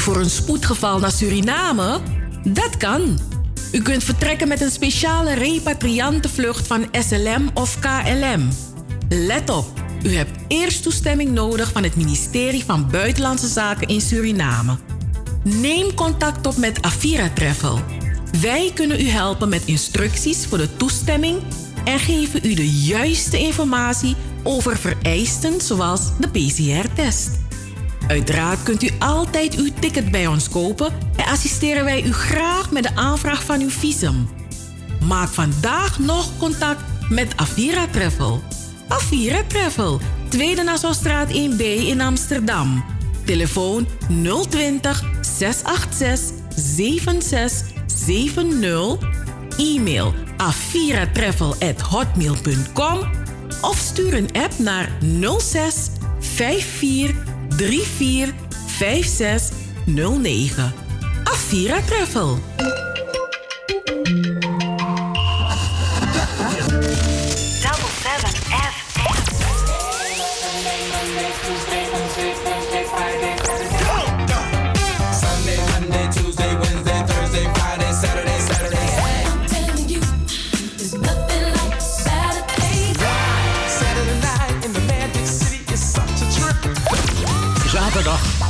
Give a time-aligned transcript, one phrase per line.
[0.00, 2.00] Voor een spoedgeval naar Suriname?
[2.44, 3.18] Dat kan.
[3.72, 8.48] U kunt vertrekken met een speciale repatriantenvlucht van SLM of KLM.
[9.08, 9.66] Let op,
[10.02, 14.76] u hebt eerst toestemming nodig van het ministerie van Buitenlandse Zaken in Suriname.
[15.42, 17.80] Neem contact op met Avira Travel.
[18.40, 21.38] Wij kunnen u helpen met instructies voor de toestemming
[21.84, 27.45] en geven u de juiste informatie over vereisten zoals de PCR-test.
[28.08, 32.82] Uiteraard kunt u altijd uw ticket bij ons kopen en assisteren wij u graag met
[32.82, 34.28] de aanvraag van uw visum.
[35.04, 38.42] Maak vandaag nog contact met Avira Travel.
[38.88, 42.84] Avira Travel, Tweede Nassaustraat 1B in Amsterdam.
[43.24, 43.86] Telefoon
[44.48, 48.98] 020 686 7670.
[49.56, 52.98] E-mail aviratravel@hotmail.com
[53.60, 54.90] of stuur een app naar
[55.38, 55.88] 06
[56.20, 58.34] 54 34
[58.78, 59.52] 56
[59.86, 60.72] 09.
[61.24, 62.95] Avira Travel.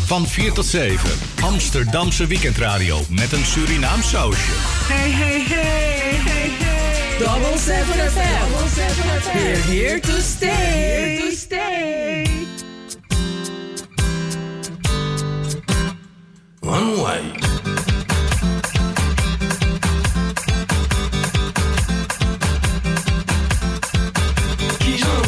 [0.06, 1.10] Van 4 tot 7.
[1.42, 4.52] Amsterdamse weekendradio met een Surinaam sausje.
[4.52, 7.18] Hey, hey, hey, hey, hey.
[7.18, 8.50] Double 7 FM.
[8.50, 9.36] Double 7 FM.
[9.36, 10.48] We're here to stay.
[10.48, 12.26] Here to stay.
[16.60, 17.22] One way.
[24.78, 25.24] Qui j'en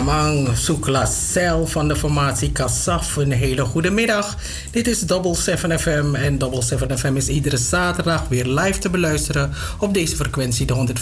[0.00, 3.16] Amang Soekla Cel van de formatie Kassaf.
[3.16, 4.36] Een hele goede middag.
[4.70, 8.90] Dit is Double 7 FM en Double 7 FM is iedere zaterdag weer live te
[8.90, 10.94] beluisteren op deze frequentie, de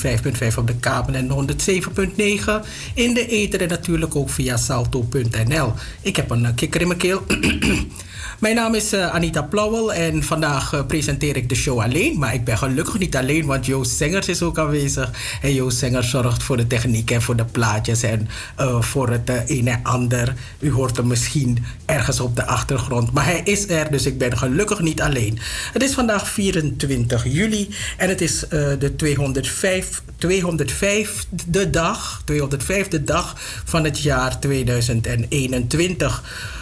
[0.50, 1.54] 105.5 op de kabel en de
[2.64, 5.72] 107.9 in de ether en natuurlijk ook via salto.nl.
[6.00, 7.22] Ik heb een kikker in mijn keel.
[8.38, 12.18] Mijn naam is uh, Anita Plauwel en vandaag uh, presenteer ik de show alleen.
[12.18, 15.10] Maar ik ben gelukkig niet alleen, want Joost Zengers is ook aanwezig.
[15.42, 18.28] En Joost Zengers zorgt voor de techniek en voor de plaatjes en
[18.60, 20.34] uh, voor het een en ander.
[20.58, 23.12] U hoort hem misschien ergens op de achtergrond.
[23.12, 25.38] Maar hij is er, dus ik ben gelukkig niet alleen.
[25.72, 28.44] Het is vandaag 24 juli en het is
[28.78, 36.56] de 205, 205 de dag, 205 dag van het jaar 2021.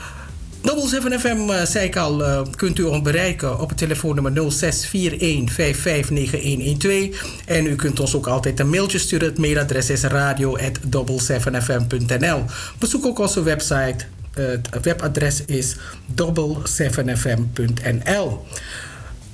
[0.66, 4.32] Double 7 FM, uh, zei ik al, uh, kunt u ons bereiken op het telefoonnummer
[4.32, 4.37] 0641559112.
[7.44, 9.28] En u kunt ons ook altijd een mailtje sturen.
[9.28, 12.44] Het mailadres is radio.double7fm.nl.
[12.78, 13.96] Bezoek ook onze website.
[14.35, 15.76] het webadres is
[16.14, 18.44] double7fm.nl.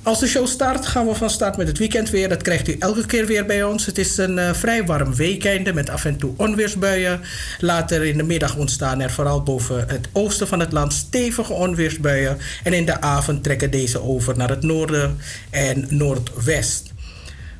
[0.03, 2.29] Als de show start, gaan we van start met het weekend weer.
[2.29, 3.85] Dat krijgt u elke keer weer bij ons.
[3.85, 7.21] Het is een uh, vrij warm weekende met af en toe onweersbuien.
[7.59, 12.37] Later in de middag ontstaan er vooral boven het oosten van het land stevige onweersbuien.
[12.63, 15.17] En in de avond trekken deze over naar het noorden
[15.49, 16.91] en noordwest.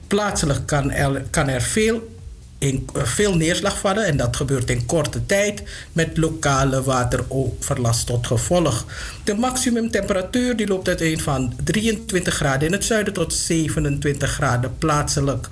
[0.08, 2.13] Plaatselijk kan er, kan er veel
[2.64, 8.86] eh, veel neerslag vallen en dat gebeurt in korte tijd met lokale wateroverlast tot gevolg.
[9.24, 15.48] De maximumtemperatuur die loopt uiteen van 23 graden in het zuiden tot 27 graden plaatselijk.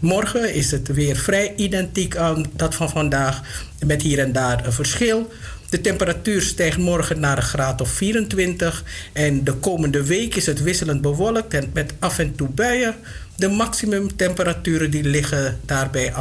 [0.00, 3.40] Morgen is het weer vrij identiek aan dat van vandaag,
[3.86, 5.30] met hier en daar een verschil.
[5.70, 10.62] De temperatuur stijgt morgen naar een graad of 24 en de komende week is het
[10.62, 12.94] wisselend bewolkt en met af en toe buien.
[13.36, 16.12] De maximumtemperaturen die liggen daarbij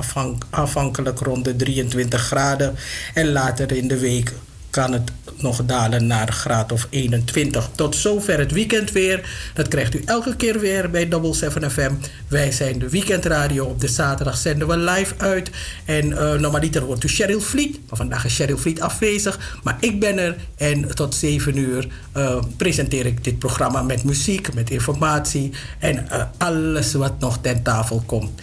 [0.49, 2.75] afhankelijk rond de 23 graden.
[3.13, 4.33] En later in de week
[4.75, 7.69] kan het nog dalen naar graad of 21.
[7.75, 9.29] Tot zover het weekend weer.
[9.53, 11.91] Dat krijgt u elke keer weer bij Double 7 FM.
[12.27, 13.65] Wij zijn de weekendradio.
[13.65, 15.49] Op de zaterdag zenden we live uit.
[15.85, 17.79] En uh, normaliter hoort u Cheryl Vliet.
[17.87, 19.59] Maar vandaag is Cheryl Vliet afwezig.
[19.63, 20.35] Maar ik ben er.
[20.57, 25.51] En tot 7 uur uh, presenteer ik dit programma met muziek, met informatie.
[25.79, 28.41] En uh, alles wat nog ten tafel komt.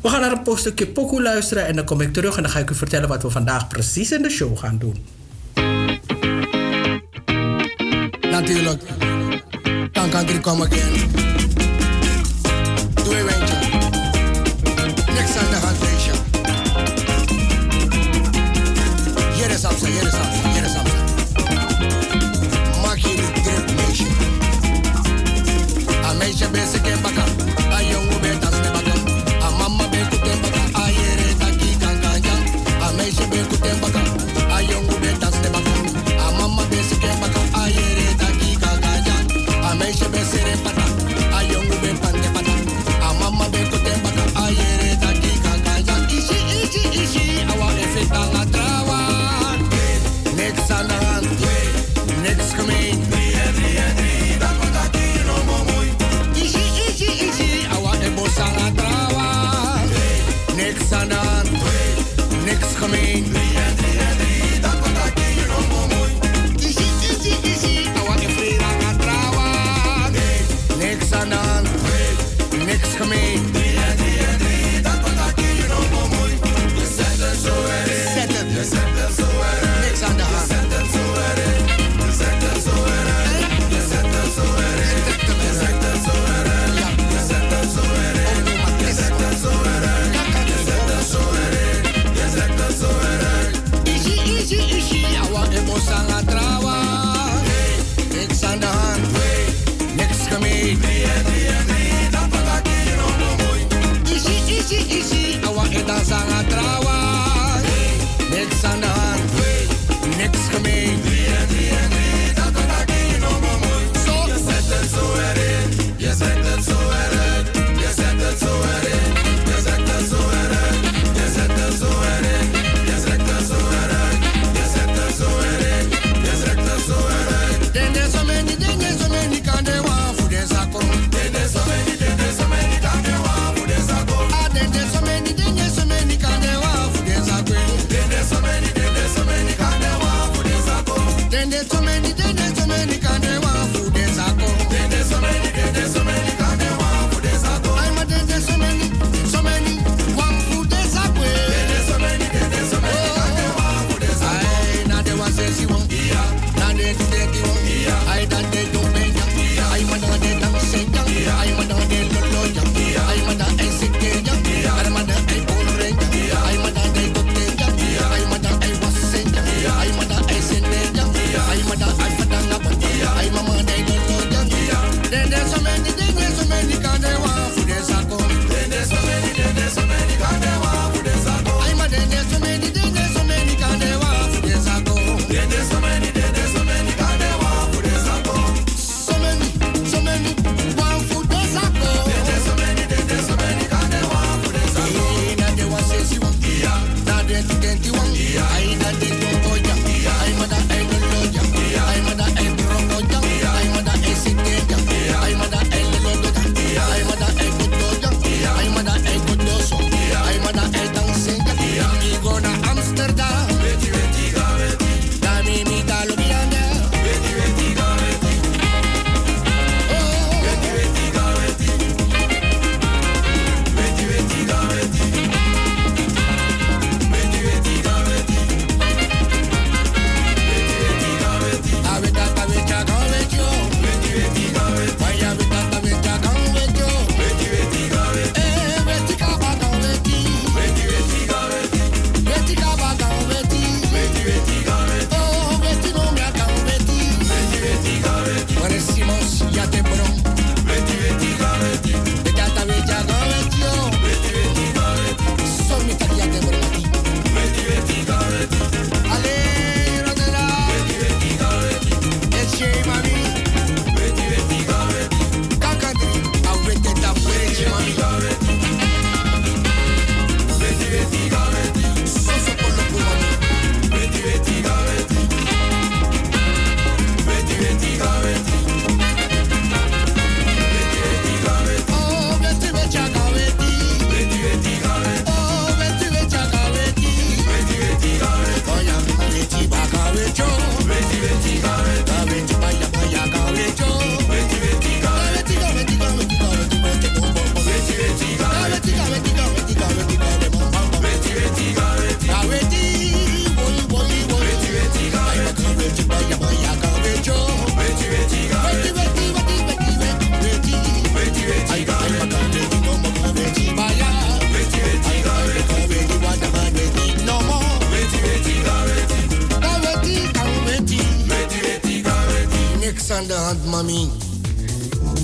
[0.00, 2.58] We gaan naar een stukje pokoe luisteren en dan kom ik terug en dan ga
[2.58, 5.21] ik u vertellen wat we vandaag precies in de show gaan doen.
[8.30, 8.82] Natuurlijk.
[9.92, 11.10] Dan kan ik come again.
[13.04, 13.51] Doe je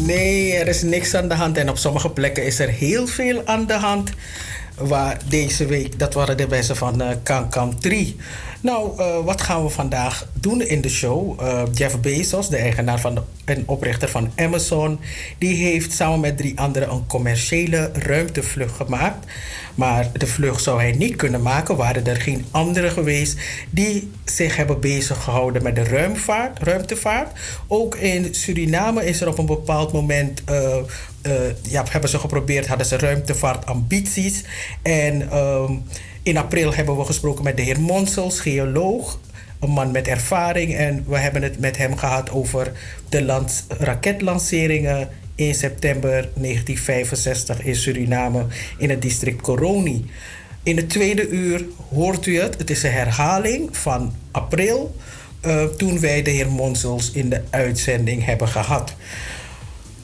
[0.04, 1.56] Nee, er is niks aan de hand.
[1.56, 4.10] En op sommige plekken is er heel veel aan de hand.
[4.74, 8.16] Waar deze week, dat waren de mensen van uh, Kankam 3.
[8.60, 11.40] Nou, eh, wat gaan we vandaag doen in de show?
[11.40, 14.98] Eh, Jeff Bezos, de eigenaar van en oprichter van Amazon,
[15.38, 19.26] die heeft samen met drie anderen een commerciële ruimtevlucht gemaakt.
[19.74, 23.38] Maar de vlucht zou hij niet kunnen maken, waren er geen anderen geweest
[23.70, 27.38] die zich hebben bezig gehouden met de ruimvaart, ruimtevaart.
[27.66, 30.42] Ook in Suriname is er op een bepaald moment
[31.28, 34.44] eh, ja, hebben ze geprobeerd, hadden ze ruimtevaartambities.
[34.82, 35.72] En ehm,
[36.28, 39.20] in april hebben we gesproken met de heer Monsels, geoloog,
[39.60, 40.74] een man met ervaring.
[40.74, 42.72] En we hebben het met hem gehad over
[43.08, 43.44] de
[43.78, 48.46] raketlanceringen in september 1965 in Suriname
[48.78, 50.10] in het district Coroni.
[50.62, 52.58] In het tweede uur hoort u het.
[52.58, 54.96] Het is een herhaling van april.
[55.40, 58.94] Eh, toen wij de heer Monsels in de uitzending hebben gehad.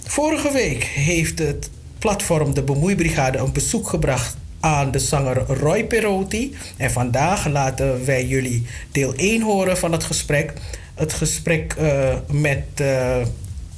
[0.04, 6.56] Vorige week heeft het platform De Bemoeibrigade een bezoek gebracht aan de zanger Roy Perotti.
[6.76, 10.52] En vandaag laten wij jullie deel 1 horen van het gesprek.
[10.94, 13.16] Het gesprek eh, met eh,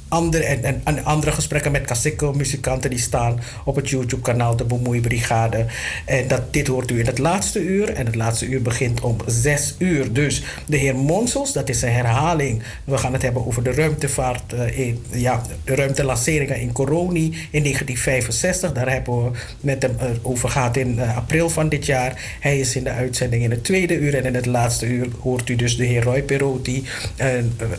[0.07, 5.65] andere, en, en, andere gesprekken met Kaseko-muzikanten die staan op het YouTube-kanaal De Bemoeibrigade.
[6.05, 7.93] En dat, dit hoort u in het laatste uur.
[7.93, 10.13] En het laatste uur begint om 6 uur.
[10.13, 12.63] Dus de heer Monsels, dat is een herhaling.
[12.83, 17.63] We gaan het hebben over de ruimtevaart, eh, in, ja, de ruimtelanceringen in Coroni in
[17.63, 18.71] 1965.
[18.71, 22.37] Daar hebben we met hem eh, over gehad in eh, april van dit jaar.
[22.39, 24.15] Hij is in de uitzending in het tweede uur.
[24.15, 26.83] En in het laatste uur hoort u dus de heer Roy Perotti.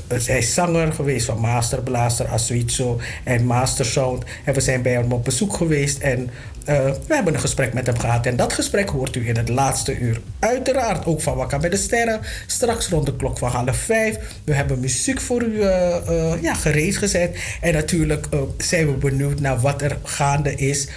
[0.08, 1.40] Hij is zanger geweest van
[2.26, 4.24] Masterblaster, Asuizo en Master Sound.
[4.44, 5.98] En we zijn bij hem op bezoek geweest.
[5.98, 6.30] En
[6.64, 8.26] eh, we hebben een gesprek met hem gehad.
[8.26, 10.20] En dat gesprek hoort u in het laatste uur.
[10.38, 12.20] Uiteraard ook van Wakka bij de Sterren.
[12.46, 14.16] Straks rond de klok van half vijf.
[14.44, 17.38] We hebben muziek voor u eh, ja, gereed gezet.
[17.60, 18.26] En natuurlijk
[18.58, 20.88] zijn we benieuwd naar wat er gaande is.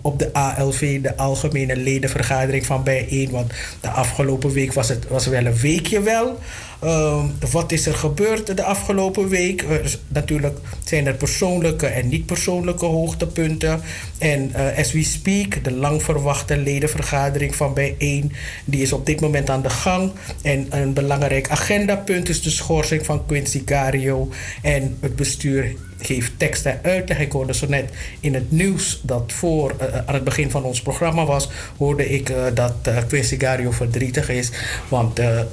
[0.00, 3.30] op de ALV, de Algemene Ledenvergadering van Bijeen.
[3.30, 6.38] Want de afgelopen week was het was wel een weekje wel.
[6.82, 9.62] Ehm, wat is er gebeurd de afgelopen week?
[9.62, 13.80] Eh, dus natuurlijk zijn er persoonlijke en niet persoonlijke hoogtepunten.
[14.18, 18.32] En eh, as we speak, de lang verwachte ledenvergadering van bijeen,
[18.64, 20.10] die is op dit moment aan de gang.
[20.42, 24.28] En een belangrijk agendapunt is de schorsing van Quincy Cario.
[24.62, 27.18] En het bestuur geeft tekst en uitleg.
[27.18, 30.82] Ik hoorde zo net in het nieuws dat voor eh, aan het begin van ons
[30.82, 34.50] programma was, hoorde ik eh, dat uh, Quincy Gario verdrietig is.
[34.88, 35.46] Want eh, eh,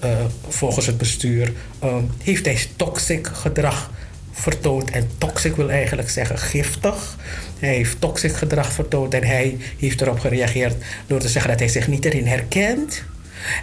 [0.47, 3.91] volgens het bestuur eh, heeft hij toxic gedrag
[4.31, 4.89] vertoond.
[4.91, 7.17] En toxic wil eigenlijk zeggen giftig.
[7.59, 10.75] Hij heeft toxic gedrag vertoond en hij heeft erop gereageerd
[11.07, 13.03] door te zeggen dat hij zich niet erin herkent.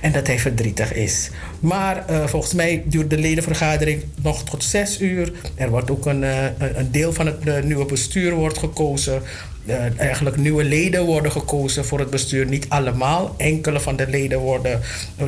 [0.00, 1.30] En dat hij verdrietig is.
[1.60, 5.32] Maar uh, volgens mij duurt de ledenvergadering nog tot zes uur.
[5.54, 9.22] Er wordt ook een, uh, een deel van het uh, nieuwe bestuur wordt gekozen.
[9.96, 12.46] Eigenlijk nieuwe leden worden gekozen voor het bestuur.
[12.46, 13.35] Niet allemaal.
[13.37, 14.81] Enkele van de leden worden,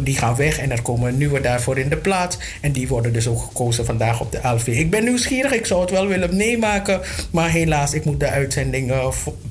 [0.03, 2.39] die gaan weg en er komen nieuwe daarvoor in de plaats.
[2.61, 4.67] En die worden dus ook gekozen vandaag op de LV.
[4.67, 5.53] Ik ben nieuwsgierig.
[5.53, 7.01] Ik zou het wel willen meemaken.
[7.31, 8.93] Maar helaas, ik moet de uitzending,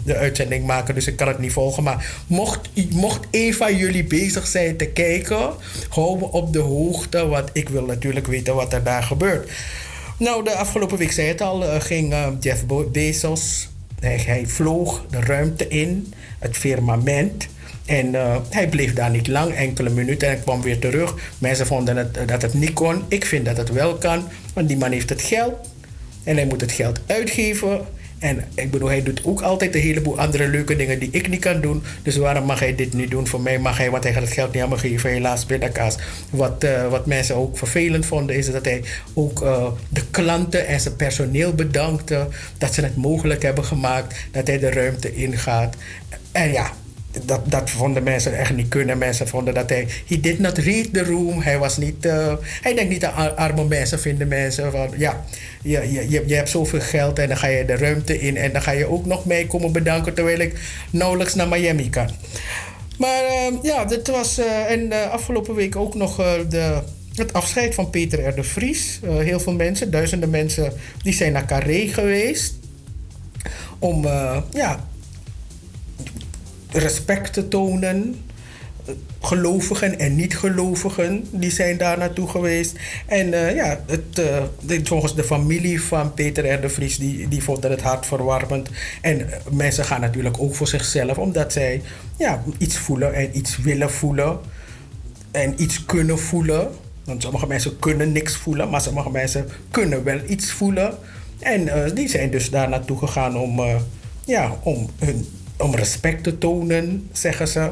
[0.04, 0.96] de uitzending maken.
[0.96, 1.84] Dus ik kan het niet volgen.
[1.84, 5.50] Maar mocht, mocht een van jullie bezig zijn te kijken,
[5.90, 9.52] hou me op de hoogte, want ik wil natuurlijk weten wat er daar gebeurt.
[10.20, 16.14] Nou, de afgelopen week zei het al, ging Jeff Bezos, hij, vloog de ruimte in,
[16.40, 17.48] het firmament.
[17.86, 21.16] En uh, hij bleef daar niet lang, enkele minuten, en kwam weer terug.
[21.38, 23.04] Mensen vonden het, dat het niet kon.
[23.08, 25.54] Ik vind dat het wel kan, want die man heeft het geld.
[26.24, 27.86] En hij moet het geld uitgeven.
[28.20, 31.40] En ik bedoel, hij doet ook altijd een heleboel andere leuke dingen die ik niet
[31.40, 31.84] kan doen.
[32.04, 33.28] Dus waarom mag hij dit niet doen?
[33.28, 35.96] Voor mij mag hij, want hij gaat het geld niet aan geven, helaas pindakaas.
[36.30, 40.80] Wat, uh, wat mensen ook vervelend vonden, is dat hij ook uh, de klanten en
[40.80, 42.28] zijn personeel bedankte.
[42.58, 45.76] Dat ze het mogelijk hebben gemaakt dat hij de ruimte ingaat.
[46.32, 46.72] En ja,
[47.26, 48.98] dat, dat vonden mensen echt niet kunnen.
[48.98, 49.88] Mensen vonden dat hij...
[50.08, 51.42] He did not read the room.
[51.42, 52.06] Hij was niet...
[52.06, 54.72] Uh, hij denkt niet aan arme mensen, vinden mensen.
[54.72, 55.26] Van, ja,
[55.68, 58.38] je, je, je, je hebt zoveel geld en dan ga je de ruimte in...
[58.38, 60.14] en dan ga je ook nog mee komen bedanken...
[60.14, 62.10] terwijl ik nauwelijks naar Miami kan.
[62.98, 64.40] Maar uh, ja, dit was...
[64.40, 66.16] Uh, en afgelopen week ook nog
[66.50, 66.82] de,
[67.16, 68.36] het afscheid van Peter R.
[68.36, 69.00] de Vries.
[69.06, 70.74] heel veel mensen, duizenden mensen...
[71.04, 72.54] die zijn naar Carré geweest...
[73.80, 74.04] om
[74.52, 74.88] ja,
[76.72, 78.26] respect te tonen.
[79.22, 82.76] Gelovigen en niet-gelovigen, die zijn daar naartoe geweest.
[83.06, 86.62] En uh, ja, het, uh, de, volgens de familie van Peter R.
[86.62, 88.70] de Vries, die, die vonden het hartverwarmend.
[89.02, 91.82] En uh, mensen gaan natuurlijk ook voor zichzelf, omdat zij
[92.18, 94.40] ja, iets voelen en iets willen voelen.
[95.32, 96.70] En iets kunnen voelen.
[97.04, 100.98] Want sommige mensen kunnen niks voelen, maar sommige mensen kunnen wel iets voelen.
[101.40, 103.62] En die zijn dus daar naartoe gegaan om,
[104.26, 105.26] ja, om hun
[105.58, 107.72] om respect te tonen, zeggen ze.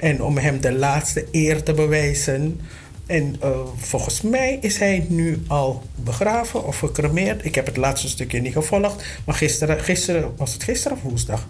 [0.00, 2.60] En om hem de laatste eer te bewijzen.
[3.06, 7.44] En uh, volgens mij is hij nu al begraven of gecremeerd.
[7.44, 9.04] Ik heb het laatste stukje niet gevolgd.
[9.24, 11.46] Maar gisteren, gisteren was het gisteren woensdag?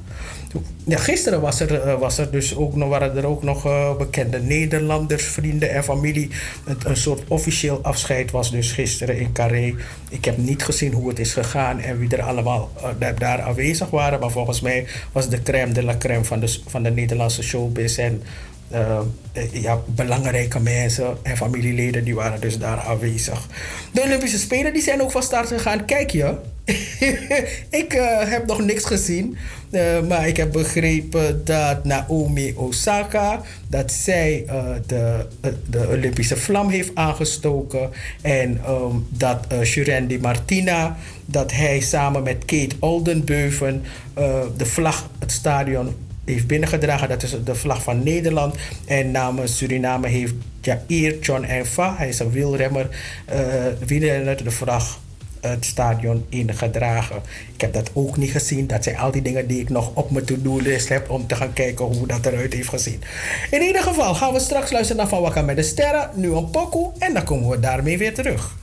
[0.84, 4.40] Ja, gisteren was er, uh, was er dus ook waren er ook nog uh, bekende
[4.40, 6.30] Nederlanders, vrienden en familie.
[6.64, 9.74] Het, een soort officieel afscheid was dus gisteren in Carré.
[10.08, 14.20] Ik heb niet gezien hoe het is gegaan en wie er allemaal daar aanwezig waren.
[14.20, 17.98] Maar volgens mij was de crème de la crème van de, van de Nederlandse showbiz.
[17.98, 18.22] En
[18.70, 19.00] eh,
[19.52, 23.46] ja, belangrijke mensen en familieleden die waren dus daar aanwezig.
[23.92, 25.84] De Olympische Spelen die zijn ook van start gegaan.
[25.84, 26.34] Kijk je,
[27.82, 27.92] ik
[28.24, 29.36] heb nog niks gezien.
[30.08, 34.44] maar ik heb begrepen dat Naomi Osaka, dat zij
[34.86, 35.26] de,
[35.70, 37.90] de Olympische vlam heeft aangestoken.
[38.22, 43.82] En ehm, dat uh, Jurendi Martina, dat hij samen met Kate Oldenbeuven
[44.56, 45.94] de vlag, het stadion
[46.30, 47.08] heeft binnengedragen.
[47.08, 48.54] Dat is de vlag van Nederland.
[48.86, 52.88] En namens Suriname heeft Jair John Enfa, hij is een wielremmer,
[53.32, 53.36] uh,
[53.86, 54.98] wielrenner, de vlag
[55.40, 57.22] het stadion ingedragen.
[57.54, 58.66] Ik heb dat ook niet gezien.
[58.66, 61.52] Dat zijn al die dingen die ik nog op mijn to-do-list heb om te gaan
[61.52, 63.02] kijken hoe dat eruit heeft gezien.
[63.50, 66.10] In ieder geval gaan we straks luisteren naar Van Wakka met de Sterren.
[66.14, 68.58] Nu een pokoe en dan komen we daarmee weer terug.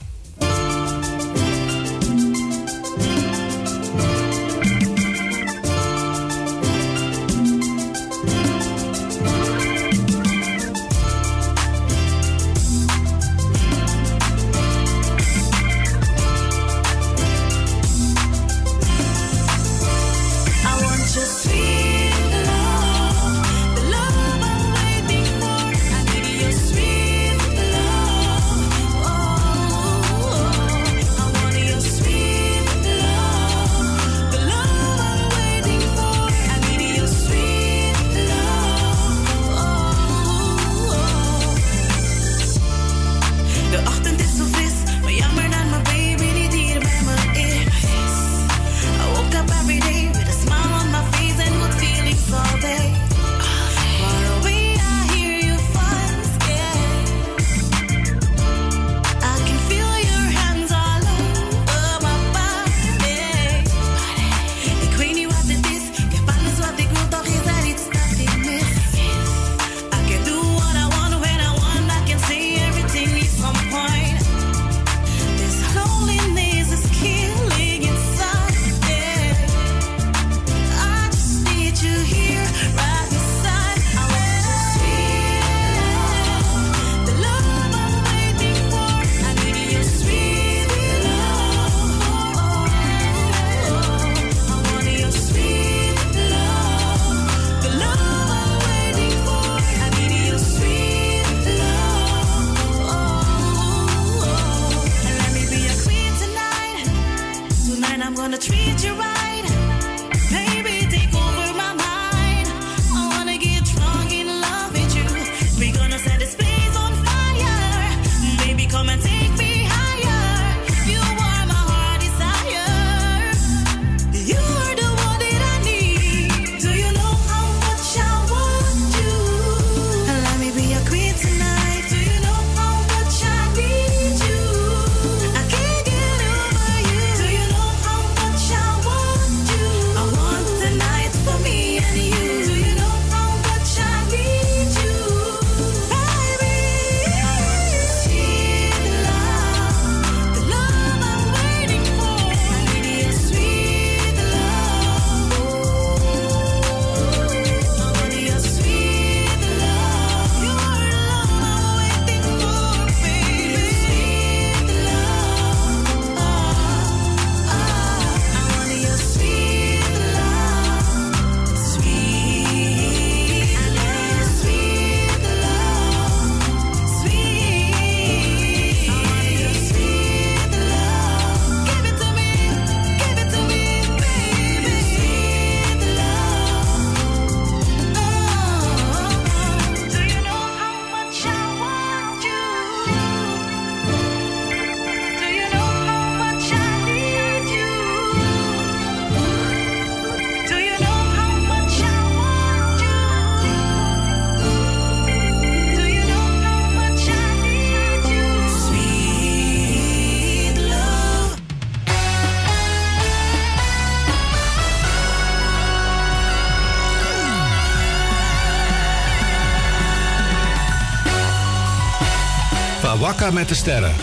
[223.17, 223.93] Wakka met de sterren.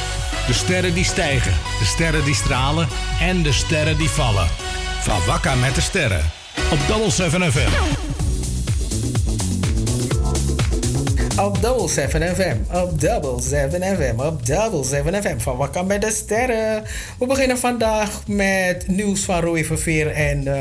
[0.46, 2.88] De sterren die stijgen, de sterren die stralen
[3.20, 4.46] en de sterren die vallen.
[5.00, 6.20] Van Wakka met de sterren.
[6.72, 7.70] Op Double 7 FM.
[11.40, 16.00] Op Double 7 FM, op Double 7 FM, op Double 7 FM van Wakka met
[16.00, 16.82] de sterren.
[17.18, 20.46] We beginnen vandaag met nieuws van Roy Verveer en...
[20.46, 20.54] Uh,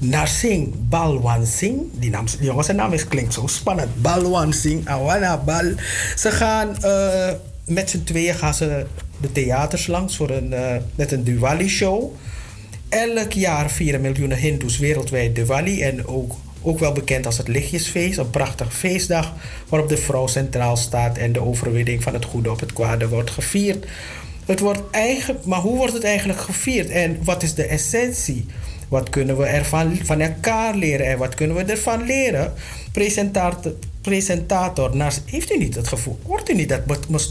[0.00, 1.80] Narsing Balwan Singh.
[1.92, 4.02] Die, naam, die jongen zijn naam is, klinkt zo spannend.
[4.02, 5.72] Balwan Singh, Awana Bal.
[6.16, 7.32] Ze gaan eh,
[7.66, 8.86] met z'n tweeën gaan ze
[9.20, 12.14] de theaters langs voor een, uh, met een Diwali-show.
[12.88, 15.82] Elk jaar vieren miljoenen Hindoes wereldwijd Diwali.
[15.82, 18.18] En ook, ook wel bekend als het Lichtjesfeest.
[18.18, 19.32] Een prachtige feestdag
[19.68, 23.30] waarop de vrouw centraal staat en de overwinning van het goede op het kwade wordt
[23.30, 23.86] gevierd.
[24.46, 28.46] Het wordt eigenlijk, maar hoe wordt het eigenlijk gevierd en wat is de essentie?
[28.90, 32.52] Wat kunnen we ervan van elkaar leren en wat kunnen we ervan leren?
[32.92, 36.86] Presentator, presentator heeft u niet het gevoel, hoort u niet dat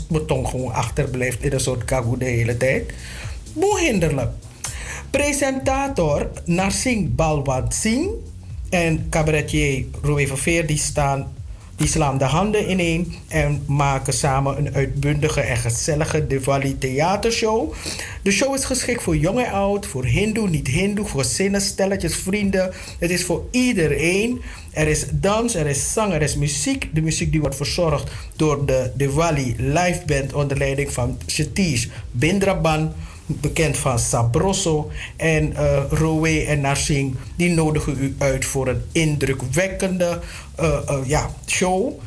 [0.10, 2.94] mijn tong gewoon achterblijft in een soort kagoe de hele tijd?
[3.54, 4.32] Hoe hinderlijk.
[5.10, 8.10] Presentator Narsing Balwant Singh
[8.70, 11.34] en cabaretier Roy Verveer die staan
[11.80, 17.74] die slaan de handen ineen en maken samen een uitbundige en gezellige Diwali theatershow.
[18.22, 22.16] De show is geschikt voor jong en oud, voor hindoe, niet hindoe, voor zinnen, stelletjes,
[22.16, 22.74] vrienden.
[23.00, 24.42] Het is voor iedereen.
[24.72, 26.90] Er is dans, er is zang, er is muziek.
[26.94, 32.94] De muziek die wordt verzorgd door de Diwali live band onder leiding van Satish Bindraban
[33.30, 34.92] bekend van Sabroso.
[35.16, 35.54] En
[36.02, 40.20] uh, en Narsing, die nodigen u uit voor een indrukwekkende
[40.60, 42.00] uh, uh, ja, show.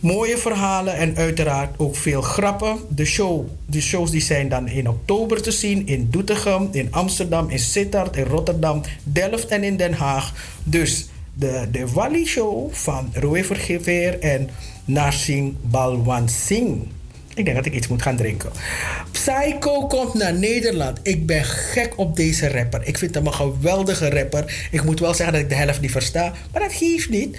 [0.00, 2.78] Mooie verhalen en uiteraard ook veel grappen.
[2.88, 7.48] De, show, de shows die zijn dan in oktober te zien in Doetinchem, in Amsterdam,
[7.48, 10.32] in Sittard, in Rotterdam, Delft en in Den Haag.
[10.64, 14.48] Dus de, de Wally Show van Roe Vergeveer en
[14.84, 16.82] Narsing Balwan Singh.
[17.34, 18.50] Ik denk dat ik iets moet gaan drinken.
[19.10, 20.98] Psycho komt naar Nederland.
[21.02, 22.80] Ik ben gek op deze rapper.
[22.84, 24.68] Ik vind hem een geweldige rapper.
[24.70, 26.32] Ik moet wel zeggen dat ik de helft niet versta.
[26.52, 27.36] Maar dat geeft niet.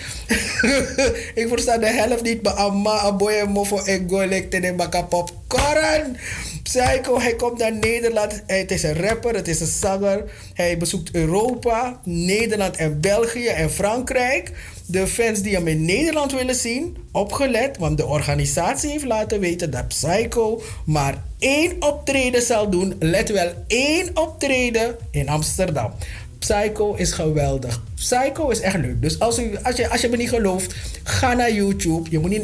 [1.41, 2.41] ik versta de helft niet.
[2.41, 6.17] Maar amma, aboye, mofo, ego, lekte, de makapop, koran.
[6.63, 8.43] Psycho, hij komt naar Nederland.
[8.47, 10.23] Het is een rapper, het is een zanger.
[10.53, 14.51] Hij bezoekt Europa, Nederland en België en Frankrijk
[14.86, 19.71] de fans die hem in Nederland willen zien, opgelet, want de organisatie heeft laten weten
[19.71, 22.95] dat Psycho maar één optreden zal doen.
[23.00, 25.93] Let wel, één optreden in Amsterdam.
[26.39, 27.84] Psycho is geweldig.
[27.95, 29.02] Psycho is echt leuk.
[29.02, 32.10] Dus als, u, als, je, als je me niet gelooft, ga naar YouTube.
[32.10, 32.43] Je moet niet,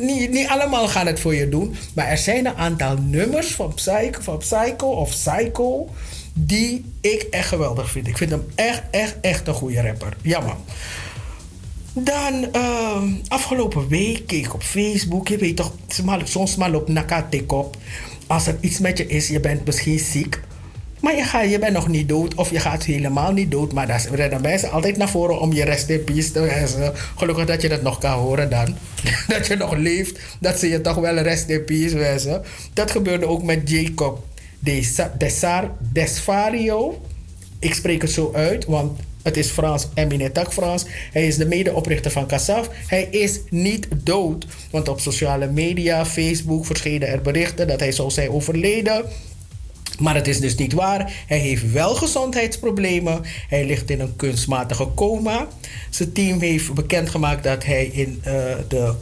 [0.00, 1.76] niet, niet allemaal gaan het voor je doen.
[1.94, 5.88] Maar er zijn een aantal nummers van Psycho, van Psycho of Psycho
[6.34, 8.06] die ik echt geweldig vind.
[8.06, 10.16] Ik vind hem echt, echt, echt een goede rapper.
[10.22, 10.56] Jammer.
[11.94, 15.28] Dan uh, afgelopen week keek ik op Facebook.
[15.28, 15.72] Je weet toch,
[16.24, 17.76] soms maar op nakatik op.
[18.26, 20.40] Als er iets met je is, je bent misschien ziek.
[21.00, 23.72] Maar je, je bent nog niet dood of je gaat helemaal niet dood.
[23.72, 26.92] Maar daar rennen mensen altijd naar voren om je rest in peace te wijzen.
[27.16, 28.76] Gelukkig dat je dat nog kan horen dan.
[29.28, 30.20] dat je nog leeft.
[30.40, 32.42] Dat ze je toch wel rest in peace wijzen.
[32.72, 34.26] Dat gebeurde ook met Jacob
[35.18, 37.02] Desar, Desfario.
[37.58, 40.84] Ik spreek het zo uit, want het is Frans en Frans.
[41.12, 42.68] Hij is de medeoprichter van Kassaf.
[42.86, 44.46] Hij is niet dood.
[44.70, 49.04] Want op sociale media, Facebook, verschenen er berichten dat hij zou zijn overleden.
[49.98, 51.24] Maar het is dus niet waar.
[51.26, 53.20] Hij heeft wel gezondheidsproblemen.
[53.48, 55.48] Hij ligt in een kunstmatige coma.
[55.90, 58.32] Zijn team heeft bekendgemaakt dat hij in uh,
[58.68, 58.94] de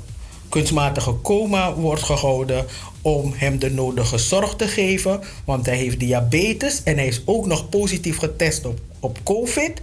[0.49, 2.67] kunstmatige coma wordt gehouden
[3.03, 5.21] om hem de nodige zorg te geven.
[5.45, 9.81] Want hij heeft diabetes en hij is ook nog positief getest op, op COVID.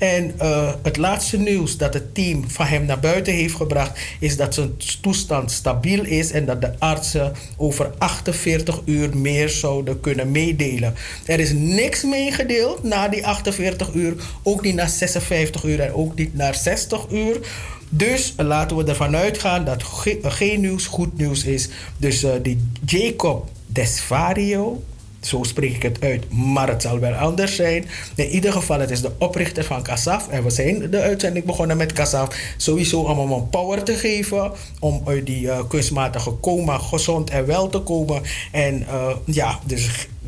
[0.00, 4.36] En uh, het laatste nieuws dat het team van hem naar buiten heeft gebracht, is
[4.36, 10.30] dat zijn toestand stabiel is en dat de artsen over 48 uur meer zouden kunnen
[10.30, 10.94] meedelen.
[11.24, 16.14] Er is niks meegedeeld na die 48 uur, ook niet na 56 uur en ook
[16.14, 17.40] niet na 60 uur.
[17.88, 19.82] Dus laten we ervan uitgaan dat
[20.22, 21.68] geen nieuws goed nieuws is.
[21.96, 24.82] Dus uh, die Jacob Desvario,
[25.20, 27.86] zo spreek ik het uit, maar het zal wel anders zijn.
[28.14, 30.28] In ieder geval, het is de oprichter van Kasaf.
[30.28, 32.36] En we zijn de uitzending begonnen met Kasaf.
[32.56, 34.52] Sowieso om hem een power te geven.
[34.78, 38.22] Om uit die uh, kunstmatige coma gezond en wel te komen.
[38.52, 39.58] En uh, ja,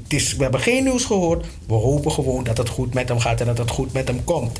[0.08, 1.46] dus we hebben geen nieuws gehoord.
[1.66, 4.24] We hopen gewoon dat het goed met hem gaat en dat het goed met hem
[4.24, 4.58] komt.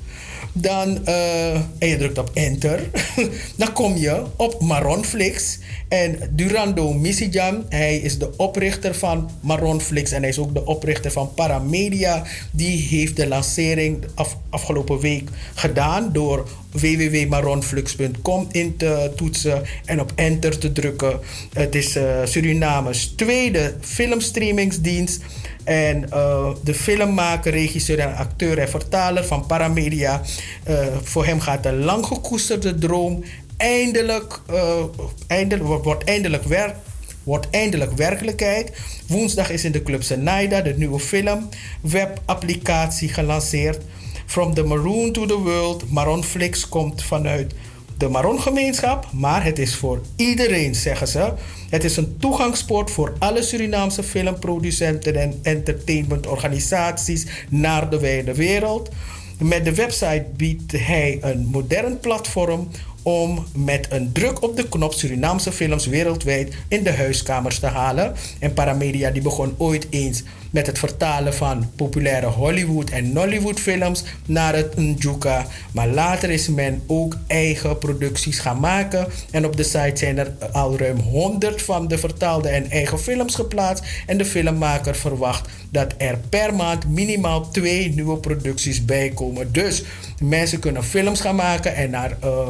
[0.52, 2.90] dan, uh, en je drukt op enter,
[3.56, 5.58] dan kom je op Maronflix.
[5.92, 11.10] En Durando Misijan, hij is de oprichter van Maronflix en hij is ook de oprichter
[11.10, 12.22] van Paramedia.
[12.50, 20.12] Die heeft de lancering af, afgelopen week gedaan door www.maronflix.com in te toetsen en op
[20.14, 21.20] enter te drukken.
[21.52, 25.22] Het is uh, Surinames tweede filmstreamingsdienst.
[25.64, 30.22] En uh, de filmmaker, regisseur en acteur en vertaler van Paramedia.
[30.68, 33.24] Uh, voor hem gaat de lang gekoesterde droom
[33.62, 34.84] eindelijk, uh,
[35.26, 36.76] eindelijk wordt, eindelijk werk,
[37.22, 38.72] wordt eindelijk werkelijkheid.
[39.08, 41.48] Woensdag is in de Club Senaida de nieuwe film
[41.80, 43.82] webapplicatie gelanceerd.
[44.26, 45.90] From the Maroon to the World.
[45.90, 47.54] Maronflix komt vanuit
[47.98, 51.32] de Maron-gemeenschap, maar het is voor iedereen, zeggen ze.
[51.70, 58.90] Het is een toegangspoort voor alle Surinaamse filmproducenten en entertainmentorganisaties naar de wijde wereld.
[59.38, 62.68] Met de website biedt hij een modern platform
[63.02, 68.14] om met een druk op de knop Surinaamse films wereldwijd in de huiskamers te halen.
[68.38, 74.04] En Paramedia die begon ooit eens met het vertalen van populaire Hollywood en Nollywood films
[74.26, 75.46] naar het Njuka.
[75.72, 79.06] Maar later is men ook eigen producties gaan maken.
[79.30, 83.34] En op de site zijn er al ruim 100 van de vertaalde en eigen films
[83.34, 83.84] geplaatst.
[84.06, 89.52] En de filmmaker verwacht dat er per maand minimaal twee nieuwe producties bijkomen.
[89.52, 89.82] Dus
[90.20, 92.16] mensen kunnen films gaan maken en naar...
[92.24, 92.48] Uh,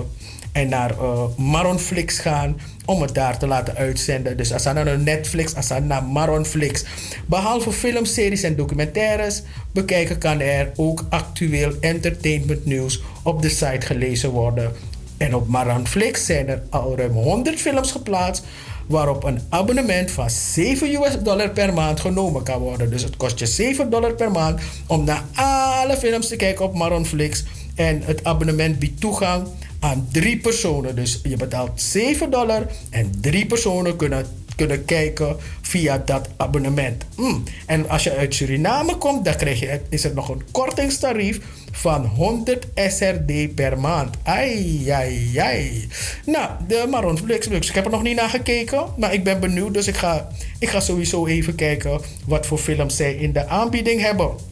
[0.53, 4.37] en naar uh, Maronflix gaan om het daar te laten uitzenden.
[4.37, 6.85] Dus als naar Netflix, als naar Maronflix.
[7.27, 14.31] Behalve filmseries en documentaires bekijken kan er ook actueel entertainment nieuws op de site gelezen
[14.31, 14.73] worden.
[15.17, 18.45] En op Maronflix zijn er al ruim 100 films geplaatst
[18.87, 22.91] waarop een abonnement van 7 US dollar per maand genomen kan worden.
[22.91, 26.75] Dus het kost je 7 dollar per maand om naar alle films te kijken op
[26.75, 27.45] Maronflix.
[27.75, 29.47] En het abonnement biedt toegang
[29.83, 30.97] aan drie personen.
[30.97, 37.05] Dus je betaalt 7 dollar en drie personen kunnen, kunnen kijken via dat abonnement.
[37.17, 37.43] Mm.
[37.67, 41.41] En als je uit Suriname komt, dan krijg je, is er nog een kortingstarief
[41.71, 44.17] van 100 SRD per maand.
[44.23, 45.89] Ai, ai, ai.
[46.27, 47.69] Nou, de Maron Flix Lux.
[47.69, 49.75] Ik heb er nog niet naar gekeken, maar ik ben benieuwd.
[49.75, 50.29] Dus ik ga,
[50.59, 54.52] ik ga sowieso even kijken wat voor films zij in de aanbieding hebben.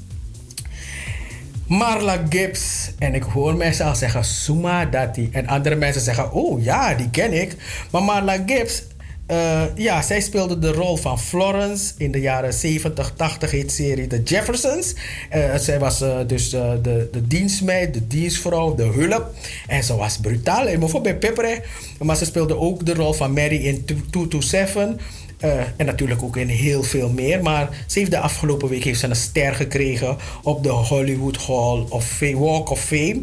[1.71, 2.91] Marla Gibbs.
[2.99, 5.29] En ik hoor mensen al zeggen Suma Dati.
[5.33, 7.57] En andere mensen zeggen, oh ja, die ken ik.
[7.91, 8.83] Maar Marla Gibbs,
[9.31, 14.07] uh, ja, zij speelde de rol van Florence in de jaren 70, 80 heet serie
[14.07, 14.95] The Jeffersons.
[15.35, 19.35] Uh, zij was uh, dus de, de dienstmeid, de dienstvrouw, de hulp.
[19.67, 21.63] En ze was brutaal, even bij Pepper.
[21.99, 24.97] Maar ze speelde ook de rol van Mary in 227.
[25.45, 27.43] Uh, en natuurlijk ook in heel veel meer.
[27.43, 31.85] Maar ze heeft de afgelopen week heeft ze een ster gekregen op de Hollywood Hall
[31.89, 33.23] of Fame, Walk of Fame.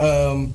[0.00, 0.52] Um,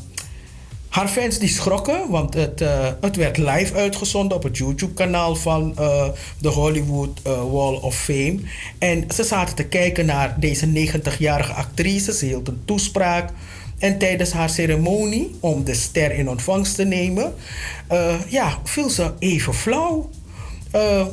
[0.90, 5.76] haar fans die schrokken, want het, uh, het werd live uitgezonden op het YouTube-kanaal van
[5.80, 6.06] uh,
[6.38, 8.40] de Hollywood Wall of Fame.
[8.78, 12.14] En ze zaten te kijken naar deze 90-jarige actrice.
[12.14, 13.30] Ze hield een toespraak.
[13.78, 17.34] En tijdens haar ceremonie om de ster in ontvangst te nemen,
[18.28, 20.10] ja, viel ze even flauw.
[20.76, 21.06] Uh,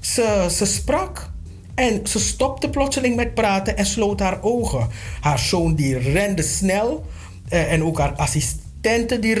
[0.00, 1.30] ze, sprak
[1.74, 4.88] en ze stopte plotseling met praten en sloot haar ogen.
[5.20, 7.06] Haar zoon die rende snel
[7.52, 9.34] uh, en ook haar assistenten die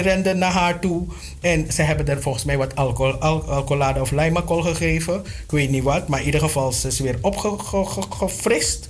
[0.00, 1.02] renden, naar haar toe.
[1.40, 5.20] En ze hebben er volgens mij wat alcohol, al, alcoholade of lijmakol gegeven.
[5.24, 8.88] Ik weet niet wat, maar in ieder geval ze is weer opgefrist.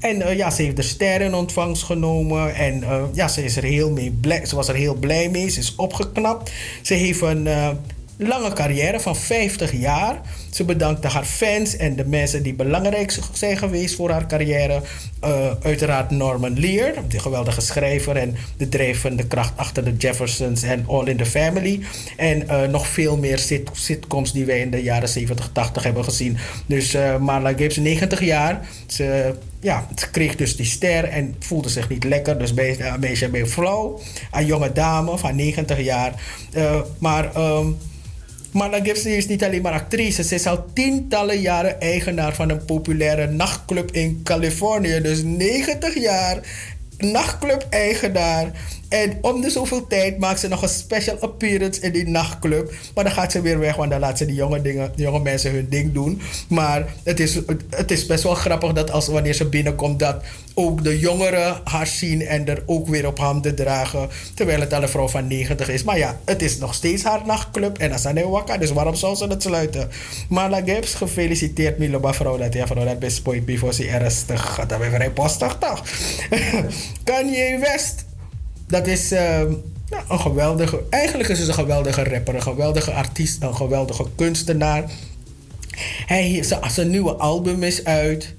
[0.00, 2.54] En uh, ja, ze heeft de sterren ontvangst genomen.
[2.54, 5.48] En ja, ze, is er heel mee blij, ze was er heel blij mee.
[5.48, 6.52] Ze is opgeknapt.
[6.82, 7.48] Ze heeft een
[8.16, 10.20] lange carrière van 50 jaar.
[10.50, 14.82] Ze bedankte haar fans en de mensen die belangrijk zijn geweest voor haar carrière.
[15.24, 20.84] Uh, uiteraard Norman Lear, de geweldige schrijver en de drijvende kracht achter de Jeffersons en
[20.88, 21.80] All in the Family.
[22.16, 26.04] En uh, nog veel meer sit sitcoms die wij in de jaren 70, 80 hebben
[26.04, 26.36] gezien.
[26.66, 28.68] Dus uh, Marla Gibbs, 90 jaar.
[28.86, 32.38] Ze, ja, ze kreeg dus die ster en voelde zich niet lekker.
[32.38, 32.98] Dus bij
[33.32, 34.00] een vrouw,
[34.32, 36.12] een jonge dame van 90 jaar.
[36.98, 37.36] maar.
[37.36, 37.76] Um,
[38.54, 40.22] Marla Gibson is niet alleen maar actrice.
[40.22, 45.00] Ze is al tientallen jaren eigenaar van een populaire nachtclub in Californië.
[45.00, 46.38] Dus 90 jaar
[46.98, 48.50] nachtclub-eigenaar.
[48.88, 52.72] En om de zoveel tijd maakt ze nog een special appearance in die nachtclub.
[52.94, 55.20] Maar dan gaat ze weer weg, want dan laat ze die jonge, dingen, die jonge
[55.20, 56.20] mensen hun ding doen.
[56.48, 57.38] Maar het is,
[57.70, 60.22] het is best wel grappig dat als wanneer ze binnenkomt, dat
[60.54, 64.08] ook de jongeren haar zien en er ook weer op handen dragen.
[64.34, 65.84] Terwijl het al een vrouw van 90 is.
[65.84, 68.58] Maar ja, het is nog steeds haar nachtclub en dat is wakker.
[68.58, 69.90] Dus waarom zou ze het sluiten?
[70.28, 74.64] Maar la Gibbs, gefeliciteerd Milo vrouw dat ja vrouw dat best spoit before ze ernstig.
[74.66, 75.82] Dat ben vrij postig toch?
[77.04, 78.04] Kanye West
[78.66, 79.40] dat is uh,
[80.08, 80.82] een geweldige.
[80.90, 84.84] Eigenlijk is het een geweldige rapper, een geweldige artiest, een geweldige kunstenaar.
[86.06, 88.34] Hij, zijn nieuwe album is uit.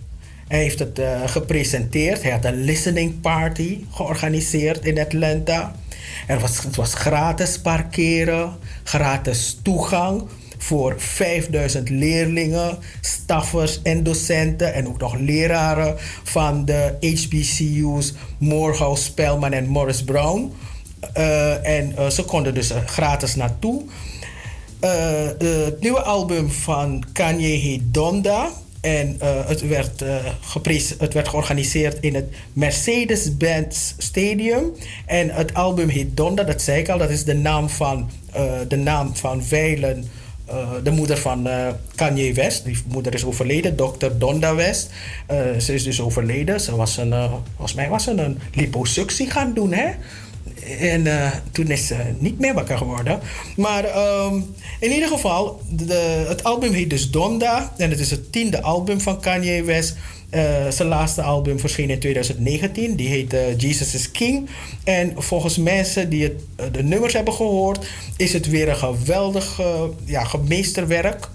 [0.47, 2.21] Hij heeft het uh, gepresenteerd.
[2.21, 5.75] Hij had een listening party georganiseerd in Atlanta.
[6.27, 10.23] Er was, het was gratis parkeren, gratis toegang
[10.65, 19.53] voor 5000 leerlingen, staffers en docenten en ook nog leraren van de HBCU's Morehouse, Spelman
[19.53, 20.51] en Morris Brown.
[21.17, 23.83] Uh, en uh, ze konden dus gratis naartoe.
[24.81, 24.91] Uh,
[25.63, 28.49] het nieuwe album van Kanye heet Donda.
[28.81, 30.03] En het, werd,
[30.97, 34.71] het werd georganiseerd in het Mercedes-Benz Stadium.
[35.05, 38.09] En het album heet Donda, dat zei ik al, dat is de naam van,
[38.67, 40.05] de naam van velen
[40.49, 42.65] uh, de moeder van uh, Kanye West.
[42.65, 44.89] Die moeder is overleden, dokter Donda West.
[45.31, 46.61] Uh, ze is dus overleden.
[46.61, 47.13] Ze was een,
[47.55, 49.89] volgens mij was ze een liposuctie gaan doen, hè?
[50.79, 53.19] En toen is ze niet meer wakker geworden.
[53.55, 53.85] Maar
[54.25, 57.73] um, in ieder geval, de, het album heet dus Donda.
[57.77, 59.95] En het is het tiende album van Kanye West.
[60.35, 62.95] Uh, zijn laatste album verscheen in 2019.
[62.95, 64.49] Die heet uh, Jesus is King.
[64.83, 69.61] En volgens mensen die het, uh, de nummers hebben gehoord, is het weer een geweldig
[70.05, 71.29] ja, gemeesterwerk.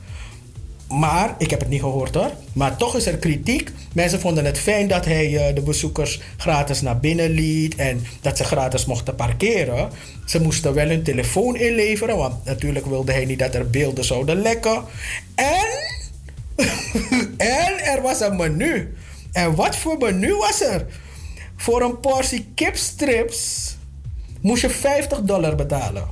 [0.88, 2.30] Maar, ik heb het niet gehoord hoor.
[2.52, 3.70] Maar toch is er kritiek.
[3.94, 7.74] Mensen vonden het fijn dat hij de bezoekers gratis naar binnen liet.
[7.74, 9.90] En dat ze gratis mochten parkeren.
[10.24, 12.16] Ze moesten wel hun telefoon inleveren.
[12.16, 14.84] Want natuurlijk wilde hij niet dat er beelden zouden lekken.
[15.34, 15.98] En
[17.36, 18.94] en er was een menu.
[19.32, 20.86] En wat voor menu was er?
[21.56, 23.76] Voor een portie kipstrips
[24.40, 26.08] moest je 50 dollar betalen.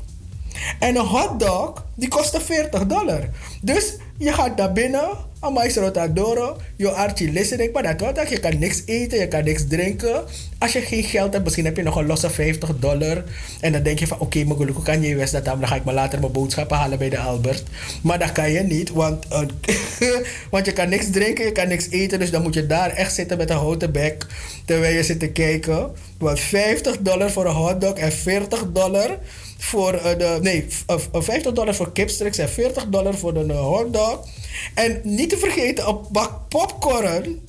[0.79, 3.29] En een hotdog, die kostte 40 dollar.
[3.63, 5.09] Dus je gaat naar binnen,
[5.41, 9.67] amai rotadoro, je archie listening, maar dat wat je kan niks eten, je kan niks
[9.69, 10.25] drinken.
[10.59, 13.25] Als je geen geld hebt, misschien heb je nog een losse 50 dollar.
[13.61, 15.85] En dan denk je van, oké, okay, mijn kan je west dat dan ga ik
[15.85, 17.63] maar later mijn boodschappen halen bij de Albert.
[18.03, 20.09] Maar dat kan je niet, want, uh,
[20.51, 23.15] want je kan niks drinken, je kan niks eten, dus dan moet je daar echt
[23.15, 24.27] zitten met een houten bek,
[24.65, 25.91] terwijl je zit te kijken.
[26.19, 29.19] Want 50 dollar voor een hotdog en 40 dollar
[29.59, 30.39] voor uh, de.
[30.43, 34.27] Nee, uh, 50 dollar voor kipstrips en 40 dollar voor uh, hotdog.
[34.75, 37.41] En niet te vergeten, een bak popcorn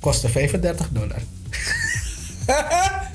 [0.00, 1.22] kostte 35 dollar.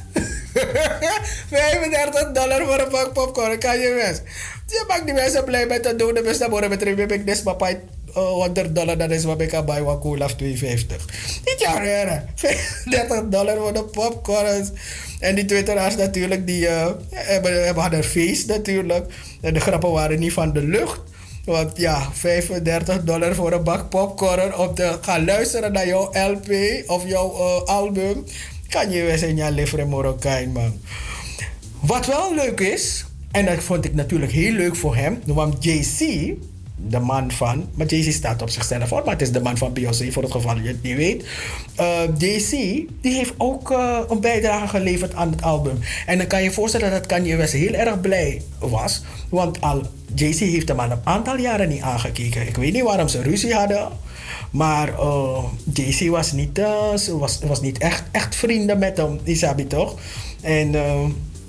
[1.49, 4.21] 35 dollar voor een bak popcorn, kan je best.
[4.67, 6.13] Je maakt die mensen blij met het doen.
[6.13, 7.55] De beste worden met een ik des maar
[8.13, 11.05] 100 dollar, dat is wat ik kan bij wat cool af 250.
[11.45, 12.29] Niet jaren,
[12.89, 14.69] 30 dollar voor de popcorns.
[15.19, 19.13] En die twitteraars natuurlijk, die uh, hebben, hebben hadden feest natuurlijk.
[19.41, 20.99] En de grappen waren niet van de lucht.
[21.45, 26.49] Want ja, 35 dollar voor een bak popcorn om te gaan luisteren naar jouw LP
[26.87, 28.25] of jouw uh, album.
[28.75, 30.79] Kan je weer zijn, ja, livre Marokkaan, man.
[31.79, 35.99] Wat wel leuk is, en dat vond ik natuurlijk heel leuk voor hem, want JC,
[36.75, 37.69] de man van.
[37.73, 40.31] Maar Jay-Z staat op zichzelf voor, maar het is de man van Beyoncé voor het
[40.31, 41.25] geval je het niet weet.
[41.79, 42.49] Uh, Jay-Z
[43.01, 45.79] die heeft ook uh, een bijdrage geleverd aan het album.
[46.05, 49.03] En dan kan je je voorstellen dat Kanye West heel erg blij was.
[49.29, 49.81] Want al
[50.15, 52.47] Jay-Z heeft hem al een aantal jaren niet aangekeken.
[52.47, 53.87] Ik weet niet waarom ze ruzie hadden.
[54.51, 56.61] Maar uh, Jay-Z was niet,
[57.11, 59.95] was, was niet echt, echt vrienden met hem, Isabi toch?
[60.41, 60.71] En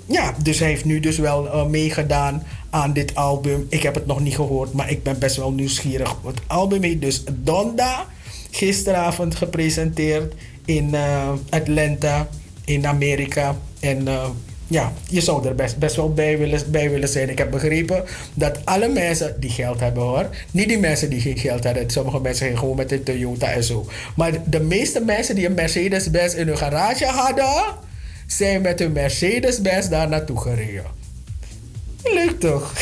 [0.05, 3.65] ja, dus hij heeft nu dus wel meegedaan aan dit album.
[3.69, 6.15] Ik heb het nog niet gehoord, maar ik ben best wel nieuwsgierig.
[6.25, 8.05] Het album heet dus Donda.
[8.51, 10.33] Gisteravond gepresenteerd
[10.65, 12.27] in uh, Atlanta,
[12.65, 13.57] in Amerika.
[13.79, 14.25] En uh,
[14.67, 17.29] ja, je zou er best, best wel bij willen, bij willen zijn.
[17.29, 18.03] Ik heb begrepen
[18.33, 20.29] dat alle mensen die geld hebben hoor.
[20.51, 21.89] Niet die mensen die geen geld hebben.
[21.89, 23.85] Sommige mensen gingen gewoon met een Toyota en zo.
[24.15, 27.75] Maar de meeste mensen die een Mercedes-Benz in hun garage hadden,
[28.27, 30.85] zijn met hun Mercedes-Benz daar naartoe gereden.
[32.03, 32.73] Leuk toch?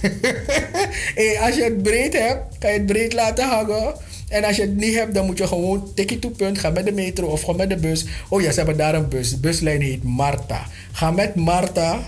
[1.14, 3.94] hey, als je het breed hebt, kan je het breed laten hangen.
[4.28, 6.86] En als je het niet hebt, dan moet je gewoon tikkie to punt gaan met
[6.86, 8.04] de metro of gewoon met de bus.
[8.28, 9.30] Oh ja, ze hebben daar een bus.
[9.30, 10.66] De buslijn heet Marta.
[10.92, 12.00] Ga met Marta.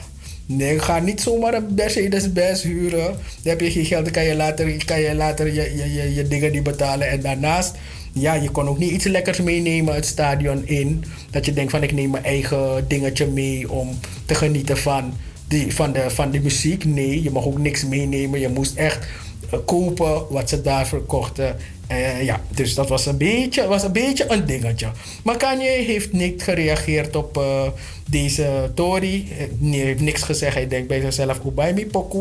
[0.47, 3.07] Nee, ga niet zomaar een Mercedes-Benz huren.
[3.07, 6.15] Dan heb je geen geld, dan kan je later, kan je, later je, je, je,
[6.15, 7.09] je dingen niet betalen.
[7.09, 7.75] En daarnaast
[8.13, 11.05] ja, je kon ook niet iets lekkers meenemen het stadion in.
[11.31, 15.13] Dat je denkt van ik neem mijn eigen dingetje mee om te genieten van,
[15.49, 16.85] die, van, de, van de muziek.
[16.85, 18.41] Nee, je mag ook niks meenemen.
[18.41, 19.07] Je moest echt
[19.51, 21.57] eh, kopen wat ze daar verkochten.
[21.93, 24.89] Uh, ja, dus dat was een, beetje, was een beetje een dingetje.
[25.23, 27.63] Maar Kanye heeft niet gereageerd op uh,
[28.11, 29.27] deze Tory.
[29.29, 30.55] Hij heeft niks gezegd.
[30.55, 32.19] Hij denkt bij zichzelf, Ubaimi Poku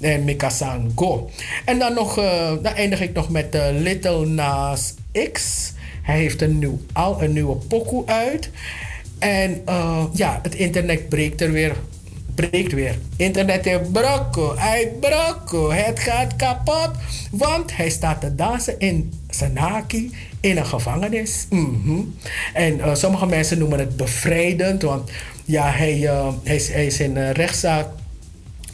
[0.00, 1.30] en Mikasan Go.
[1.64, 2.14] En dan, nog,
[2.62, 4.94] dan eindig ik nog met Little Nas
[5.32, 5.72] X.
[6.02, 8.50] Hij heeft een, nieuw, al een nieuwe Poku uit.
[9.18, 9.62] En
[10.12, 11.76] ja, het internet breekt er weer
[12.40, 12.98] breekt weer.
[13.16, 16.90] Internet is brokko, hij brokko, het gaat kapot.
[17.30, 20.10] Want hij staat te dansen in Sanaki
[20.40, 21.46] in een gevangenis.
[21.48, 22.14] -hmm.
[22.52, 25.10] En uh, sommige mensen noemen het bevrijdend, want
[25.44, 27.86] ja, hij, uh, hij, is, in een rechtszaak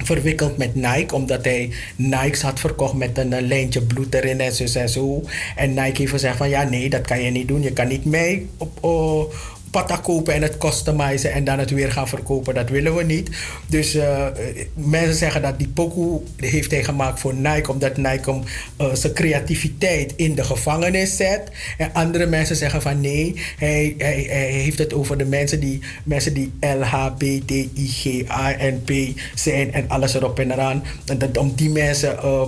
[0.05, 4.53] verwikkeld met Nike, omdat hij Nikes had verkocht met een, een lijntje bloed erin en
[4.53, 5.23] zo en zo.
[5.57, 7.63] En Nike heeft gezegd van ja, nee, dat kan je niet doen.
[7.63, 9.35] Je kan niet mee op, op,
[9.77, 12.55] patta kopen en het customizen en dan het weer gaan verkopen.
[12.55, 13.31] Dat willen we niet.
[13.67, 14.27] Dus uh,
[14.75, 18.43] mensen zeggen dat die pokoe heeft hij gemaakt voor Nike, omdat Nike hem,
[18.81, 21.43] uh, zijn creativiteit in de gevangenis zet.
[21.79, 25.81] En andere mensen zeggen van nee, hij, hij, hij heeft het over de mensen die,
[26.05, 27.71] mensen die LHBTIGANP
[29.35, 30.85] zijn en alles erop en eraan.
[31.07, 32.43] En dat, om die mensen, uh,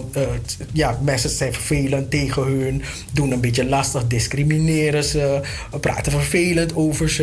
[0.73, 5.41] ja, mensen zijn vervelend tegen hun, doen een beetje lastig, discrimineren ze,
[5.81, 7.17] praten vervelend over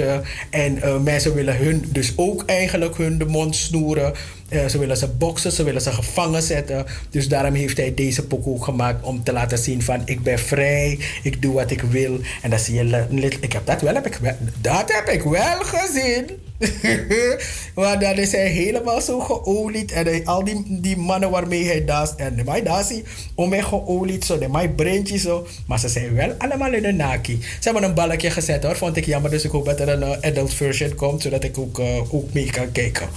[0.49, 4.13] En uh, mensen willen hun dus ook eigenlijk hun de mond snoeren.
[4.49, 6.85] Uh, ze willen ze boksen, ze willen ze gevangen zetten.
[7.09, 10.99] Dus daarom heeft hij deze pokoe gemaakt om te laten zien van ik ben vrij,
[11.23, 12.19] ik doe wat ik wil.
[12.41, 14.19] En dan zie je, ik heb dat wel, heb ik
[14.61, 16.29] dat heb ik wel gezien.
[17.76, 19.91] maar dan is hij helemaal zo geolied.
[19.91, 22.14] En al die, die mannen waarmee hij danst.
[22.18, 23.03] En mij danst hij
[23.36, 24.26] om mij geolied.
[24.26, 25.47] Zo, de mij zo.
[25.68, 27.39] Maar ze zijn wel allemaal in een naki.
[27.41, 28.76] Ze hebben een balkje gezet hoor.
[28.76, 29.32] Vond ik jammer.
[29.32, 31.22] Dus ik hoop dat er een uh, adult version komt.
[31.22, 33.08] Zodat ik ook, uh, ook mee kan kijken.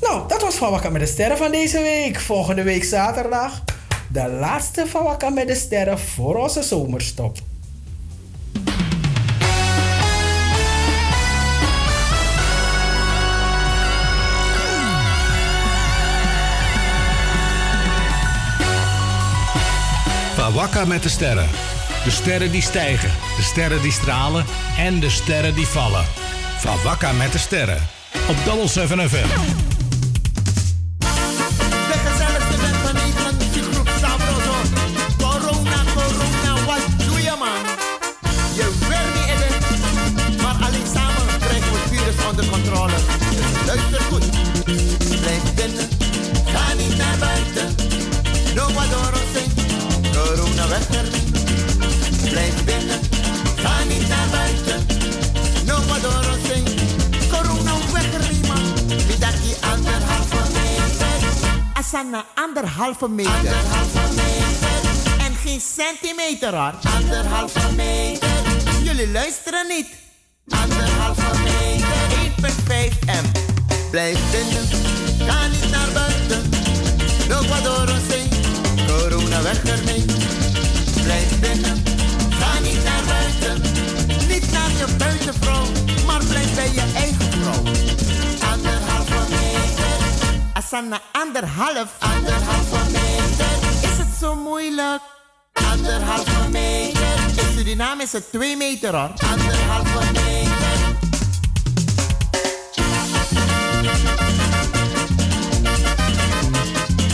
[0.00, 2.20] Nou, dat was Van Wakka met de Sterren van deze week.
[2.20, 3.62] Volgende week zaterdag.
[4.12, 7.38] De laatste Van Wakka met de Sterren voor onze zomerstop.
[20.56, 21.48] Wakka met de sterren.
[22.04, 24.44] De sterren die stijgen, de sterren die stralen
[24.78, 26.04] en de sterren die vallen.
[26.58, 27.88] Van Wakka met de sterren.
[28.28, 29.65] Op Double 7 FM.
[61.96, 63.32] Anderhalve meter.
[63.32, 65.24] Anderhalve meter.
[65.26, 66.74] En geen centimeter hoor.
[66.96, 68.28] Anderhalve meter.
[68.82, 69.86] Jullie luisteren niet.
[70.48, 71.86] Anderhalve meter.
[72.90, 73.26] 1,5 m.
[73.90, 74.66] Blijf binnen,
[75.28, 76.50] ga niet naar buiten.
[77.28, 78.28] No adoro sing
[78.86, 80.04] corona weg ermee.
[81.02, 81.82] Blijf binnen,
[82.30, 83.62] ga niet naar buiten.
[84.28, 85.64] Niet naar je buitenvrouw,
[86.06, 87.35] maar blijf bij je eigen
[90.56, 91.88] Asana, anderhalf.
[91.98, 93.90] Anderhalve meter.
[93.90, 95.02] Is het zo moeilijk?
[95.72, 97.16] Anderhalve meter.
[97.36, 99.10] In Suriname is het twee meter hoor.
[99.32, 100.78] Anderhalve meter.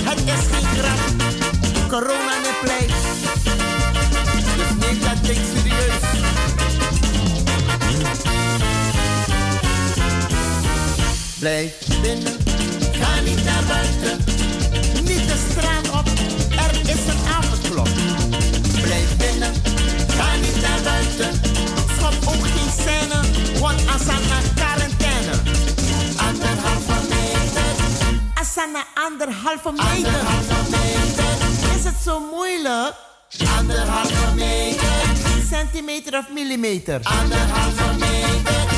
[0.05, 1.01] Het is geen grap
[1.89, 2.93] corona net pleit.
[4.57, 6.01] Dus neem dat ding serieus.
[11.39, 12.42] Blijf binnen,
[13.43, 14.19] niet naar buiten.
[15.05, 16.07] Niet de straat op,
[16.65, 17.89] er is een avondklok.
[18.83, 19.53] Blijf binnen,
[20.09, 21.41] ga niet naar buiten.
[21.97, 23.21] Schop ook geen scène,
[23.61, 25.35] want Asana quarantaine.
[26.17, 27.73] Anderhalve meter.
[28.35, 29.95] Asana anderhalve meter.
[29.95, 32.95] Anderhalve meter is het zo moeilijk?
[33.59, 34.87] Anderhalve meter.
[35.51, 37.01] Centimeter of millimeter?
[37.03, 38.72] Anderhalve meter.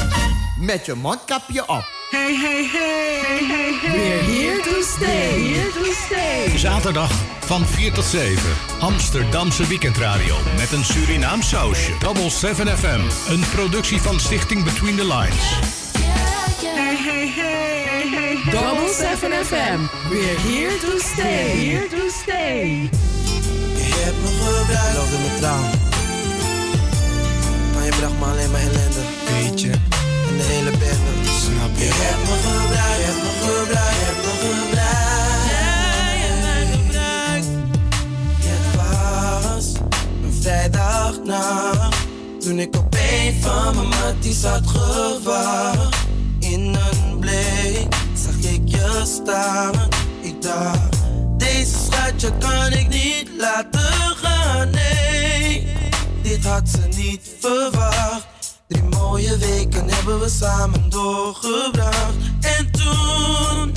[0.59, 1.85] Met je mondkapje op.
[2.11, 3.91] Hey, hey, hey, hey, hey.
[3.93, 5.53] We're here to stay.
[5.53, 6.59] Here to stay.
[6.59, 8.43] Zaterdag van 4 tot 7.
[8.81, 11.93] Amsterdamse weekendradio met een Surinaam sausje.
[11.99, 13.01] Double 7 FM.
[13.33, 15.53] Een productie van Stichting Between the Lines.
[16.63, 18.51] Hey, hey, hey, hey, hey.
[18.51, 20.09] Double 7 FM.
[20.09, 21.49] We're here to stay.
[21.49, 22.91] Here to stay.
[23.75, 24.97] Je hebt me gebruikt.
[24.97, 25.83] Love me down.
[28.19, 29.34] maar alleen maar ellende.
[32.03, 34.33] Hebt me gebruikt, je hebt me je hebt me
[36.17, 37.49] je hebt mij gebruikt.
[38.45, 39.73] Het was
[40.25, 41.97] een vrijdagnacht.
[42.41, 45.97] Toen ik op een van mijn matties had gewacht.
[46.39, 49.73] In een blik zag ik je staan.
[50.21, 50.97] Ik dacht,
[51.37, 54.71] deze schatje kan ik niet laten gaan.
[54.71, 55.67] Nee,
[56.23, 58.34] dit had ze niet verwacht.
[58.75, 62.15] Drie mooie weken hebben we samen doorgebracht.
[62.41, 63.73] En toen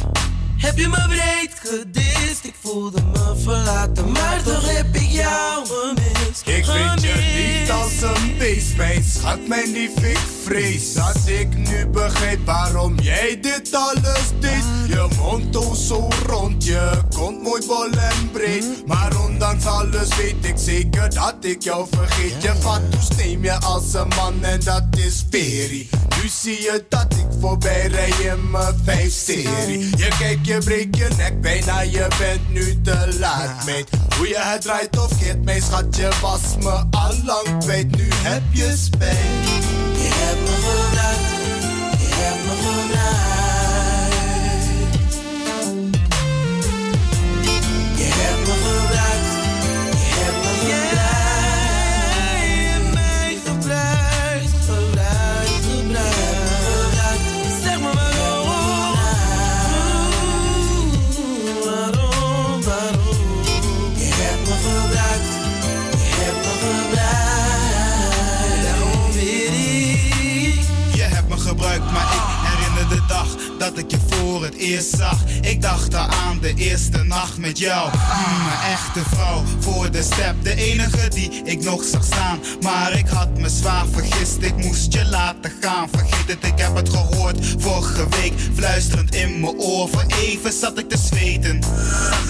[0.58, 2.43] heb je me breed gedist.
[2.43, 6.48] Ik voelde me verlaten, maar toch heb ik jou gemist.
[6.48, 11.58] Ik vind je niet als een beest, mijn schat, mijn lief, ik vrees dat ik
[11.58, 14.64] nu begrijp waarom jij dit alles deed.
[14.88, 18.66] Je mond o zo rond, je kont mooi bol en breed.
[18.86, 22.41] Maar ondanks alles weet ik zeker dat ik jou vergeet.
[22.41, 25.89] Je fatsoes neem je als een man en dat is peri.
[26.22, 29.98] Nu zie je dat ik voorbij rij in mijn vijf serie.
[29.98, 33.89] Je kijkt, je breekt je nek bijna, je bent nu te laat, meid.
[34.18, 37.95] Hoe je het draait of keert, mijn schatje was me al lang kwijt.
[37.98, 39.68] Nu heb je spijt.
[40.38, 41.30] Hebt me gebruikt,
[42.00, 43.37] je hebt me gebruikt.
[73.68, 73.97] about the game.
[74.38, 75.24] Voor het eerst zag.
[75.42, 77.90] Ik dacht al aan de eerste nacht met jou.
[78.46, 80.36] Mijn echte vrouw voor de step.
[80.44, 82.40] De enige die ik nog zag staan.
[82.62, 85.90] Maar ik had me zwaar vergist, ik moest je laten gaan.
[85.92, 88.34] Vergeet het, ik heb het gehoord vorige week.
[88.56, 91.58] Fluisterend in mijn oor, voor even zat ik te zweten.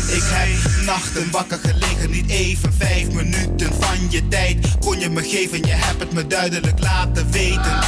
[0.08, 4.68] Ik heb nachten wakker gelegen, niet even vijf minuten van je tijd.
[4.80, 7.80] Kon je me geven, je hebt het me duidelijk laten weten.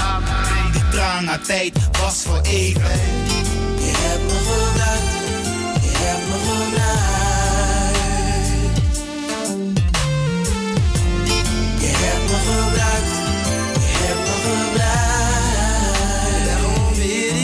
[0.71, 3.48] Die traan tijd was voor even.
[3.85, 5.13] Je hebt me gebleekt,
[5.81, 6.87] je hebt me gebleekt.
[11.81, 13.15] Je hebt me gebleekt,
[13.73, 14.99] je hebt me gebleekt.
[16.63, 17.37] Hoe weet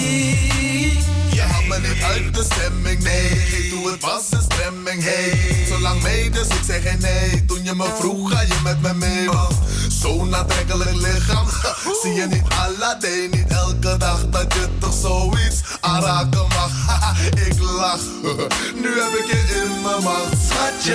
[0.72, 1.36] je?
[1.36, 4.04] Je hebt me niet uit de stemming negeerd door het.
[4.30, 4.55] ze
[5.02, 5.66] hey.
[5.68, 7.46] Zolang mee, dus ik zeg geen nee.
[7.46, 9.56] Toen je me vroeg, ga je met me mee, want
[9.90, 11.48] zo'n aantrekkelijk lichaam.
[12.02, 16.72] Zie je niet Aladdin, niet elke dag dat je toch zoiets aanraken mag.
[17.48, 18.02] ik lach,
[18.82, 20.94] nu heb ik je in mijn macht, schatje.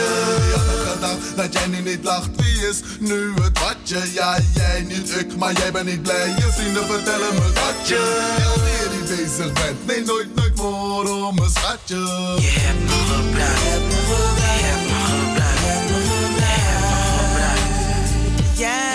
[0.49, 4.13] Je had gedacht dat jij nu niet lacht, wie is nu het watje?
[4.13, 6.29] Ja, jij niet ik, maar jij bent niet blij.
[6.29, 8.31] Je vrienden vertellen me dat je
[8.93, 9.87] niet bezig bent.
[9.87, 11.97] Nee, nooit, nooit meer om mijn schatje.
[12.41, 13.50] Je hebt me gebruikt,
[18.61, 18.90] Yeah.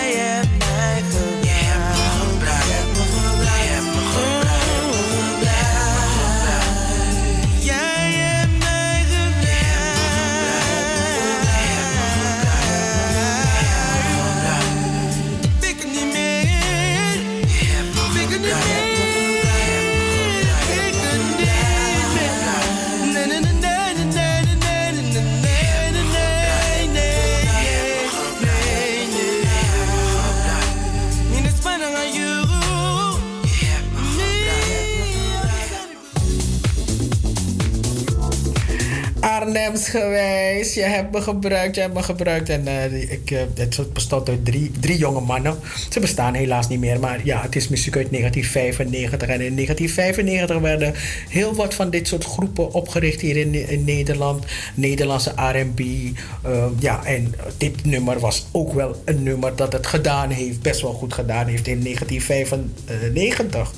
[39.45, 40.75] Arnhems geweest.
[40.75, 42.49] Je hebt me gebruikt, je hebt me gebruikt.
[42.49, 45.57] En eh, ik, eh, het bestond uit drie, drie jonge mannen.
[45.89, 46.99] Ze bestaan helaas niet meer.
[46.99, 49.27] Maar ja, het is muziek uit 1995.
[49.27, 50.93] En in 1995 werden
[51.29, 54.45] heel wat van dit soort groepen opgericht hier in, Nederland.
[54.75, 55.79] Nederlandse R&B.
[55.79, 60.61] eh, ja, en dit nummer was ook wel een nummer dat het gedaan heeft.
[60.61, 63.71] Best wel goed gedaan heeft in 1995.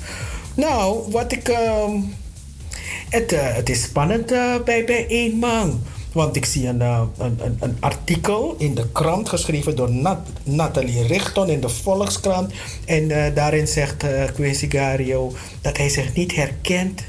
[0.54, 1.50] Nou, wat ik...
[3.08, 5.82] het, eh, het is spannend eh, bij, bij één man.
[6.12, 11.06] Want ik zie een, eh, een, een, artikel in de krant geschreven door Nat, Nathalie
[11.06, 12.52] Richton in de Volkskrant.
[12.84, 17.02] En daarin zegt eh, Quincy Gario dat hij zich niet herkent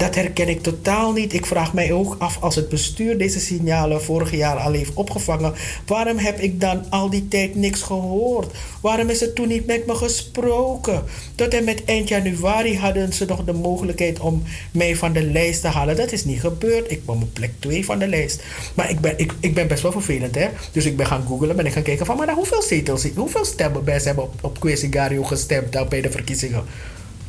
[0.00, 1.32] Dat herken ik totaal niet.
[1.32, 5.54] Ik vraag mij ook af als het bestuur deze signalen vorig jaar al heeft opgevangen.
[5.86, 8.56] Waarom heb ik dan al die tijd niks gehoord?
[8.80, 11.04] Waarom is er toen niet met me gesproken?
[11.34, 15.60] Tot en met eind januari hadden ze nog de mogelijkheid om mij van de lijst
[15.60, 15.96] te halen.
[15.96, 16.90] Dat is niet gebeurd.
[16.90, 18.42] Ik ben op plek 2 van de lijst.
[18.74, 20.48] Maar ik ben, ik, ik ben best wel vervelend, hè?
[20.72, 23.84] Dus ik ben gaan googlen en ik gaan kijken van, maar hoeveel zetels, hoeveel stemmen
[23.84, 26.64] mensen hebben op, op Quesigario gestemd bij de verkiezingen?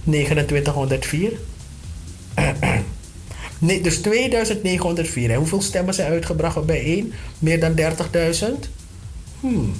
[0.04, 1.38] 2904?
[3.62, 5.32] Nee, dus 2904.
[5.32, 7.14] En hoeveel stemmen zijn uitgebracht bij één?
[7.39, 8.46] Meer dan 30.000?
[9.39, 9.74] Hmm.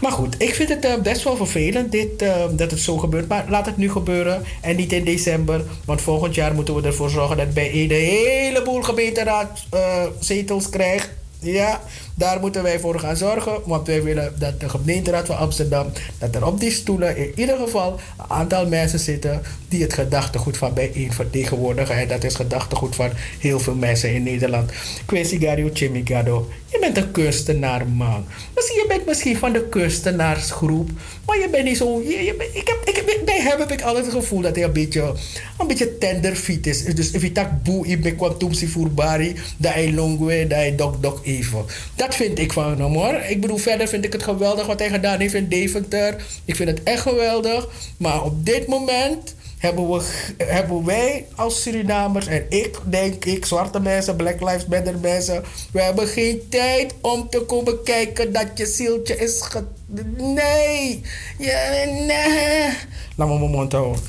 [0.00, 3.28] Maar goed, ik vind het uh, best wel vervelend dit, uh, dat het zo gebeurt.
[3.28, 5.64] Maar laat het nu gebeuren en niet in december.
[5.84, 11.10] Want volgend jaar moeten we ervoor zorgen dat bij een heleboel gemeenteraadzetels uh, krijgt.
[11.38, 11.80] Ja,
[12.14, 13.60] daar moeten wij voor gaan zorgen.
[13.64, 15.86] Want wij willen dat de gemeenteraad van Amsterdam,
[16.18, 20.56] dat er op die stoelen in ieder geval een aantal mensen zitten die het gedachtegoed
[20.56, 21.96] van bijeen vertegenwoordigen.
[21.96, 24.72] En dat is gedachtegoed van heel veel mensen in Nederland.
[25.06, 28.24] Kwesi Gario Chimigado, je bent een kunstenaar, man.
[28.54, 30.90] Misschien, je bent misschien van de kunstenaarsgroep,
[31.26, 32.00] maar je bent niet zo.
[32.00, 35.14] Ik heb, ik, bij hem heb ik altijd het gevoel dat hij een beetje,
[35.58, 36.84] een beetje tenderfiet is.
[36.84, 41.64] Dus if tak boe, kwantum si furbari, dat hij longwe, dat hij dok dok even.
[42.02, 43.14] Dat vind ik van hem hoor.
[43.14, 46.24] Ik bedoel, verder vind ik het geweldig wat hij gedaan heeft in Deventer.
[46.44, 47.68] Ik vind het echt geweldig.
[47.96, 50.02] Maar op dit moment hebben, we,
[50.36, 55.82] hebben wij als Surinamers en ik, denk ik, zwarte mensen, Black Lives Matter mensen, we
[55.82, 59.42] hebben geen tijd om te komen kijken dat je zieltje is.
[60.16, 61.00] Nee!
[61.38, 62.70] Ja, nee!
[63.16, 64.02] Laat me mijn mond houden.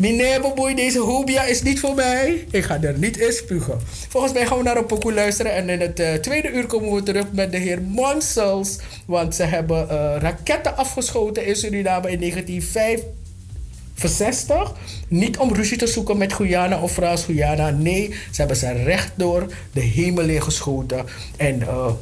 [0.00, 2.46] Meneer Boboy, deze hobia is niet voor mij.
[2.50, 3.78] Ik ga er niet in spugen.
[4.08, 5.54] Volgens mij gaan we naar een pokoe luisteren.
[5.54, 8.78] En in het uh, tweede uur komen we terug met de heer Monsels.
[9.06, 14.72] Want ze hebben uh, raketten afgeschoten in Suriname in 1965.
[15.08, 17.70] Niet om ruzie te zoeken met Guyana of Frans-Guyana.
[17.70, 21.04] Nee, ze hebben ze rechtdoor de hemel ingeschoten.
[21.36, 21.60] En...
[21.60, 21.92] Uh,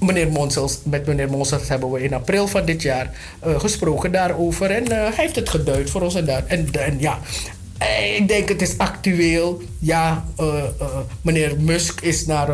[0.00, 3.10] meneer Monsels, met meneer Monsels hebben we in april van dit jaar
[3.46, 4.70] uh, gesproken daarover.
[4.70, 6.14] En uh, hij heeft het geduid voor ons.
[6.14, 7.18] En, daar, en, ja,
[8.16, 9.62] ik denk het is actueel.
[9.78, 10.24] Ja,
[11.22, 12.48] meneer Musk is naar...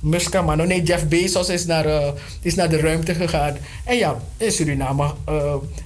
[0.00, 2.12] Musk, maar nee, Jeff Bezos is naar,
[2.42, 3.56] is naar de ruimte gegaan.
[3.84, 5.10] En ja, in Suriname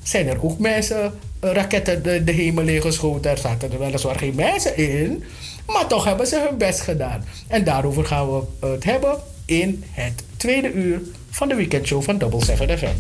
[0.03, 3.31] zijn er ook mensen raketten de, de hemel ingeschoten.
[3.31, 5.25] Er zaten er weliswaar geen mensen in.
[5.67, 7.25] Maar toch hebben ze hun best gedaan.
[7.47, 9.19] En daarover gaan we het hebben
[9.49, 12.95] in het tweede uur van de weekendshow van Double 7 FM.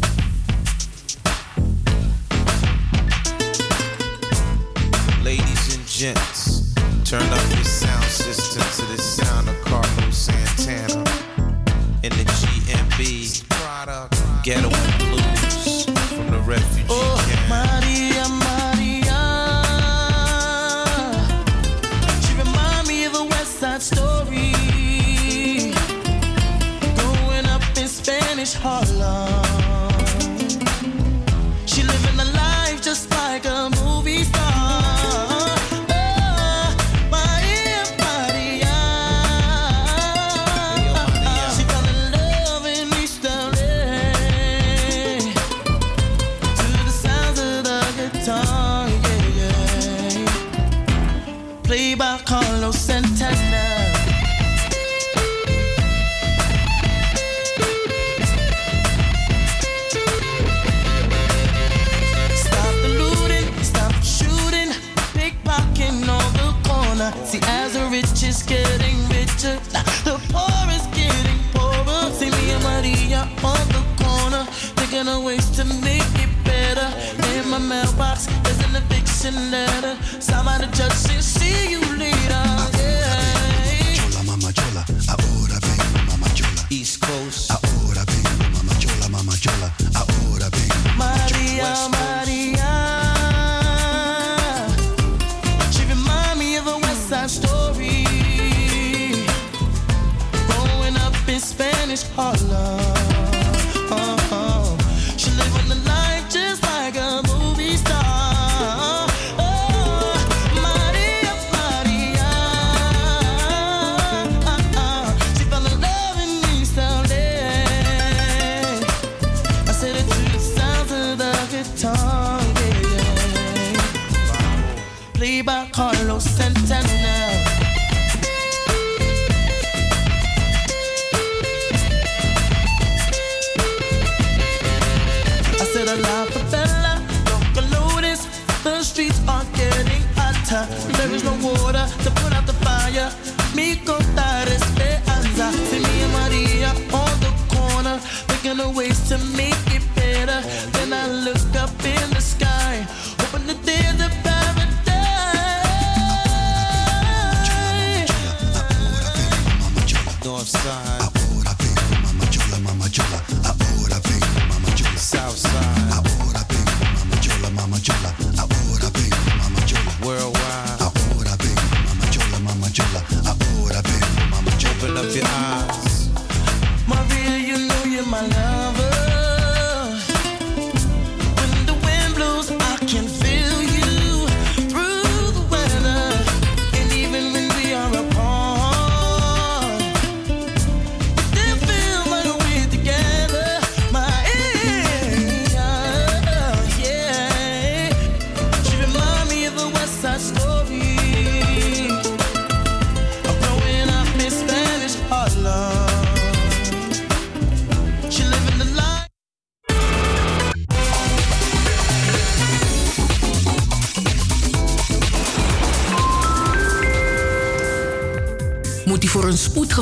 [5.22, 6.62] Ladies and gents,
[7.02, 9.57] turn up your sound system to the sound of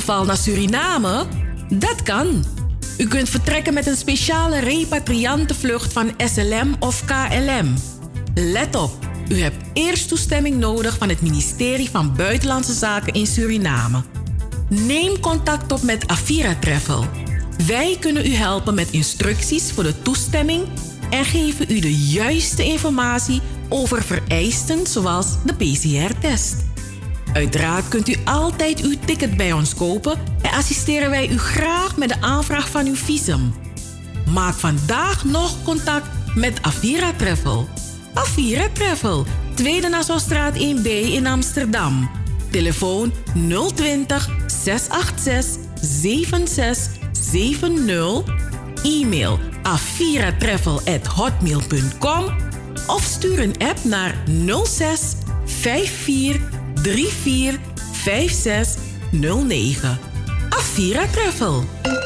[0.01, 1.27] spoedgeval naar Suriname?
[1.69, 2.45] Dat kan.
[2.99, 7.75] U kunt vertrekken met een speciale repatriantenvlucht van SLM of KLM.
[8.35, 14.03] Let op, u hebt eerst toestemming nodig van het ministerie van Buitenlandse Zaken in Suriname.
[14.69, 17.05] Neem contact op met Avira Travel.
[17.67, 20.65] Wij kunnen u helpen met instructies voor de toestemming
[21.11, 26.56] en geven u de juiste informatie over vereisten zoals de PCR-test.
[27.37, 32.09] Uiteraard kunt u altijd uw ticket bij ons kopen en assisteren wij u graag met
[32.09, 33.55] de aanvraag van uw visum.
[34.33, 37.69] Maak vandaag nog contact met Avira Travel.
[38.15, 42.11] Avira Travel, Tweede Nassaustraat 1B in Amsterdam.
[42.51, 43.13] Telefoon
[43.75, 48.35] 020 686 7670.
[48.83, 52.35] E-mail aviratravel@hotmail.com
[52.87, 54.15] of stuur een app naar
[54.65, 55.15] 06
[55.45, 56.56] 54
[56.87, 57.59] 34
[58.05, 58.79] 56
[59.11, 59.99] 09.
[60.53, 62.06] Avira Travel.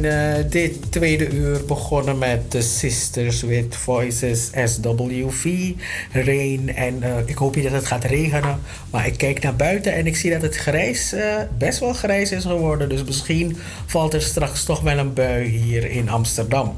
[0.00, 5.72] Zijn eh, dit tweede uur begonnen met de Sisters with Voices SWV,
[6.12, 6.74] Rain.
[6.74, 8.58] En eh, ik hoop niet dat het gaat regenen,
[8.90, 12.32] maar ik kijk naar buiten en ik zie dat het grijs, eh, best wel grijs
[12.32, 12.88] is geworden.
[12.88, 16.74] Dus misschien valt er straks toch wel een bui hier in Amsterdam.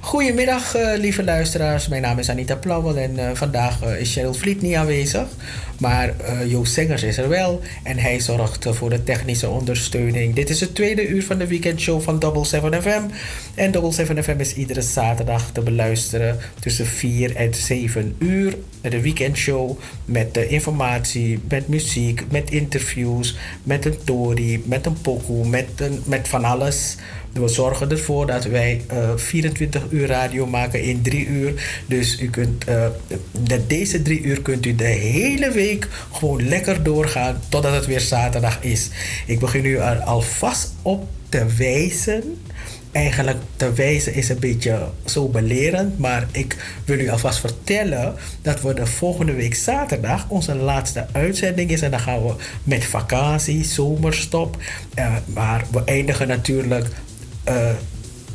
[0.00, 1.88] Goedemiddag, lieve luisteraars.
[1.88, 5.26] Mijn naam is Anita Plauwel en vandaag is Cheryl Vliet niet aanwezig.
[5.78, 10.34] Maar eh, Joost Sengers is er wel en hij zorgt voor de technische ondersteuning.
[10.34, 13.02] Dit is het tweede uur van de weekendshow van Double 7 FM.
[13.54, 18.56] En Double 7 FM is iedere zaterdag te beluisteren tussen 4 en 7 uur.
[18.80, 25.48] De weekendshow met de informatie, met muziek, met interviews, met een story, met een pokoe,
[25.48, 25.66] met,
[26.04, 26.96] met van alles.
[27.34, 31.82] We zorgen ervoor dat wij eh, 24 uur radio maken in 3 uur.
[31.86, 32.86] Dus u kunt, eh,
[33.48, 38.00] met deze 3 uur kunt u de hele week gewoon lekker doorgaan totdat het weer
[38.00, 38.88] zaterdag is.
[39.26, 42.38] Ik begin u er alvast op te wijzen.
[42.92, 48.60] Eigenlijk te wijzen is een beetje zo belerend, maar ik wil u alvast vertellen dat
[48.60, 51.80] we de volgende week zaterdag onze laatste uitzending is.
[51.80, 54.56] En dan gaan we met vakantie, zomerstop.
[54.94, 56.86] Eh, maar we eindigen natuurlijk
[57.44, 57.70] eh,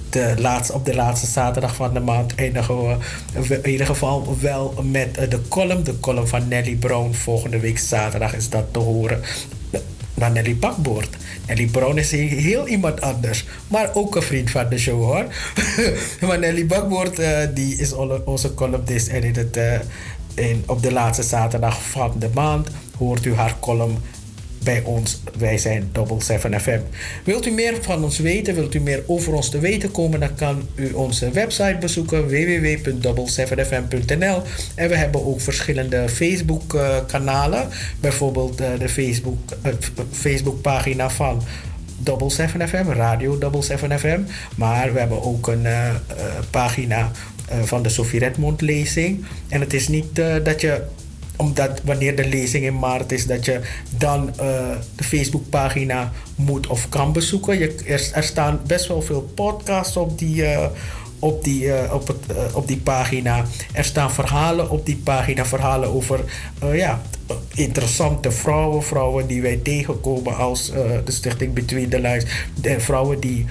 [0.09, 2.97] de laatste, op de laatste zaterdag van de maand eindigen
[3.33, 5.83] we in ieder geval wel met eh, de column.
[5.83, 7.13] De column van Nelly Brown.
[7.13, 9.21] Volgende week zaterdag is dat te horen.
[10.13, 11.09] Naar Nelly Bakboord.
[11.47, 13.45] Nelly Brown is heel, iemand anders.
[13.67, 15.25] Maar ook een vriend van de show hoor.
[16.27, 17.93] maar Nelly Bakboord eh, die is
[18.25, 19.07] onze columnist.
[19.07, 19.79] En eh,
[20.33, 23.97] in, op de laatste zaterdag van de maand hoort u haar column
[24.63, 25.21] bij ons.
[25.37, 26.79] Wij zijn Double 7 FM.
[27.23, 30.35] Wilt u meer van ons weten, wilt u meer over ons te weten komen, dan
[30.35, 34.41] kan u onze website bezoeken www.double7fm.nl.
[34.75, 37.67] En we hebben ook verschillende Facebook eh, kanalen.
[37.99, 39.73] Bijvoorbeeld eh, de Facebook, uh,
[40.11, 41.41] Facebook pagina van
[42.03, 44.19] Double 7 FM, Radio Double 7 FM.
[44.55, 45.95] Maar we hebben ook een eh, eh,
[46.49, 47.11] pagina
[47.49, 49.25] eh, van de Sofie Redmond lezing.
[49.47, 50.81] En het is niet eh, dat je
[51.39, 53.59] omdat wanneer de lezing in maart is, dat je
[53.97, 54.45] dan eh,
[54.95, 57.59] de Facebookpagina moet of kan bezoeken.
[57.59, 57.75] Je,
[58.13, 60.65] er, staan best wel veel podcasts op die, eh,
[61.19, 63.45] op die, eh, op het, op die pagina.
[63.73, 66.19] Er staan verhalen op die pagina, verhalen over
[66.71, 67.01] ja,
[67.55, 70.71] interessante vrouwen, vrouwen die wij tegenkomen als
[71.05, 72.25] de Stichting Between the Lines.
[72.61, 73.45] De vrouwen die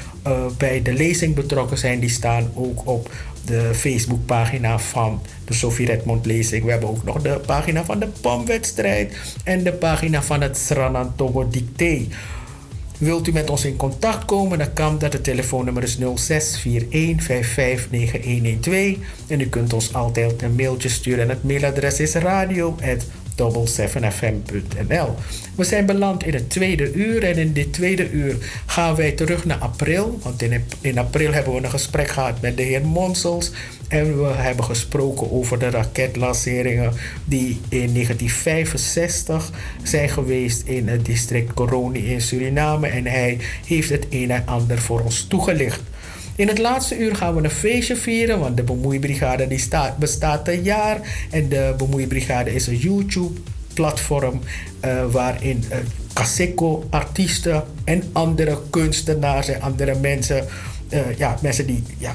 [0.56, 3.10] bij de lezing betrokken zijn, die staan ook op
[3.48, 6.64] de Facebookpagina van de Sophie Redmond lezing.
[6.64, 11.48] We hebben ook nog de pagina van de PAM-wedstrijd en de pagina van het Sranantongo
[11.48, 12.06] Dicté.
[12.98, 15.12] Wilt u met ons in contact komen, dan kan dat.
[15.12, 16.02] Het telefoonnummer is 0641559112.
[19.26, 21.22] En u kunt ons altijd een mailtje sturen.
[21.22, 22.14] En het mailadres is
[23.38, 25.14] radio.double7fm.nl
[25.54, 27.24] We zijn beland in het tweede uur.
[27.24, 28.36] En in dit tweede uur
[28.66, 30.18] gaan wij terug naar april.
[30.22, 33.50] Want in, in april hebben we een gesprek gehad met de heer Monsels.
[33.88, 36.92] En we hebben gesproken over de raketlanceringen
[37.24, 39.50] die in 1965
[39.82, 42.86] zijn geweest in het district Coroni in Suriname.
[42.86, 45.80] En hij heeft het een en ander voor ons toegelicht.
[46.38, 50.48] In het laatste uur gaan we een feestje vieren, want de Bemoeibrigade die staat, bestaat
[50.48, 51.26] een jaar.
[51.30, 54.40] En de Bemoeibrigade is een YouTube-platform
[54.80, 55.76] eh, waarin uh,
[56.12, 60.46] Kaseko, artiesten en andere kunstenaars en andere mensen,
[60.88, 62.14] eh, ja, mensen die ja,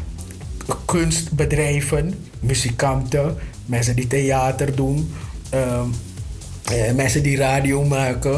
[0.86, 5.14] kunstbedrijven, muzikanten, mensen die theater doen.
[5.50, 5.88] ehm,
[6.72, 8.34] eh, mensen die radio maken.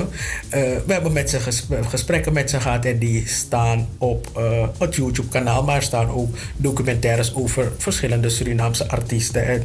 [0.49, 4.67] Eh, we hebben met ze ges- gesprekken met ze gehad en die staan op eh,
[4.79, 5.63] het YouTube-kanaal.
[5.63, 9.63] Maar staan ook documentaires over verschillende Surinaamse artiesten en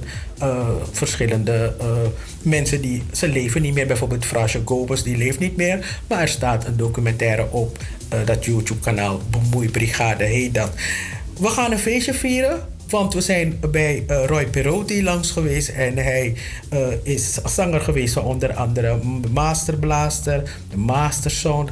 [0.92, 1.74] verschillende
[2.42, 3.86] mensen die ze leven niet meer.
[3.86, 6.00] Bijvoorbeeld Frasje Gobes, die leeft niet meer.
[6.06, 7.78] Maar er staat een documentaire op
[8.24, 9.20] dat YouTube-kanaal.
[9.30, 10.70] Bemoeibrigade heet dat.
[11.40, 12.60] We gaan een feestje vieren.
[12.90, 16.34] Want we zijn bij eh, Roy Perotti langs geweest en hij
[16.68, 18.98] eh, is zanger geweest van onder andere
[19.30, 21.70] Master Blaster, de Master Sound.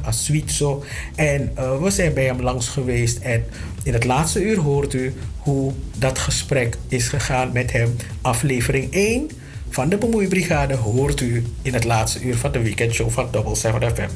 [1.15, 3.45] En eh, we zijn bij hem langs geweest en
[3.83, 7.97] in het laatste uur hoort u hoe dat gesprek is gegaan met hem.
[8.21, 9.31] Aflevering 1
[9.69, 13.95] van de Bemoeibrigade hoort u in het laatste uur van de weekendshow van Double 7
[13.95, 14.09] FM.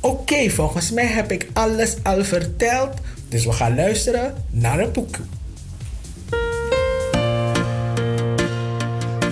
[0.00, 2.90] Oké, volgens mij heb ik alles al verteld.
[3.28, 5.16] Dus we gaan luisteren naar een boek.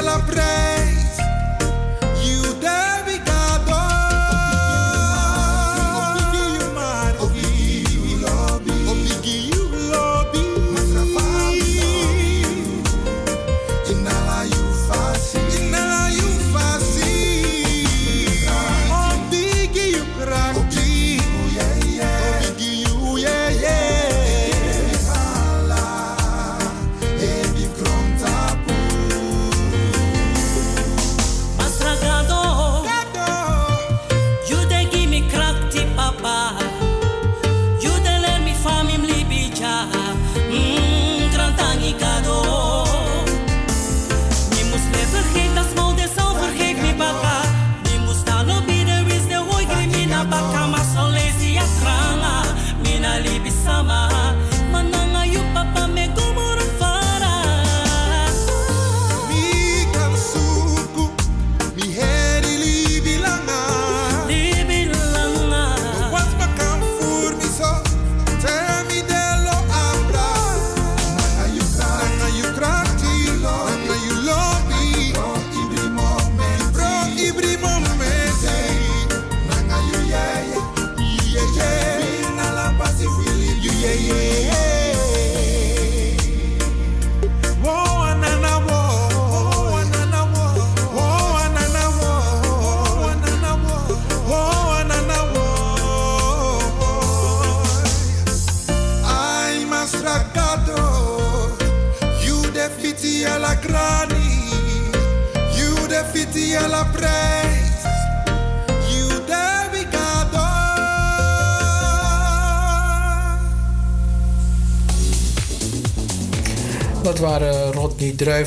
[0.00, 0.69] a la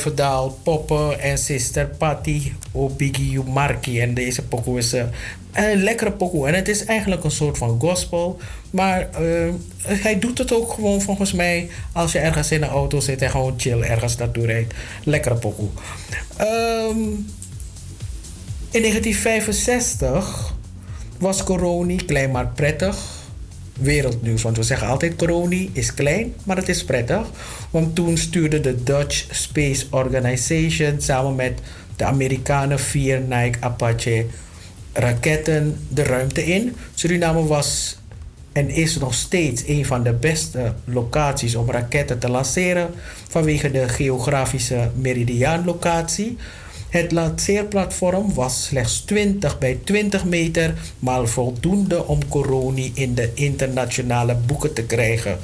[0.04, 4.02] Rodney Druivendaal, Poppen en Sister Patty Obigi Marki.
[4.02, 5.06] En deze pokoe is eh,
[5.54, 6.48] een lekkere pokoe.
[6.48, 8.40] En het is eigenlijk een soort van gospel.
[8.70, 13.00] Maar eh, hij doet het ook gewoon volgens mij als je ergens in een auto
[13.00, 14.74] zit en gewoon chill ergens naartoe rijdt.
[15.04, 15.70] Lekkere pokoe.
[16.38, 17.00] Ehm,
[18.72, 20.54] in 1965
[21.20, 23.13] was corona klein maar prettig
[23.80, 24.42] wereldnieuws.
[24.42, 27.28] Want we zeggen altijd corona is klein, maar het is prettig.
[27.70, 31.60] Want toen stuurde de Dutch Space Organization samen met
[31.96, 34.26] de Amerikanen vier Nike Apache
[34.94, 36.76] raketten de ruimte in.
[36.94, 37.98] Suriname was
[38.52, 42.90] en is nog steeds een van de beste locaties om raketten te lanceren
[43.30, 46.38] vanwege de geografische meridiaanlocatie.
[46.94, 54.36] Het lanceerplatform was slechts 20 bij 20 meter, maar voldoende om Coroni in de internationale
[54.36, 55.40] boeken te krijgen.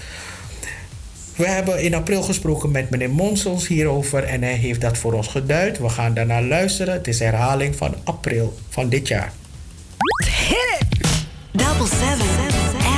[1.35, 5.27] We hebben in april gesproken met meneer Monsels hierover en hij heeft dat voor ons
[5.27, 5.77] geduid.
[5.77, 6.93] We gaan daarna luisteren.
[6.93, 9.33] Het is herhaling van april van dit jaar.
[10.25, 11.07] Hit it!
[11.51, 12.25] Double seven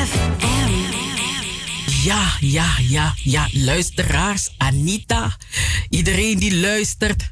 [0.07, 0.72] FM.
[2.03, 5.38] Ja, ja, ja, ja, luisteraars, Anita,
[5.90, 7.32] iedereen die luistert.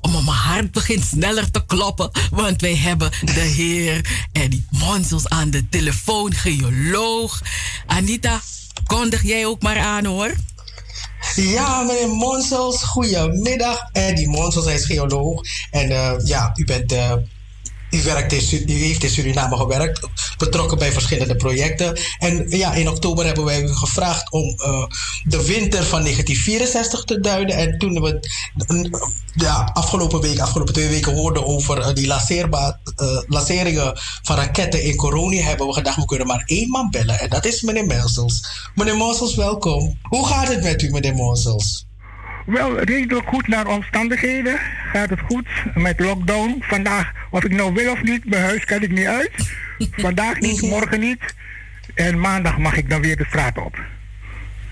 [0.00, 5.50] Om mijn hart begint sneller te kloppen, want wij hebben de heer Eddie Monsels aan
[5.50, 7.42] de telefoon, geoloog.
[7.86, 8.40] Anita,
[8.86, 10.34] kondig jij ook maar aan hoor.
[11.36, 13.78] Ja, meneer Monsels, goedemiddag.
[13.92, 15.42] Eddie Monsels, hij is geoloog.
[15.70, 16.92] En eh, ja, u bent...
[16.92, 17.12] eh,
[17.90, 20.08] u, werkt in, heeft in Suriname gewerkt,
[20.38, 21.98] betrokken bij verschillende projecten.
[22.18, 24.84] En ja, in oktober hebben wij u gevraagd om eh,
[25.24, 27.56] de winter van 1964 te duiden.
[27.56, 28.20] En toen we
[29.34, 33.90] ja, afgelopen week, afgelopen twee weken hoorden over eh, die lanceerba- eh,
[34.22, 37.20] van raketten in Coroni, hebben we gedacht, we kunnen maar één man bellen.
[37.20, 38.70] En dat is meneer Monsels.
[38.74, 39.98] Meneer Monsels, welkom.
[40.02, 41.87] Hoe gaat het met u, meneer Monsels?
[42.48, 44.58] Wel, redelijk goed naar omstandigheden.
[44.92, 46.56] Gaat het goed met lockdown.
[46.60, 49.30] Vandaag, of ik nou wil of niet, mijn huis kan ik niet uit.
[49.96, 51.34] Vandaag niet, morgen niet.
[51.94, 53.78] En maandag mag ik dan weer de straat op.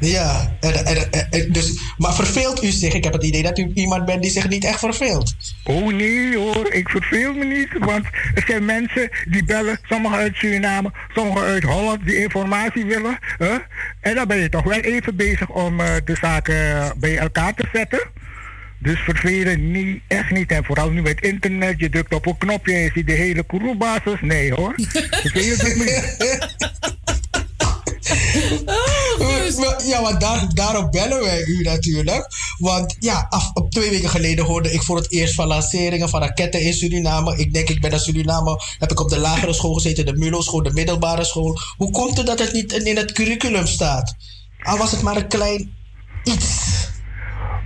[0.01, 0.87] Ja, en,
[1.31, 2.95] en, dus, maar verveelt u zich?
[2.95, 5.35] Ik heb het idee dat u iemand bent die zich niet echt verveelt.
[5.65, 7.69] Oh nee hoor, ik verveel me niet.
[7.79, 8.05] Want
[8.35, 13.19] er zijn mensen die bellen, sommigen uit Suriname, sommigen uit Holland, die informatie willen.
[13.39, 13.55] hè?
[14.01, 17.69] En dan ben je toch wel even bezig om eh, de zaken bij elkaar te
[17.73, 18.01] zetten.
[18.79, 20.51] Dus vervelen niet, echt niet.
[20.51, 23.47] En vooral nu met internet, je drukt op een knopje en je ziet de hele
[23.47, 24.21] crew-basis.
[24.21, 24.75] Nee hoor,
[25.11, 26.55] vervelen doet me niet.
[29.85, 32.27] Ja, maar daar, daarom bellen wij u natuurlijk.
[32.59, 36.21] Want ja, af, op twee weken geleden hoorde ik voor het eerst van lanceringen van
[36.21, 37.37] raketten in Suriname.
[37.37, 40.41] Ik denk, ik ben naar Suriname, heb ik op de lagere school gezeten, de MULO
[40.41, 41.61] school, de middelbare school.
[41.77, 44.15] Hoe komt het dat het niet in het curriculum staat?
[44.63, 45.75] Al was het maar een klein
[46.25, 46.65] iets.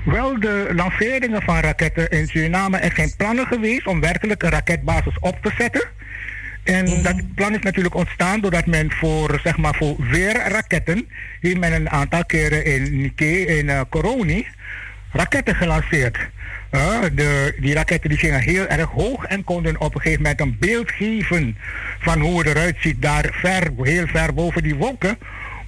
[0.04, 5.18] Wel, de lanceringen van raketten in Suriname, er zijn plannen geweest om werkelijk een raketbasis
[5.20, 5.88] op te zetten.
[6.62, 11.08] En dat plan is natuurlijk ontstaan doordat men voor, zeg maar, voor weerraketten,
[11.40, 14.46] heeft men een aantal keren in Nike, in eh, Coroni,
[15.12, 16.18] raketten gelanceerd.
[16.70, 20.40] Eh, de, die raketten die gingen heel erg hoog en konden op een gegeven moment
[20.40, 21.56] een beeld geven
[21.98, 25.18] van hoe het eruit ziet daar ver, heel ver boven die wolken.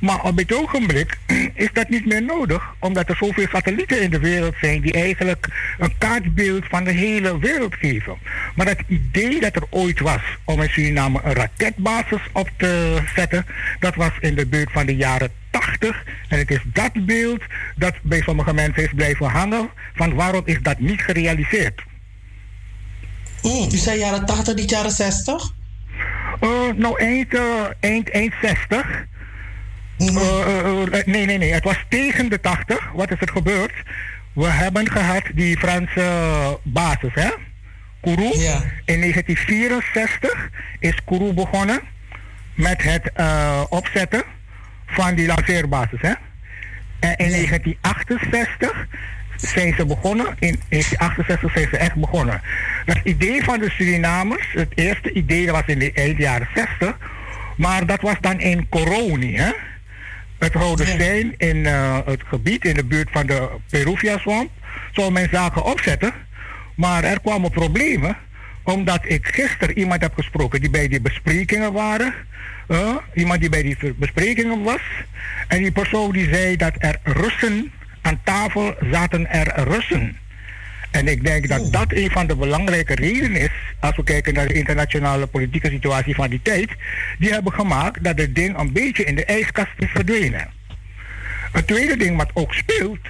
[0.03, 1.19] Maar op dit ogenblik
[1.55, 5.49] is dat niet meer nodig, omdat er zoveel satellieten in de wereld zijn die eigenlijk
[5.79, 8.17] een kaartbeeld van de hele wereld geven.
[8.55, 13.47] Maar het idee dat er ooit was om in Suriname een raketbasis op te zetten,
[13.81, 16.05] dat was in de buurt van de jaren 80.
[16.29, 17.43] En het is dat beeld
[17.77, 21.83] dat bij sommige mensen is blijven hangen van waarom is dat niet gerealiseerd.
[23.43, 25.53] Mm, u zei jaren 80, niet jaren 60?
[26.41, 27.35] Eh, nou, eind,
[27.81, 29.11] eind, eind 60.
[30.09, 31.53] Eh, eh, eh, nee, nee, nee.
[31.53, 32.91] Het was tegen de 80.
[32.95, 33.73] Wat is er gebeurd?
[34.33, 37.31] We hebben gehad die Franse basis, hè?
[38.01, 38.33] Kourou.
[38.85, 41.81] In 1964 is Kourou begonnen
[42.55, 43.13] met het
[43.69, 44.23] opzetten
[44.87, 46.13] van die lanceerbasis, hè?
[47.01, 48.87] En in 1968
[49.37, 50.27] zijn ze begonnen.
[50.27, 52.41] In 1968 zijn ze echt begonnen.
[52.85, 56.99] Het idee van de Surinamers, het eerste idee dat was in de eind jaren 60,
[57.57, 59.51] maar dat was dan in Coroni, hè?
[60.43, 64.51] Het Rode Steen in eh, het gebied in de buurt van de Peruvia-swamp
[64.93, 66.13] zou men zaken opzetten.
[66.75, 68.17] Maar er kwamen problemen
[68.63, 72.15] omdat ik gisteren iemand heb gesproken die bij die besprekingen waren.
[72.69, 74.81] eh, iemand die bij die besprekingen was.
[75.49, 80.17] En die persoon die zei dat er Russen aan tafel zaten er Russen.
[80.93, 83.51] En ik denk dat dat een van de belangrijke redenen is,
[83.81, 86.71] als we kijken naar de internationale politieke situatie van die tijd,
[87.19, 90.51] die hebben gemaakt dat het ding een beetje in de ijskast is verdwenen.
[91.53, 93.01] Het tweede ding wat ook speelt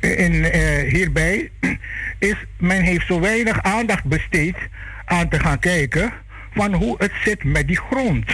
[0.00, 1.50] in, eh, hierbij,
[2.18, 4.56] is men heeft zo weinig aandacht besteed
[5.04, 6.12] aan te gaan kijken
[6.54, 8.24] van hoe het zit met die grond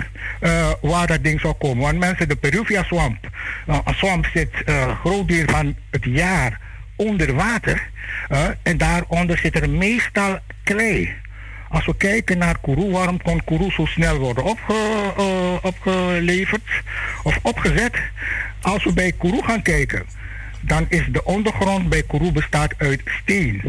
[0.40, 1.82] eh, waar dat ding zou komen.
[1.82, 3.30] Want mensen, de Peruvia-swamp,
[3.66, 6.60] een swamp zit eh groot deel van het jaar
[6.96, 7.88] onder water
[8.62, 11.14] en daaronder zit er meestal klei.
[11.68, 16.62] Als we kijken naar Kourou, waarom kon Kourou zo snel worden eh, opgeleverd
[17.22, 17.96] of opgezet?
[18.60, 20.04] Als we bij Kourou gaan kijken,
[20.60, 23.62] dan is de ondergrond bij Kourou bestaat uit steen.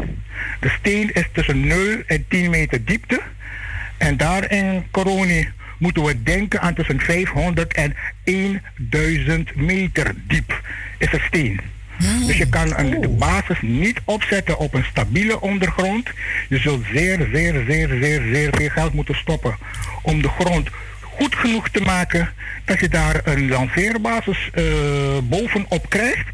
[0.60, 3.20] De steen is tussen 0 en 10 meter diepte.
[3.96, 5.48] En daar in Coroni
[5.78, 7.96] moeten we denken aan tussen 500 en
[8.76, 10.62] 1000 meter diep
[10.98, 11.60] is het steen.
[12.26, 16.10] Dus je kan een, de basis niet opzetten op een stabiele ondergrond.
[16.48, 19.56] Je zult zeer, zeer, zeer, zeer, zeer veel geld moeten stoppen
[20.02, 20.68] om de grond
[21.18, 22.32] goed genoeg te maken
[22.64, 24.64] dat je daar een lanceerbasis eh,
[25.22, 26.26] bovenop krijgt.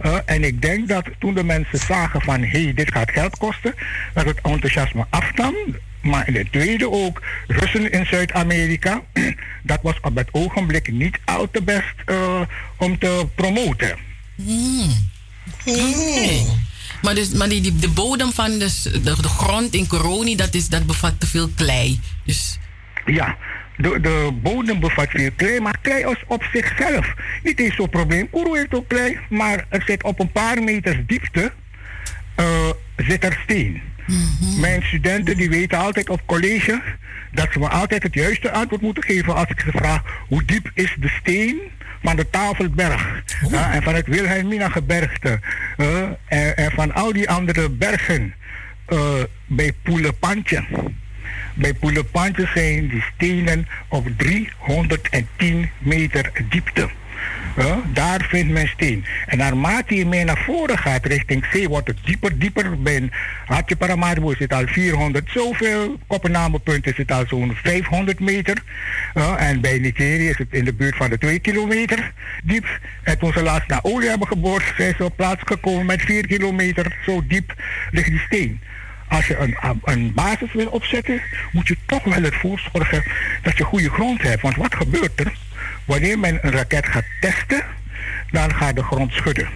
[0.00, 3.38] Eh, en ik denk dat toen de mensen zagen van hé, hey, dit gaat geld
[3.38, 3.74] kosten,
[4.14, 5.54] dat het enthousiasme afnam.
[6.00, 9.02] Maar in het tweede ook, Russen in Zuid-Amerika,
[9.62, 12.40] dat was op het ogenblik niet al te best eh,
[12.76, 14.08] om te promoten.
[14.44, 15.08] Hmm.
[17.02, 20.36] Maar, dus, maar die, die, de bodem van de, s- de, de grond in Coroni,
[20.36, 22.00] dat, is, dat bevat te veel klei.
[22.24, 22.58] Dus
[23.06, 23.36] Ja,
[23.76, 28.30] de, de bodem bevat veel klei, maar klei is op zichzelf niet eens zo'n probleem.
[28.30, 31.52] Kourou heeft ook klei, maar er zit op een paar meters diepte
[32.34, 33.82] eh, zit er steen.
[34.60, 36.82] Mijn studenten die weten altijd op college
[37.32, 40.70] dat ze me altijd het juiste antwoord moeten geven als ik ze vraag hoe diep
[40.74, 41.58] is de steen
[42.02, 45.40] van de Tafelberg eh, en van het Wilhelmina gebergte
[45.76, 48.34] eh, en, en van al die andere bergen
[48.86, 48.98] eh,
[49.46, 50.64] bij Poelepantje.
[51.54, 56.88] Bij Poelepantje zijn die stenen op 310 meter diepte.
[57.92, 59.04] Daar vindt men steen.
[59.26, 62.82] En naarmate je meer naar voren gaat richting zee, wordt het dieper, dieper.
[62.82, 63.08] Bij
[63.46, 65.98] Hartje Paramaribo zit al 400 zoveel.
[66.06, 68.62] Koppennamepunt is het al zo'n 500 meter.
[69.36, 72.12] En bij Nigeria is het in de buurt van de 2 kilometer
[72.42, 72.80] diep.
[73.02, 76.26] En toen ze laatst naar olie hebben geboord, zijn ze op plaats gekomen met 4
[76.26, 76.98] kilometer.
[77.06, 77.54] Zo diep
[77.90, 78.60] ligt die steen.
[79.08, 81.20] Als je een, een basis wil opzetten,
[81.52, 83.02] moet je toch wel ervoor zorgen
[83.42, 84.42] dat je goede grond hebt.
[84.42, 85.32] Want wat gebeurt er?
[85.90, 87.62] Wanneer men een raket gaat testen,
[88.30, 89.48] dan gaat de grond schudden.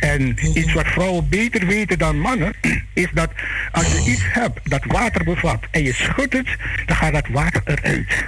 [0.00, 2.54] En iets wat vrouwen beter weten dan mannen,
[2.92, 3.30] is dat
[3.72, 6.46] als je iets hebt dat water bevat en je schudt het,
[6.86, 8.26] dan gaat dat water eruit.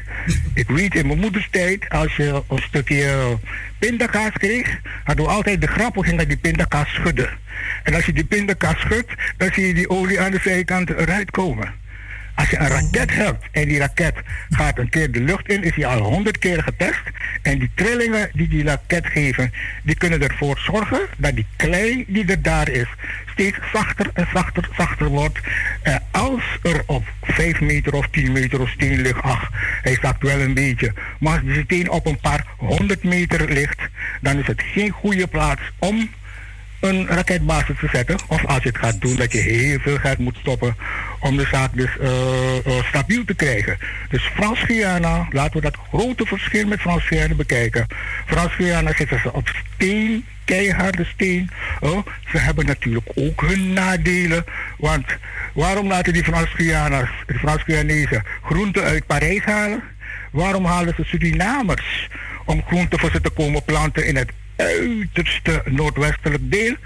[0.55, 3.39] Ik weet in mijn moeders tijd, als je een stukje
[3.79, 7.29] pindakaas kreeg, hadden we altijd de grap, gingen die pindakaas schudden.
[7.83, 11.31] En als je die pindakaas schudt, dan zie je die olie aan de zijkant eruit
[11.31, 11.80] komen.
[12.41, 14.15] Als je een raket hebt en die raket
[14.51, 17.03] gaat een keer de lucht in, is die al honderd keer getest.
[17.43, 19.53] En die trillingen die die raket geven,
[19.83, 22.87] die kunnen ervoor zorgen dat die klei die er daar is,
[23.33, 25.39] steeds zachter en zachter, zachter wordt.
[25.83, 29.51] En als er op 5 meter of 10 meter of steen ligt, ach,
[29.83, 30.93] hij zakt wel een beetje.
[31.19, 33.81] Maar als die steen op een paar honderd meter ligt,
[34.21, 36.11] dan is het geen goede plaats om
[36.81, 38.19] een raketbasis te zetten.
[38.27, 40.77] Of als je het gaat doen, dat je heel veel geld moet stoppen
[41.21, 43.79] om de zaak dus eh, eh, stabiel te krijgen.
[44.09, 47.87] Dus Frans-Guyana, laten we dat grote verschil met Frans-Guyana bekijken.
[48.27, 51.51] Frans-Guyana zitten ze op steen, keiharde steen.
[51.81, 54.45] Oh, ze hebben natuurlijk ook hun nadelen.
[54.77, 55.07] Want
[55.53, 59.83] waarom laten die Frans-Guyana's, de Frans-Guyanezen, groenten uit Parijs halen?
[60.31, 62.09] Waarom halen ze Surinamers
[62.45, 66.77] om groenten voor ze te komen planten in het uiterste noordwestelijk deel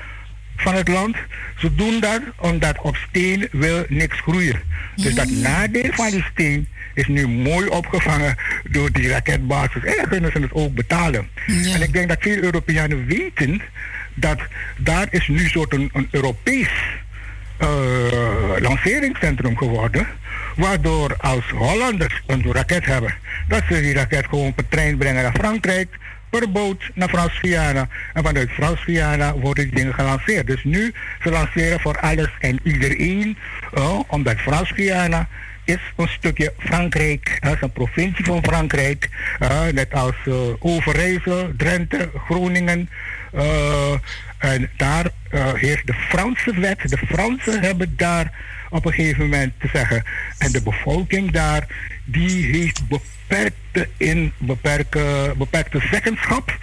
[0.56, 1.16] van het land.
[1.58, 4.60] Ze doen dat omdat op steen wil niks groeien.
[4.96, 8.36] Dus dat nadeel van die steen is nu mooi opgevangen
[8.70, 9.84] door die raketbasis.
[9.84, 11.28] En dan kunnen ze het ook betalen.
[11.46, 13.62] En ik denk dat veel Europeanen weten
[14.14, 14.38] dat
[14.76, 16.70] daar is nu soort een, een Europees
[17.56, 17.68] eh,
[18.58, 20.06] lanceringscentrum geworden.
[20.56, 23.14] Waardoor als Hollanders een raket hebben,
[23.48, 25.88] dat ze die raket gewoon per trein brengen naar Frankrijk,
[26.38, 27.88] per boot naar Frans-Guyana.
[28.12, 30.46] En vanuit Frans-Guyana worden die dingen gelanceerd.
[30.46, 33.36] Dus nu, ze lanceren voor alles en iedereen,
[33.74, 35.28] eh, omdat Frans-Guyana
[35.64, 39.08] is een stukje Frankrijk, hè, is een provincie van Frankrijk,
[39.38, 42.88] eh, net als eh, Overijssel, Drenthe, Groningen.
[44.38, 45.10] en daar
[45.54, 46.88] heerst de Franse wet.
[46.88, 48.32] De Fransen hebben daar
[48.70, 50.02] op een gegeven moment te zeggen.
[50.38, 51.66] En de bevolking daar,
[52.04, 56.58] die heeft beperkte, in, beperkte, beperkte zeggenschap.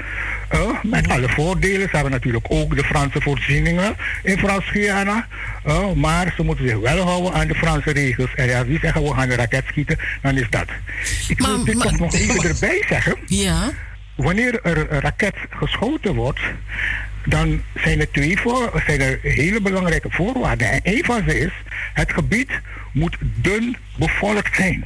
[0.49, 1.81] eh, met alle voordelen.
[1.89, 5.27] Ze hebben natuurlijk ook de Franse voorzieningen in Frans-Guyana.
[5.63, 8.35] eh, maar ze moeten zich wel houden aan de Franse regels.
[8.35, 10.67] En als die zeggen we gaan een raket schieten, dan is dat.
[11.27, 13.15] Ik wil dit nog even erbij zeggen.
[13.25, 13.69] Ja.
[14.15, 16.39] Wanneer er een raket geschoten wordt,
[17.25, 20.71] dan zijn er twee voor, zijn er hele belangrijke voorwaarden.
[20.71, 21.51] En een van ze is,
[21.93, 22.49] het gebied
[22.91, 24.85] moet dun bevolkt zijn.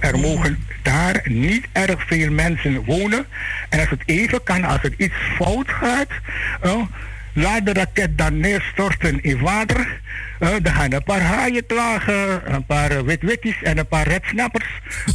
[0.00, 3.26] Er mogen daar niet erg veel mensen wonen.
[3.68, 6.10] En als het even kan, als er iets fout gaat,
[7.32, 10.00] laat de raket dan neerstorten in water.
[10.42, 14.66] Oh, dan gaan een paar haaien klagen, een paar eh, witwitties en een paar redsnappers.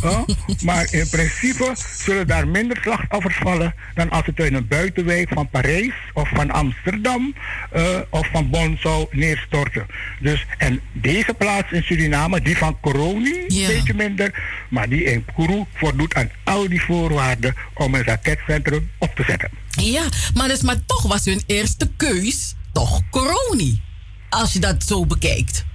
[0.04, 0.28] Oh,
[0.66, 5.50] maar in principe zullen daar minder slachtoffers vallen dan als het in een buitenwijk van
[5.50, 7.36] Parijs of van Amsterdam
[7.72, 9.86] eh, of van Bonn zou neerstorten.
[10.20, 14.34] Dus, en deze plaats in Suriname, die van Coroni, een beetje minder,
[14.70, 19.50] maar die in Kourou voldoet aan al die voorwaarden om een raketcentrum op te zetten.
[19.70, 23.86] Ja, maar, dus, maar toch was hun eerste keus toch Coroni.
[24.30, 25.66] Als je dat zo bekijkt.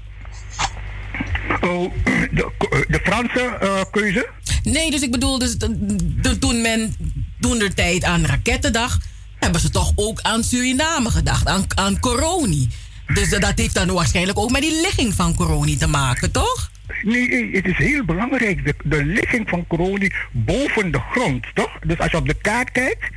[1.61, 1.93] Oh,
[2.33, 2.51] de,
[2.89, 4.29] de Franse eh, keuze?
[4.63, 6.97] Nee, dus ik bedoel, dus, de- toen men
[7.41, 8.99] toen de tijd aan rakettendag,
[9.39, 12.69] hebben ze toch ook aan Suriname gedacht, aan, aan Coroni.
[13.15, 16.71] Dus dat heeft dan waarschijnlijk ook met die ligging van Coroni te maken, toch?
[17.03, 18.65] Nee, nee, het is heel belangrijk.
[18.65, 21.79] De, de ligging van Coroni boven de grond, toch?
[21.79, 23.11] Dus als je op de kaart kijkt,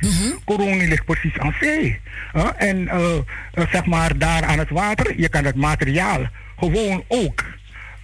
[0.44, 2.00] Coroni ligt precies aan zee.
[2.32, 2.50] Huh?
[2.56, 3.16] En eh,
[3.52, 6.26] eh, zeg maar daar aan het water, je kan het materiaal
[6.56, 7.44] gewoon ook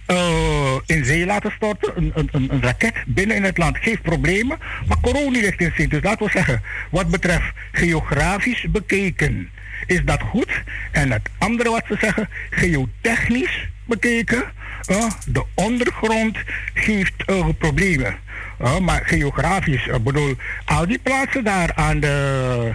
[0.05, 1.91] eh, in zee laten storten.
[1.95, 4.57] Een, een, een, raket binnen in het land geeft problemen.
[4.87, 5.87] Maar Coroni ligt in zee.
[5.87, 9.49] Dus laten we zeggen, wat betreft geografisch bekeken,
[9.85, 10.63] is dat goed.
[10.91, 14.43] En het andere wat ze zeggen, geotechnisch bekeken,
[14.85, 16.37] eh, de ondergrond
[16.73, 18.15] geeft eh, problemen.
[18.57, 20.35] Eh, maar geografisch, ik bedoel,
[20.65, 22.71] al die plaatsen daar aan de,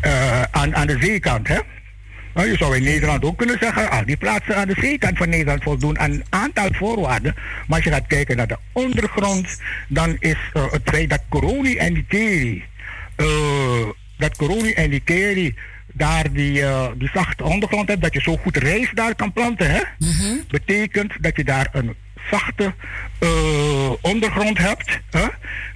[0.00, 1.58] eh, aan, aan de zeekant, hè?
[2.34, 5.28] Nou, je zou in Nederland ook kunnen zeggen, al die plaatsen aan de zeekant van
[5.28, 7.34] Nederland voldoen aan een aantal voorwaarden.
[7.36, 11.76] Maar als je gaat kijken naar de ondergrond, dan is eh, het feit dat Coroni
[11.76, 12.64] en die
[13.16, 13.26] eh,
[14.18, 15.02] dat Coroni en die
[15.96, 19.70] daar die, eh, die zachte ondergrond hebt, dat je zo goed rijst daar kan planten,
[19.70, 19.80] hè?
[20.48, 21.94] Betekent dat je daar een
[22.30, 22.74] zachte
[23.18, 25.00] eh, ondergrond hebt.
[25.10, 25.26] Hè?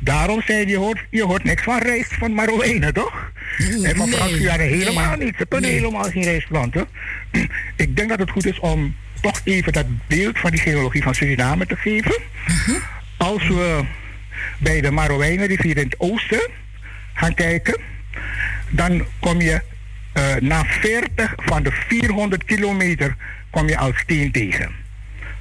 [0.00, 3.32] Daarom zei je, je hoort, je hoort niks van rijst van Marowijnen, toch?
[3.58, 5.34] en van Nee, Frankrijk helemaal nee, niet.
[5.38, 5.78] Ze kunnen nee.
[5.78, 6.86] helemaal geen rijst planten.
[7.76, 11.14] Ik denk dat het goed is om toch even dat beeld van die geologie van
[11.14, 12.14] Suriname te geven.
[13.16, 13.80] Als we
[14.58, 16.50] bij de Marowijnenrivier in het oosten
[17.14, 17.80] gaan kijken,
[18.70, 19.62] dan kom je
[20.18, 23.16] eh, na 40 van de 400 kilometer
[23.50, 24.70] kom je al steen tegen.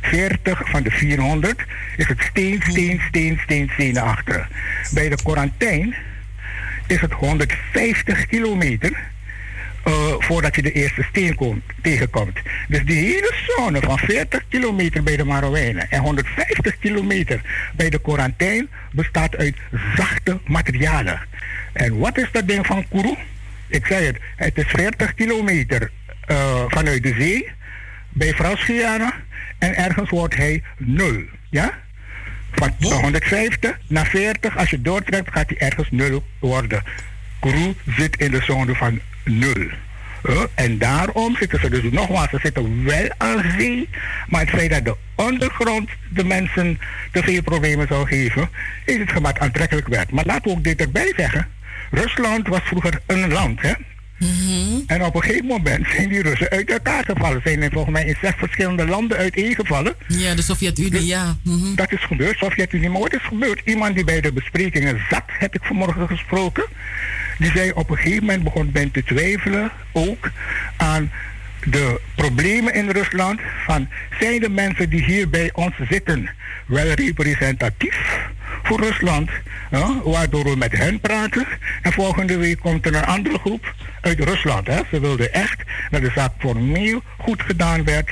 [0.02, 1.66] 40 van de 400
[1.98, 4.48] is het steen, steen, steen, steen, steen naar.
[4.94, 5.96] Bij de Corantijn
[6.88, 8.92] is het 150 kilometer
[9.84, 12.40] eh, voordat je de eerste steen komt, tegenkomt.
[12.68, 17.42] Dus die hele zone van 40 kilometer bij de Marowijnen en 150 kilometer
[17.76, 19.56] bij de Corantijn bestaat uit
[19.96, 21.20] zachte materialen.
[21.74, 23.18] En wat is dat ding van Kourou?
[23.68, 25.92] Ik zei het, het is 40 kilometer
[26.26, 27.50] eh, vanuit de zee
[28.10, 29.14] bij Frans-Guyana
[29.58, 31.22] en ergens wordt hij nul.
[31.50, 31.72] Ja?
[32.52, 36.84] Van 150 naar 40, als je doortrekt, gaat hij ergens nul worden.
[37.40, 39.68] Kourou zit in de zone van nul.
[40.54, 43.90] En daarom zitten ze dus nogmaals, ze zitten wel aan zee,
[44.28, 46.80] maar het feit dat de ondergrond de mensen
[47.12, 48.50] te veel problemen zou geven,
[48.86, 50.12] is het gemaakt aantrekkelijk werd.
[50.12, 51.48] Maar laten we ook dit erbij zeggen.
[51.92, 53.74] Rusland was vroeger een land, hè?
[54.88, 57.42] En op een gegeven moment zijn die Russen uit elkaar gevallen.
[57.44, 59.96] Zijn er volgens mij in zes verschillende landen uiteengevallen.
[60.08, 61.38] Ja, de Sovjet-Unie, ja.
[61.44, 61.76] Mhm.
[61.76, 62.90] Dat is gebeurd, Sovjet-Unie.
[62.90, 63.62] Maar wat is gebeurd?
[63.66, 66.64] Iemand die bij de besprekingen zat, heb ik vanmorgen gesproken.
[67.38, 70.32] Die zei op een gegeven moment begon men te twijfelen ook
[70.78, 71.12] aan
[71.64, 73.40] de problemen in Rusland.
[73.66, 73.88] Van
[74.20, 76.30] zijn de mensen die hier bij ons zitten
[76.66, 78.30] wel representatief
[78.64, 79.30] voor Rusland?
[79.72, 81.46] Ja, waardoor we met hen praten.
[81.82, 84.68] En volgende week komt er een andere groep uit Rusland.
[84.68, 84.82] Hè.
[84.92, 88.10] Ze wilden echt dat de zaak formeel goed gedaan werd.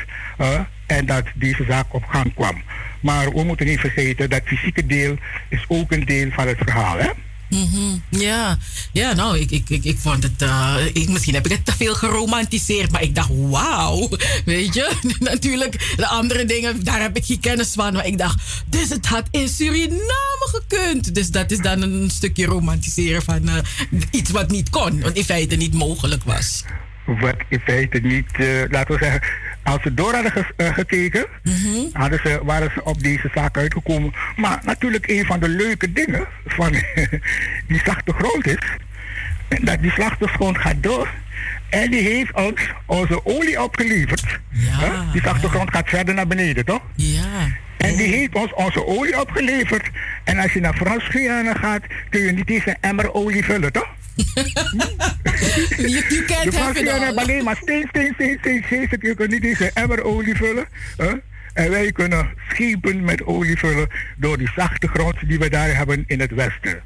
[0.85, 2.61] en dat deze zaak op gang kwam.
[2.99, 5.17] Maar we moeten niet vergeten dat fysieke deel
[5.49, 6.97] is ook een deel van het verhaal.
[6.97, 7.09] Hè?
[7.49, 7.97] Mhm.
[8.09, 8.57] Ja,
[8.91, 10.41] ja nou, ik, ik, ik, ik vond het.
[10.41, 14.09] eh, ik, misschien heb ik het te veel geromantiseerd, maar ik dacht, wauw.
[14.45, 17.93] Weet je, natuurlijk, de andere dingen, daar heb ik geen kennis van.
[17.93, 21.15] Maar ik dacht, dus het had in Suriname gekund.
[21.15, 23.55] Dus dat is dan een stukje romantiseren van eh,
[24.11, 26.63] iets wat niet kon, wat in feite niet mogelijk was.
[27.05, 29.21] Wat in feite niet, eh, laten we zeggen,
[29.65, 31.25] als ze door hadden eh, gekeken,
[31.93, 34.13] hadden ze, waren ze op deze zaak uitgekomen.
[34.35, 36.71] Maar natuurlijk een van de leuke dingen van
[37.67, 38.59] die zachte grond is,
[39.61, 41.09] dat die grond gaat door.
[41.69, 44.39] En die heeft ons onze olie opgeleverd.
[44.49, 45.11] Hè?
[45.11, 46.81] Die zachte grond gaat verder naar beneden, toch?
[46.95, 47.23] Ja.
[47.77, 49.89] En die heeft ons onze olie opgeleverd.
[50.23, 53.87] En als je naar Frans-Guyana gaat, kun je niet eens een emmer olie vullen, toch?
[55.77, 56.99] You, you can't de have it all.
[56.99, 58.87] hebben alleen maar steen, steen, steen, steen, steen.
[58.89, 60.67] Ze kunnen niet eens een emmer olie vullen.
[60.97, 61.11] hè?
[61.53, 63.87] En wij kunnen schepen met olie vullen
[64.17, 66.81] door die zachte grond die we daar hebben in het westen.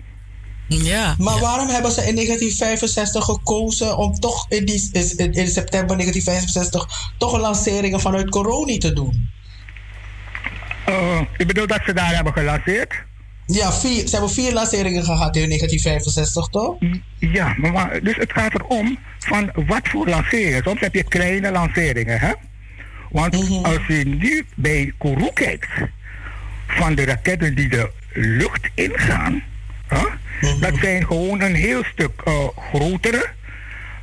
[0.68, 1.16] Ja.
[1.18, 7.14] Maar waarom hebben ze in 1965 gekozen om toch in, die, in, in september 1965
[7.18, 9.30] toch lanceringen vanuit Coroni te doen?
[10.90, 12.94] Uh, ik bedoel dat ze daar hebben gelanceerd?
[13.52, 16.76] Ja, vier, ze hebben vier lanceringen gehad in 1965, toch?
[17.18, 20.64] Ja, maar, dus het gaat erom van wat voor lanceringen.
[20.64, 22.32] Soms heb je kleine lanceringen, hè?
[23.10, 25.68] Want als je nu bij Kourou kijkt,
[26.68, 29.44] van de raketten die de lucht ingaan,
[29.88, 30.06] hè,
[30.60, 33.26] dat zijn gewoon een heel stuk eh, grotere.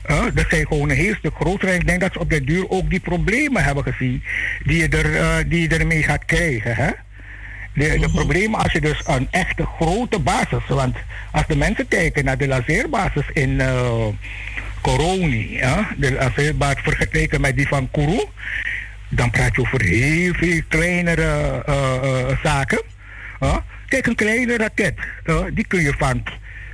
[0.03, 1.73] hè, dat zijn gewoon een heel stuk grotere.
[1.73, 4.23] En ik denk dat ze op de duur ook die problemen hebben gezien
[4.65, 6.77] die je, er, eh, die je ermee gaat krijgen.
[6.77, 6.91] Hè?
[7.77, 10.97] De, de problemen als je dus een echte grote basis, want
[11.31, 14.07] als de mensen kijken naar de laseerbasis in eh
[14.81, 18.25] Coroni, ja, de laseerbasis vergeleken met die van Kourou,
[19.09, 22.83] dan praat je over heel veel kleinere eh, eh, zaken.
[23.89, 24.95] Kijk, een kleine raket,
[25.53, 26.23] die kun je van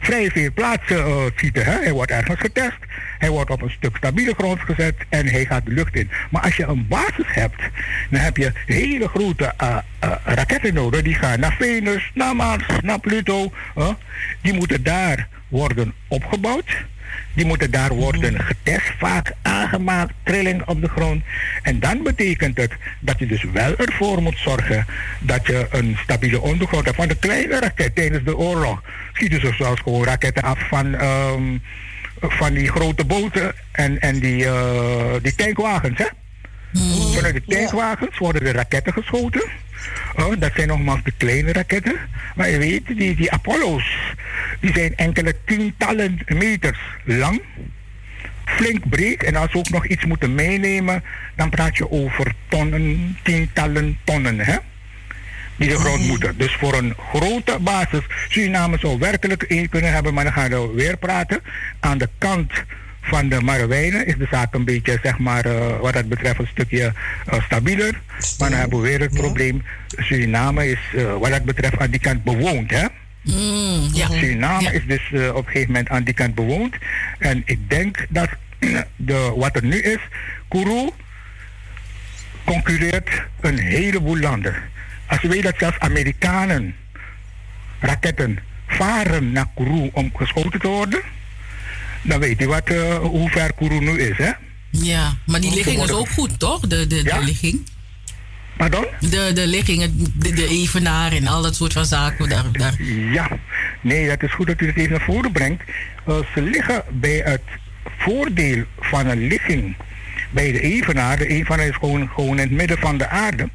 [0.03, 1.65] vrij veel plaatsen eh, schieten.
[1.65, 1.73] Hè?
[1.73, 2.79] Hij wordt ergens getest,
[3.19, 6.11] hij wordt op een stuk stabiele grond gezet en hij gaat de lucht in.
[6.31, 7.61] Maar als je een basis hebt,
[8.11, 11.03] dan heb je hele grote eh, eh, raketten nodig.
[11.03, 13.53] Die gaan naar Venus, naar Mars, naar Pluto.
[14.41, 16.85] Die moeten daar worden opgebouwd.
[17.35, 21.23] Die moeten daar worden getest, vaak aangemaakt, trilling op de grond.
[21.63, 24.87] En dan betekent het dat je dus wel ervoor moet zorgen
[25.21, 26.97] dat je een stabiele ondergrond hebt.
[26.97, 28.83] Van de kleine raket tijdens de oorlog
[29.13, 31.59] schieten ze zelfs gewoon raketten af van, ehm,
[32.21, 35.99] van die grote boten en, en die, eh, die tankwagens.
[35.99, 36.07] Hè?
[37.15, 39.43] Vanuit de tankwagens worden de raketten geschoten.
[40.17, 41.97] Oh, dat zijn nogmaals de kleine raketten.
[42.35, 43.97] Maar je weet, die, die Apollo's,
[44.61, 47.43] die zijn enkele tientallen meters lang.
[48.45, 49.23] Flink breed.
[49.23, 51.03] En als we ook nog iets moeten meenemen,
[51.37, 54.39] dan praat je over tonnen, tientallen tonnen.
[54.39, 54.57] Hè?
[55.57, 56.39] Die de grond moeten.
[56.39, 58.01] Dus voor een grote basis.
[58.29, 61.41] Suriname zou werkelijk één kunnen hebben, maar dan gaan we weer praten.
[61.81, 62.53] Aan de kant
[63.03, 66.47] van de Marowijnen is de zaak een beetje, zeg maar, eh, wat dat betreft, een
[66.47, 66.93] stukje
[67.27, 68.01] eh, stabieler.
[68.39, 69.63] Maar dan hebben we weer het probleem.
[69.87, 72.87] Suriname is, eh, wat dat betreft, aan die kant bewoond, hè?
[73.23, 74.07] Mm, ja.
[74.07, 76.75] Suriname is dus op een gegeven moment aan die kant bewoond.
[77.19, 78.29] En ik denk dat
[78.97, 80.01] de, wat er nu is,
[80.49, 80.91] Kourou
[82.45, 84.55] concurreert een heleboel landen.
[85.07, 86.75] Als je weet dat zelfs Amerikanen
[87.81, 91.01] raketten varen naar Kourou om geschoten te worden,
[92.03, 94.31] Dan weet je wat, eh, hoe ver Kourou nu is, hè?
[94.71, 96.61] Ja, maar die ligging is ook goed, toch?
[96.61, 97.69] De, de, de ligging.
[98.57, 98.87] Pardon?
[99.01, 102.29] De, de ligging, de, de evenaar en al dat soort van zaken.
[102.29, 102.83] Daar, daar.
[103.13, 103.29] Ja,
[103.81, 105.63] nee, dat is goed dat u het even naar voren brengt.
[106.07, 107.43] Eh, ze liggen bij het
[107.99, 109.77] voordeel van een ligging
[110.31, 111.17] bij de evenaar.
[111.17, 113.49] De evenaar is gewoon, gewoon in het midden van de aarde.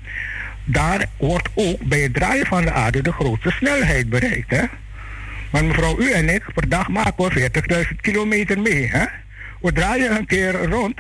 [0.64, 4.50] Daar wordt ook bij het draaien van de aarde de grootste snelheid bereikt.
[4.50, 4.64] Hè?
[5.52, 7.50] Maar mevrouw, u en ik, per dag maken we
[7.90, 8.88] 40.000 kilometer mee.
[8.88, 9.06] Hè?
[9.62, 11.00] We draaien een keer rond.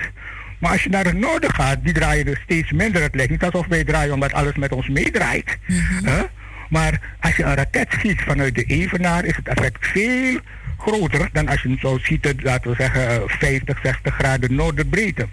[0.60, 3.02] Maar als je naar het noorden gaat, die draaien dus steeds minder.
[3.02, 5.57] Het lijkt niet alsof wij draaien omdat alles met ons meedraait.
[6.03, 6.22] hè?
[6.69, 10.40] Maar als je een raket schiet vanuit de Evenaar, is het effect veel
[10.78, 15.28] groter dan als je hem zou schieten, laten we zeggen, eh, 50, 60 graden noorderbreedte.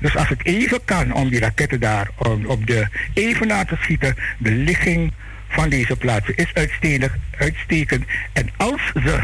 [0.00, 4.16] Dus als het even kan om die raketten daar om, op de Evenaar te schieten,
[4.38, 5.12] de ligging
[5.54, 8.04] van deze plaatsen is uitstekend, uitstekend.
[8.32, 9.22] En als ze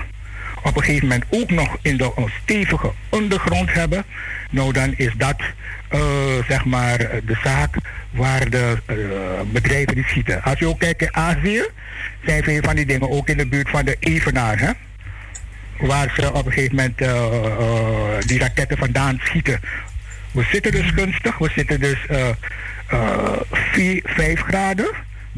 [0.62, 2.12] op een gegeven moment ook nog in de
[2.43, 4.05] stevige ondergrond hebben,
[4.51, 5.40] nou dan is dat
[5.89, 6.01] eh,
[6.48, 7.77] zeg maar de zaak
[8.11, 8.97] waar de eh,
[9.52, 10.43] bedrijven die schieten.
[10.43, 11.62] Als je ook kijkt in Azië,
[12.24, 14.70] zijn veel van die dingen ook in de buurt van de Evenaar, hè?
[15.78, 19.61] waar ze op een gegeven moment eh, die raketten vandaan schieten.
[20.31, 22.28] We zitten dus gunstig, we zitten dus eh
[22.90, 24.90] eh, 4, 5 graden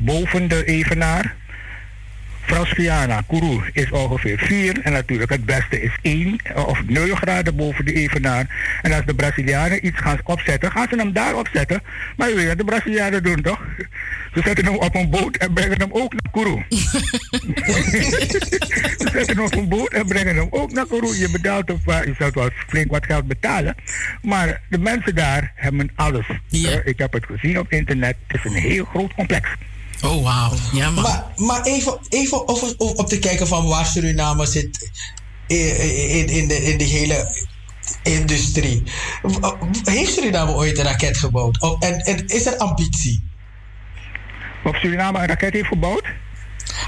[0.04, 1.34] boven de Evenaar.
[2.42, 4.80] Frans-Guyana, Kourou, is ongeveer 4.
[4.82, 8.46] En natuurlijk het beste is 1 of 0 graden boven de evenaar.
[8.82, 11.82] En als de Brazilianen iets gaan opzetten, gaan ze hem daar opzetten.
[12.16, 13.60] Maar je weet wat de Brazilianen doen toch?
[14.34, 16.62] Ze zetten hem op een boot en brengen hem ook naar Kourou.
[16.68, 21.16] ze zetten hem op een boot en brengen hem ook naar Kourou.
[21.16, 23.74] Je betaalt op, eh, je zult wel flink wat geld betalen.
[24.22, 26.26] Maar de mensen daar hebben alles.
[26.50, 28.16] Eh, ik heb het gezien op internet.
[28.26, 29.48] Het is een heel groot complex.
[30.02, 30.52] Oh, wauw.
[30.72, 31.02] Ja, man.
[31.02, 34.90] Maar, maar even, even over, over op te kijken van waar Suriname zit
[35.46, 35.76] in,
[36.08, 37.46] in, in, de, in de hele
[38.02, 38.82] industrie.
[39.84, 41.60] Heeft Suriname ooit een raket gebouwd?
[41.60, 43.30] Of- En, en is er ambitie?
[44.64, 46.04] Of Suriname een raket heeft gebouwd?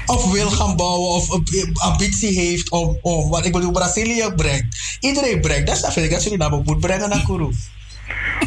[0.05, 1.27] Of wil gaan bouwen, of
[1.73, 4.97] ambitie heeft om, om wat ik bedoel, Brazilië brengt.
[4.99, 5.67] Iedereen brengt.
[5.67, 7.53] Dat vind ik dat Suriname moet brengen naar Kourou.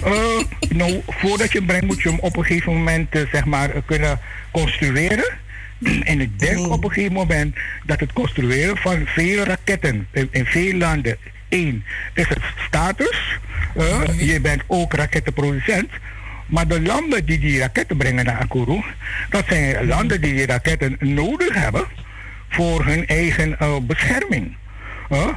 [0.05, 3.44] Eh, nou, voordat je hem brengt, moet je hem op een gegeven moment eh, zeg
[3.44, 4.18] maar, eh, kunnen
[4.51, 5.24] construeren.
[6.05, 7.56] En ik denk op een gegeven moment
[7.86, 11.16] dat het construeren van veel raketten in, in veel landen.
[11.48, 13.39] één, is het status.
[13.76, 15.90] eh, je bent ook rakettenproducent.
[16.47, 18.82] Maar de landen die die raketten brengen naar Akuru,
[19.30, 21.85] dat zijn landen die die raketten nodig hebben
[22.48, 23.56] voor hun eigen
[23.86, 24.56] bescherming.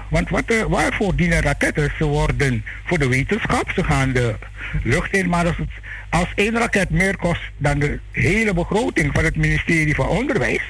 [0.09, 1.91] Want wat, eh, waarvoor dienen raketten?
[1.97, 4.35] Ze worden voor de wetenschap, ze gaan de
[4.83, 5.29] lucht in.
[5.29, 5.69] Maar als, het,
[6.09, 10.63] als één raket meer kost dan de hele begroting van het ministerie van Onderwijs,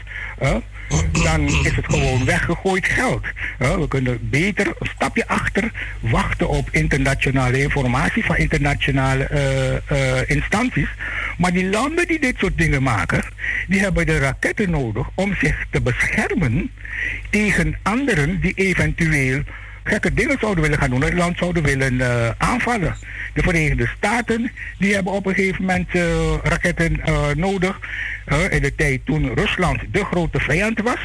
[1.23, 3.25] dan is het gewoon weggegooid geld.
[3.57, 10.89] We kunnen beter een stapje achter wachten op internationale informatie van internationale eh, eh, instanties.
[11.37, 13.23] Maar die landen die dit soort dingen maken,
[13.67, 16.71] die hebben de raketten nodig om zich te beschermen
[17.29, 19.41] tegen anderen die eventueel
[19.83, 22.95] gekke dingen zouden willen gaan doen, het land zouden willen eh, aanvallen.
[23.33, 25.89] De Verenigde Staten die hebben op een gegeven moment
[26.43, 26.99] raketten
[27.35, 27.79] nodig.
[28.31, 30.99] In de tijd toen Rusland de grote vijand was,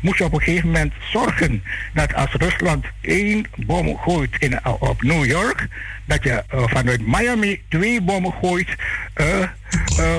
[0.00, 1.62] moest je op een gegeven moment zorgen
[1.94, 5.68] dat als Rusland één bom gooit in, eh, op New York,
[6.04, 8.68] dat je eh, vanuit Miami twee bommen gooit
[9.14, 9.48] eh,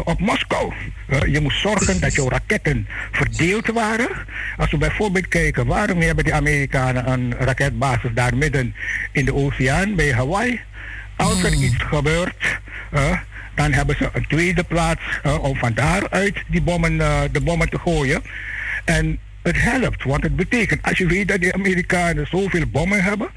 [0.04, 0.74] op Moskou.
[1.26, 4.10] Je moest zorgen dat jouw raketten verdeeld waren.
[4.58, 8.76] Als we bijvoorbeeld kijken, waarom hebben die Amerikanen een raketbasis daar midden
[9.12, 10.62] in de oceaan bij Hawaii?
[11.16, 12.60] Als er iets gebeurt,
[13.56, 17.70] dan hebben ze een tweede plaats eh, om van daaruit die bommen, eh, de bommen
[17.70, 18.22] te gooien.
[18.86, 23.28] En het helpt, want het betekent, als je weet dat die Amerikanen zoveel bommen hebben,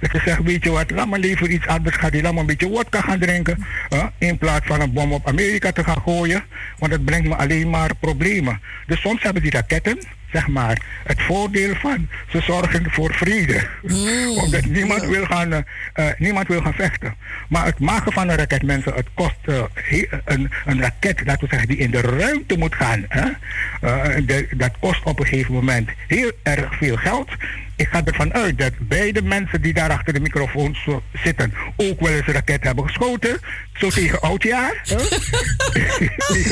[0.00, 2.46] dat je zegt, weet je wat, laat maar liever iets anders gaan, laat maar een
[2.46, 6.42] beetje wodka gaan drinken, eh, in plaats van een bom op Amerika te gaan gooien,
[6.78, 8.60] want dat brengt me alleen maar problemen.
[8.86, 9.98] Dus soms hebben die raketten,
[10.32, 13.68] zeg maar, het voordeel van, ze zorgen voor vrede.
[14.42, 15.58] Omdat niemand wil, gaan, eh,
[15.92, 17.14] eh, niemand wil gaan vechten.
[17.48, 19.62] Maar het maken van een raket, mensen, het kost eh,
[20.24, 23.04] een, een raket, laten we zeggen, die in de ruimte moet gaan.
[23.08, 23.28] Hè?
[24.24, 27.30] De- dat kost op een gegeven moment heel erg veel geld.
[27.82, 32.00] Ik ga ervan uit dat beide mensen die daar achter de microfoon zo- zitten ook
[32.00, 33.38] wel eens een raket hebben geschoten.
[33.72, 34.82] Zo tegen oudjaar.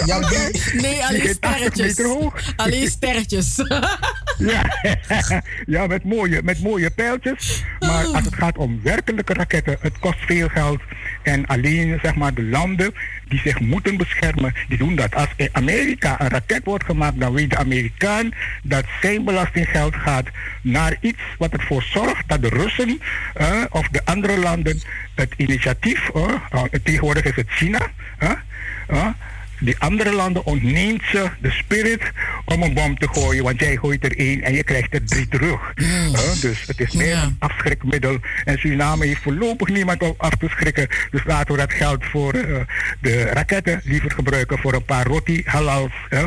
[0.07, 0.51] oudjaar.
[0.73, 2.53] Nee, alleen Die 80 sterretjes.
[2.57, 3.55] Alleen sterretjes.
[4.39, 4.63] Ja,
[5.67, 7.63] ja met, mooie, met mooie pijltjes.
[7.81, 10.81] Maar als het gaat om werkelijke raketten, het kost veel geld.
[11.31, 12.95] En alleen zeg maar, de landen
[13.29, 15.15] die zich moeten beschermen, die doen dat.
[15.15, 18.31] Als in Amerika een raket wordt gemaakt, dan weet de Amerikaan
[18.63, 20.27] dat zijn belastinggeld gaat
[20.63, 23.01] naar iets wat ervoor zorgt dat de Russen
[23.35, 24.81] eh, of de andere landen
[25.15, 27.91] het initiatief, eh, eh, tegenwoordig is het China,
[29.61, 32.03] die andere landen ontneemt ze de spirit
[32.45, 33.45] om een bom te gooien.
[33.45, 35.61] Want jij gooit er één en je krijgt er drie terug.
[35.75, 36.41] Huh?
[36.41, 38.19] dus het is meer een afschrikmiddel.
[38.45, 40.89] En Suriname heeft voorlopig niemand om af te schrikken.
[41.11, 42.61] Dus laten we dat geld voor eh,
[43.01, 45.93] de raketten liever gebruiken voor een paar roti halals.
[46.09, 46.27] Huh?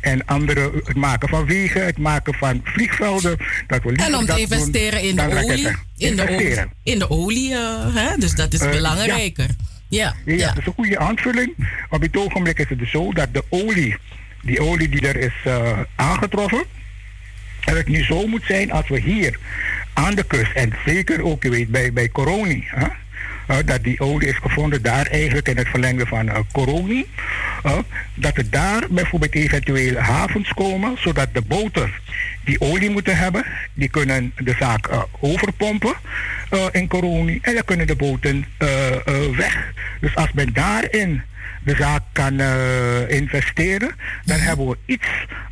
[0.00, 3.36] en andere, het maken van wegen, het maken van vliegvelden.
[3.66, 5.76] Dat we liever En om dat te investeren in de olie.
[5.96, 8.16] In de olie, in de olie hè?
[8.16, 9.44] dus dat is Eh, belangrijker.
[9.44, 10.46] Ja, Ja, ja.
[10.46, 11.54] dat is een goede aanvulling.
[11.88, 13.96] Op dit ogenblik is het dus zo dat de olie,
[14.42, 16.64] die olie die er is eh, aangetroffen,
[17.64, 19.38] dat het nu zo moet zijn als we hier
[19.92, 22.86] aan de kust, en zeker ook, je weet, bij, bij Coroni, hè,
[23.46, 27.06] eh, dat die olie is gevonden daar eigenlijk in het verlengde van eh, Coroni,
[28.14, 31.90] dat er daar bijvoorbeeld eventueel havens komen, zodat de boten
[32.44, 33.44] die olie moeten hebben,
[33.74, 35.94] die kunnen de zaak eh, overpompen
[36.50, 38.68] eh, in Coroni en dan kunnen de boten eh,
[39.36, 39.72] weg.
[40.00, 41.22] Dus als men daarin
[41.64, 42.40] de zaak kan
[43.08, 43.90] investeren,
[44.24, 45.06] dan hebben we iets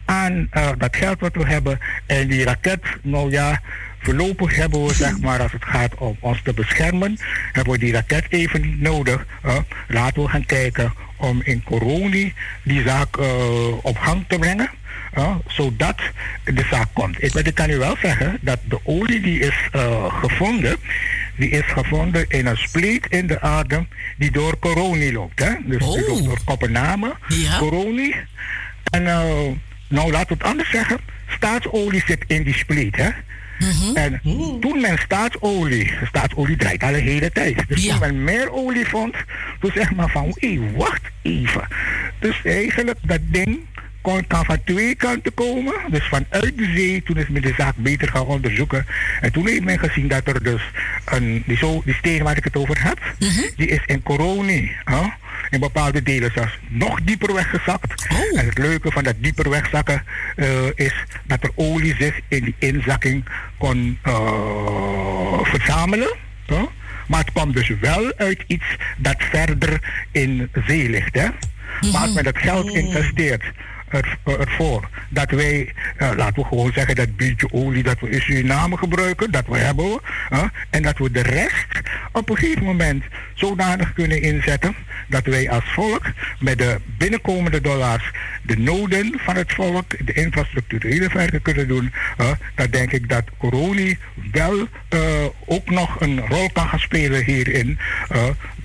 [0.05, 0.49] aan
[0.79, 1.79] dat geld wat we hebben.
[2.07, 3.61] En die raket, nou ja,
[3.99, 7.19] voorlopig hebben we, zeg maar, als het gaat om ons te beschermen,
[7.53, 9.27] hebben we die raket even niet nodig.
[9.43, 9.57] eh.
[9.89, 13.19] laten we gaan kijken om in Coroni die zaak
[13.83, 14.71] op gang te brengen.
[15.47, 15.97] Zodat
[16.45, 17.23] de zaak komt.
[17.23, 20.77] Ik, ik kan u wel zeggen dat de olie die is eh, gevonden,
[21.37, 23.87] die is gevonden in een spleet in de aarde
[24.17, 25.45] die door Coroni loopt.
[25.45, 25.53] Hè?
[25.65, 27.13] Dus die loopt door Kopenhagen,
[27.59, 28.15] Coroni.
[28.91, 29.29] En eh,
[29.89, 32.97] nou laten we het anders zeggen, staatsolie zit in die spleet.
[32.97, 33.11] Hè?
[33.95, 34.21] En
[34.61, 37.69] toen men staatsolie, staatsolie draait al de hele tijd.
[37.69, 39.15] Dus toen men meer olie vond,
[39.61, 41.69] toen zeg maar van, hé, wacht even.
[42.19, 43.59] Dus eigenlijk dat ding
[44.09, 45.75] kon, kan van twee kanten komen.
[45.91, 48.87] Dus vanuit de zee, toen is men de zaak beter gaan onderzoeken.
[49.21, 50.63] En toen heeft men gezien dat er dus
[51.05, 52.99] een, die, zo, die steen waar ik het over heb,
[53.57, 54.71] die is in Coroni.
[54.85, 55.07] hè,
[55.51, 58.07] in bepaalde delen zelfs nog dieper weggezakt.
[58.35, 60.03] En het leuke van dat dieper wegzakken
[60.37, 60.95] eh, is
[61.25, 63.25] dat er olie zich in die inzakking
[63.59, 66.17] kon eh, verzamelen.
[67.07, 69.81] Maar het kwam dus wel uit iets dat verder
[70.13, 71.15] in zee ligt.
[71.15, 71.29] Hè?
[71.93, 73.43] Maar als men dat geld investeert
[73.91, 78.77] er, ervoor dat wij, laten we gewoon zeggen, dat beetje olie dat we in Suriname
[78.77, 80.01] gebruiken, dat we hebben,
[80.71, 81.81] en dat we de rest
[82.13, 83.05] op een gegeven moment
[83.35, 84.75] zodanig kunnen inzetten
[85.09, 86.03] dat wij als volk
[86.39, 88.11] met de binnenkomende dollars
[88.43, 93.25] de noden van het volk, de infrastructurele werken kunnen doen, hè, dan denk ik dat
[93.39, 93.99] Coroni
[94.33, 95.01] wel eh,
[95.47, 97.79] ook nog een rol kan gaan spelen hierin.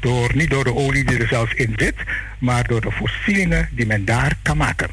[0.03, 1.95] Door, niet door de olie die er zelfs in zit,
[2.39, 4.89] maar door de voorzieningen die men daar kan maken.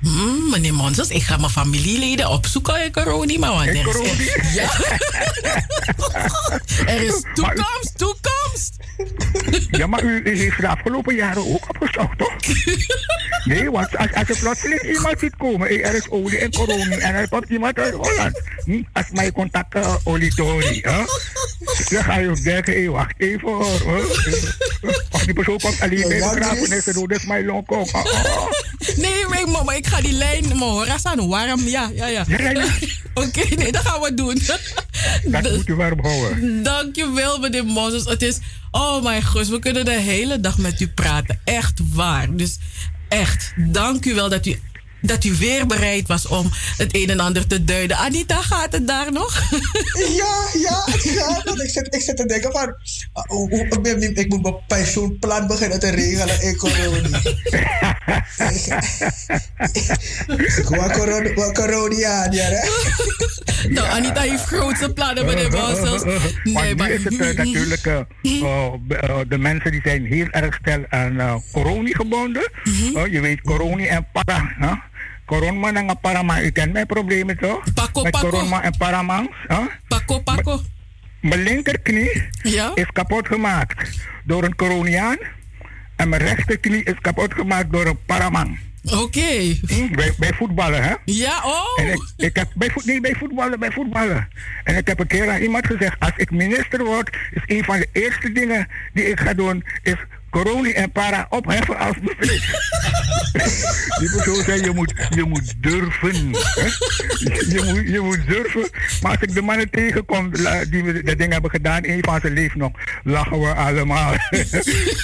[0.00, 4.70] Hmm, meneer Monses, ik ga mijn familieleden opzoeken in Coroni, maar want er is Ja.
[6.86, 8.76] er is toekomst, toekomst.
[9.70, 12.36] Ja, maar u, u heeft de afgelopen jaren ook opgezocht, toch?
[13.44, 16.96] Nee, want als, als je plotseling iemand ziet komen, hey, er is olie en corona
[16.96, 18.40] en er komt iemand uit Holland.
[18.64, 18.82] Hm?
[18.92, 21.04] Als mijn contact uh, olietorie, hè?
[21.88, 23.80] Dan ga je ook denken, hey, wacht even hoor.
[23.84, 24.04] hoor.
[25.10, 27.92] Of die persoon komt alleen bij de begrafenis en doet, dit is mijn longkong.
[27.92, 28.50] Oh, oh, oh.
[28.96, 31.60] Nee, maar ik, maar ik ga die lijn, mijn horas aan warm.
[31.60, 32.24] Ja, ja, ja.
[33.14, 34.40] Oké, nee, dat gaan we doen.
[35.24, 36.62] Dat moet u warm houden.
[36.62, 38.04] Dankjewel, meneer Moses.
[38.04, 38.38] Het is,
[38.70, 41.40] oh mijn god, we kunnen de hele dag met u praten.
[41.44, 42.36] Echt waar.
[42.36, 42.58] Dus
[43.08, 44.60] echt, dank u wel dat u,
[45.00, 47.96] dat u weer bereid was om het een en ander te duiden.
[47.96, 49.42] Anita, gaat het daar nog?
[50.16, 51.44] Ja, ja, het gaat.
[51.44, 52.66] Want ik zit, ik zit te denken van...
[52.68, 53.50] uh, hoe-
[54.00, 57.20] ik, ik moet mijn pensioenplan beginnen te regelen in corona.
[60.68, 62.68] Wat corona, wat corona, ja, hè?
[63.74, 66.02] Nou, Anita heeft grootste plannen, meneer Moses.
[66.44, 66.90] Nee, maar nu maar...
[66.90, 67.86] is het eh, natuurlijk...
[67.86, 68.00] eh,
[68.88, 72.50] b- eh, de mensen die zijn heel erg stel aan uh, corona gebonden.
[72.64, 72.96] Mhm.
[72.96, 74.84] Eh, je weet, corona en para.
[75.26, 76.42] Corona en parama.
[76.42, 77.62] U kent mijn problemen toch?
[77.74, 78.28] Paco, Met Paco.
[78.28, 79.28] corona en paramans.
[79.46, 79.60] Hè?
[79.88, 80.60] Paco, Paco.
[81.20, 82.72] Mijn linkerknie Ja?
[82.74, 83.90] is kapot gemaakt
[84.24, 85.16] door een coroniaan.
[85.96, 88.58] En mijn rechterknie is kapot gemaakt door een paramang.
[88.92, 89.56] Oké.
[89.92, 90.94] Bij, bij voetballen, hè?
[91.04, 91.80] Ja, oh.
[91.84, 94.28] En ik, ik heb bij, voet, nee, bij voetballen, bij voetballen.
[94.64, 97.78] En ik heb een keer aan iemand gezegd, als ik minister word, is een van
[97.78, 99.96] de eerste dingen die ik ga doen, is
[100.36, 102.44] corona en para opheffen als bevrijd.
[103.98, 106.30] Die persoon zei, je moet, je moet durven.
[106.32, 106.66] Hè?
[107.54, 108.68] Je, moet, je moet durven.
[109.02, 110.30] Maar als ik de mannen tegenkom
[110.70, 112.70] die we dat ding hebben gedaan, een van ze leeft nog,
[113.04, 114.12] lachen we allemaal.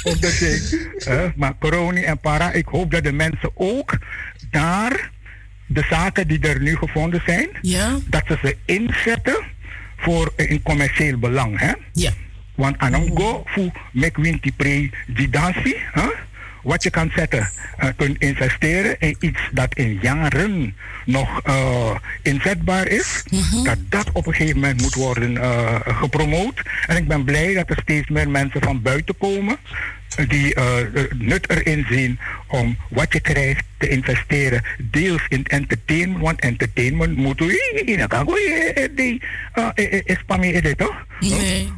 [0.02, 0.88] Op dat ding.
[0.98, 1.28] hè.
[1.36, 3.98] Maar corona en para, ik hoop dat de mensen ook
[4.50, 5.10] daar
[5.66, 7.48] de zaken die er nu gevonden zijn,
[8.08, 9.44] dat ze ze inzetten
[9.96, 11.58] voor een commercieel belang.
[11.58, 11.72] Hè?
[11.92, 12.12] Ja.
[12.54, 15.76] Want anongo voor make winti pre die dansie,
[16.62, 22.86] wat je kan zetten, eh, kunt investeren in iets dat in jaren nog eh, inzetbaar
[22.86, 23.24] is,
[23.64, 26.62] dat dat op een gegeven moment moet worden eh, gepromoot.
[26.86, 29.56] En ik ben blij dat er steeds meer mensen van buiten komen
[30.28, 30.54] die
[31.18, 32.18] nut erin zien
[32.52, 37.86] om wat je krijgt te investeren, deels in entertainment, want entertainment moet we in
[38.96, 39.20] die
[40.04, 41.04] is pa meer dit toch?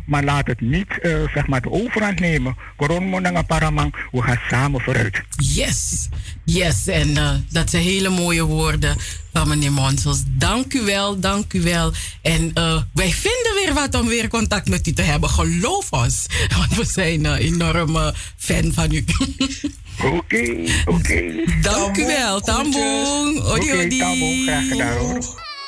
[0.06, 2.56] Maar laat het niet eh, zeg maar de overhand nemen.
[2.76, 5.22] Corona paramang, we gaan samen vooruit.
[5.36, 6.08] Yes,
[6.44, 6.86] yes.
[6.86, 8.96] En eh, dat zijn hele mooie woorden
[9.32, 10.22] van meneer Monsels.
[10.26, 11.92] Dank u wel, dank u wel.
[12.22, 15.28] En eh, wij vinden weer wat om weer contact met u te hebben.
[15.28, 16.26] Geloof ons.
[16.58, 19.04] Want we zijn een enorme fan van u.
[20.02, 20.54] Oké,
[20.84, 21.44] oké.
[21.60, 23.42] Dank u wel, Tamboen.
[23.42, 23.98] Odi, Oké, odi.
[23.98, 25.18] Tamboen, graag gedaan hoor.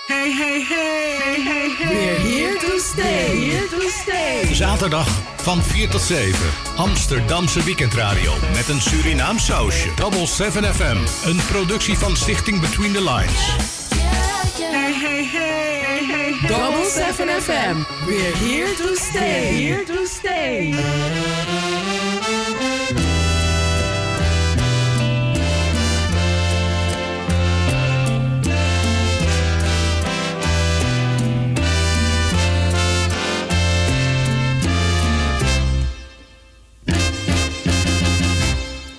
[0.07, 1.89] Hey, hey, hey, hey, hey.
[1.89, 4.55] We're here to stay, here to stay.
[4.55, 6.35] Zaterdag van 4 tot 7.
[6.77, 9.89] Amsterdamse weekendradio met een Surinaam sausje.
[9.97, 10.97] Double 7 FM.
[11.25, 13.41] Een productie van Stichting Between the Lines.
[14.59, 16.35] Hey, hey, hey, hey.
[16.47, 17.77] Double 7 FM.
[18.07, 20.75] We're here to stay, here to stay.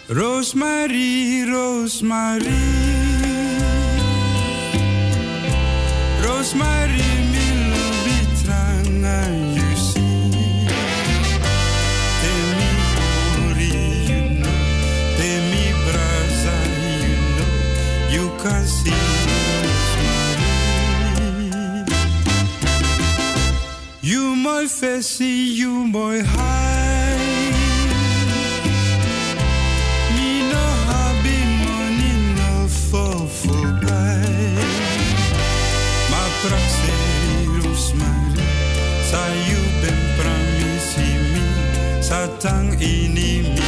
[0.09, 2.47] Rosemary, Rosemary,
[6.23, 7.47] Rosemary, mi
[9.53, 10.65] you see.
[12.23, 12.69] Tell me
[13.35, 13.75] hori,
[14.07, 14.59] you know.
[15.17, 16.55] Tell me brasa,
[17.03, 17.51] you know.
[18.09, 19.03] You can see.
[24.01, 26.66] You my face, you my high.
[42.47, 43.67] Sa tang ini mi.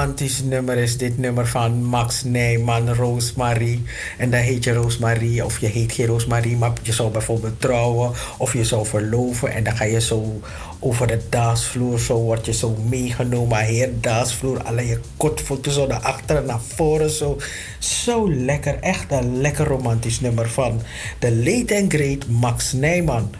[0.00, 3.82] Romantisch nummer is dit nummer van Max Nijman, Roosmarie.
[4.18, 8.12] En dan heet je Roosmarie of je heet geen Roosmarie, maar je zou bijvoorbeeld trouwen
[8.38, 9.52] of je zou verloven.
[9.52, 10.40] En dan ga je zo
[10.78, 13.58] over de dansvloer, zo word je zo meegenomen.
[13.58, 17.38] Heer dansvloer, alle je kotvoeten zo naar achteren, naar voren zo.
[17.78, 20.80] Zo lekker, echt een lekker romantisch nummer van
[21.18, 23.30] de late and great Max Nijman.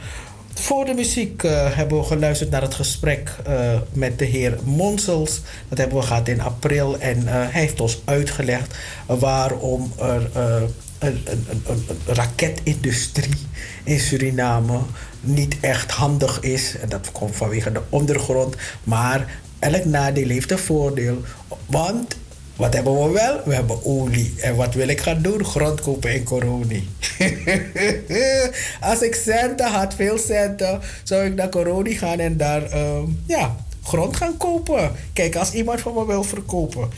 [0.54, 5.40] Voor de muziek eh, hebben we geluisterd naar het gesprek eh, met de heer Monsels.
[5.68, 6.98] Dat hebben we gehad in april.
[6.98, 13.46] En eh, hij heeft ons uitgelegd waarom er een, een, een, raketindustrie
[13.84, 14.78] in Suriname
[15.20, 16.76] niet echt handig is.
[16.78, 18.56] En dat komt vanwege de ondergrond.
[18.84, 21.22] Maar elk nadeel heeft een voordeel.
[21.66, 22.16] Want
[22.60, 23.40] wat hebben we wel?
[23.44, 24.34] We hebben olie.
[24.40, 25.44] En wat wil ik gaan doen?
[25.44, 26.88] Grond kopen in Coroni.
[28.90, 33.56] Als ik centen had, veel centen, zou ik naar Coroni gaan en daar ehm, ja,
[33.82, 34.92] grond gaan kopen.
[35.12, 36.88] Kijk, als iemand van me wil verkopen.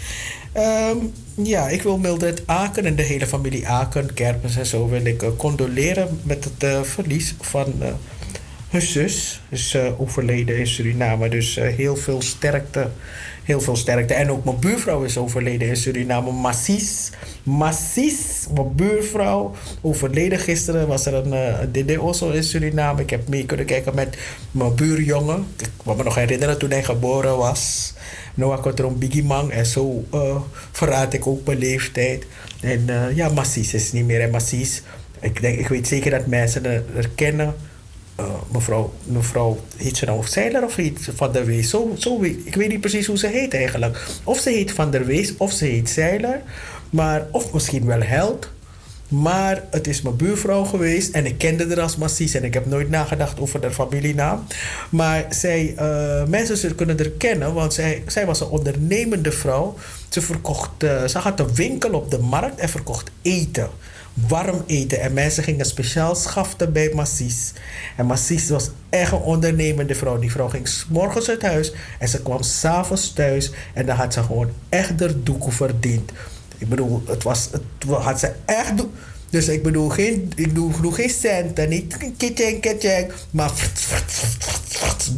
[0.52, 0.96] Ehm,
[1.34, 5.22] ja, ik wil Mildred Aken en de hele familie Aken, Kerpens en zo, wil ik
[5.22, 7.88] eh, condoleren met het eh, verlies van eh,
[8.72, 9.40] hun zus.
[9.48, 11.28] Is eh, overleden in Suriname.
[11.28, 12.90] Dus heel veel sterkte.
[13.44, 14.14] Heel veel sterkte.
[14.14, 16.32] En ook mijn buurvrouw is overleden in Suriname.
[16.32, 17.10] Massis.
[17.42, 19.54] Massis, mijn buurvrouw.
[19.80, 23.00] Overleden gisteren was er een uh, Dede Osso in Suriname.
[23.00, 24.16] Ik heb mee kunnen kijken met
[24.50, 25.46] mijn buurjongen.
[25.58, 27.94] Ik kan me nog herinneren toen hij geboren was.
[28.34, 29.50] Noah Kotron Biggie Man.
[29.50, 30.36] En zo eh,
[30.72, 32.26] verraad ik ook mijn leeftijd.
[32.60, 34.20] En eh, ja, Massis is niet meer.
[34.20, 34.82] En Massis,
[35.20, 37.54] ik, denk, ik weet zeker dat mensen er, er kennen.
[38.20, 41.70] Uh, mevrouw, mevrouw, heet ze nou Zeiler of heet Van der Wees?
[41.70, 44.06] Zo, zo ik weet niet precies hoe ze heet eigenlijk.
[44.24, 46.40] Of ze heet Van der Wees of ze heet Zeiler.
[46.90, 48.50] Maar, of misschien wel Held.
[49.08, 52.66] Maar het is mijn buurvrouw geweest en ik kende haar als Massis en ik heb
[52.66, 54.44] nooit nagedacht over haar familienaam.
[54.90, 59.74] Maar zij, uh, mensen kunnen haar kennen, want zij, zij was een ondernemende vrouw.
[60.08, 63.68] Ze, verkocht, uh, ze had een winkel op de markt en verkocht eten
[64.14, 65.00] warm eten.
[65.00, 67.52] En mensen gingen speciaal schaften bij Massis.
[67.96, 70.18] En Massis was echt een ondernemende vrouw.
[70.18, 73.50] Die vrouw ging 's morgens uit huis en ze kwam s'avonds thuis.
[73.74, 76.12] En dan had ze gewoon echt de doeken verdiend.
[76.58, 78.84] Ik bedoel, het was, het had ze echt...
[79.32, 83.52] Dus ik bedoel, geen, ik bedoel, bedoel geen centen, niet kitchen, kitchen, maar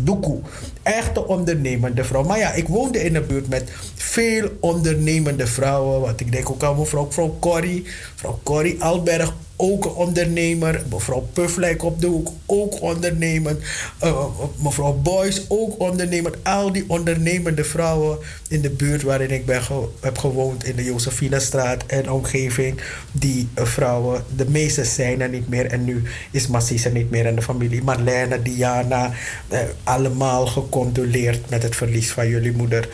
[0.03, 0.41] doekoe.
[0.82, 2.23] Echte ondernemende vrouw.
[2.23, 6.01] Maar ja, ik woonde in een buurt met veel ondernemende vrouwen.
[6.01, 7.86] Want ik denk ook aan mevrouw, mevrouw Corrie.
[8.12, 10.82] Mevrouw Corrie Alberg, ook een ondernemer.
[10.90, 13.62] Mevrouw Pufflijk op de hoek, ook ondernemend.
[14.05, 14.24] Uh,
[14.56, 16.36] mevrouw Boyce, ook ondernemend.
[16.43, 18.18] Al die ondernemende vrouwen
[18.48, 19.62] in de buurt waarin ik ben
[20.01, 20.64] heb gewoond.
[20.64, 22.81] In de Josefinastraat en omgeving.
[23.12, 25.66] Die uh, vrouwen, de meeste zijn er niet meer.
[25.66, 27.26] En nu is Massis er niet meer.
[27.26, 29.12] En de familie Marlene, Diana,
[29.52, 32.89] uh, allemaal gecondoleerd met het verlies van jullie moeder.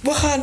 [0.00, 0.42] We gaan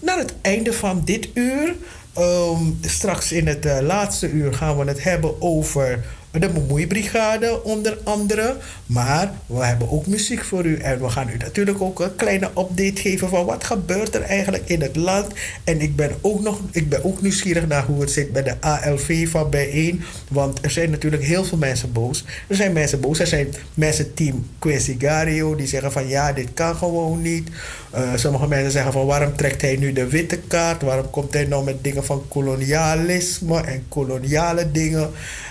[0.00, 1.74] naar het einde van dit uur.
[2.18, 7.98] Um, straks in het uh, laatste uur gaan we het hebben over de bemoeibrigade onder
[8.04, 8.56] andere.
[8.86, 10.76] Maar we hebben ook muziek voor u.
[10.76, 14.68] En we gaan u natuurlijk ook een kleine update geven van wat gebeurt er eigenlijk
[14.68, 15.26] in het land.
[15.64, 18.60] En ik ben ook, nog, ik ben ook nieuwsgierig naar hoe het zit bij de
[18.60, 20.02] ALV van bijeen.
[20.28, 22.24] Want er zijn natuurlijk heel veel mensen boos.
[22.46, 23.18] Er zijn mensen boos.
[23.18, 27.48] Er zijn mensen team Quincy Gario die zeggen van ja, dit kan gewoon niet.
[27.94, 30.82] Uh, sommige mensen zeggen van waarom trekt hij nu de witte kaart?
[30.82, 35.10] Waarom komt hij nou met dingen van kolonialisme en koloniale dingen?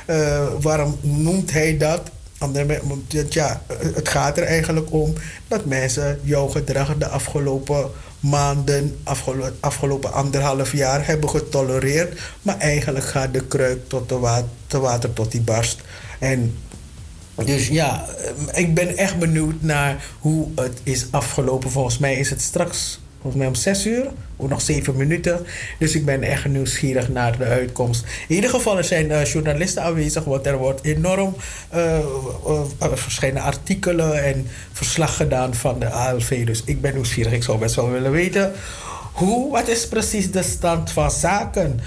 [0.10, 2.02] Uh, waarom noemt hij dat?
[3.30, 3.62] Ja,
[3.94, 5.14] het gaat er eigenlijk om
[5.48, 12.20] dat mensen jouw gedrag de afgelopen maanden, afgelopen, afgelopen anderhalf jaar hebben getolereerd.
[12.42, 14.10] Maar eigenlijk gaat de kruik tot
[14.68, 15.82] de water, tot die barst.
[16.20, 16.58] En
[17.46, 18.06] dus ja,
[18.54, 21.72] ik ben echt benieuwd naar hoe het is afgelopen.
[21.72, 25.46] Volgens mij is het straks, volgens mij om zes uur, of nog zeven minuten.
[25.80, 28.06] Dus ik ben echt nieuwsgierig naar de uitkomst.
[28.28, 31.36] In ieder geval, er zijn uh, journalisten aanwezig, want er wordt enorm
[31.76, 32.00] uh,
[32.94, 36.46] verschillende artikelen en verslag gedaan van de ALV.
[36.46, 37.34] Dus ik ben nieuwsgierig.
[37.34, 38.54] Ik zou best wel willen weten
[39.20, 41.80] hoe, wat is precies de stand van zaken.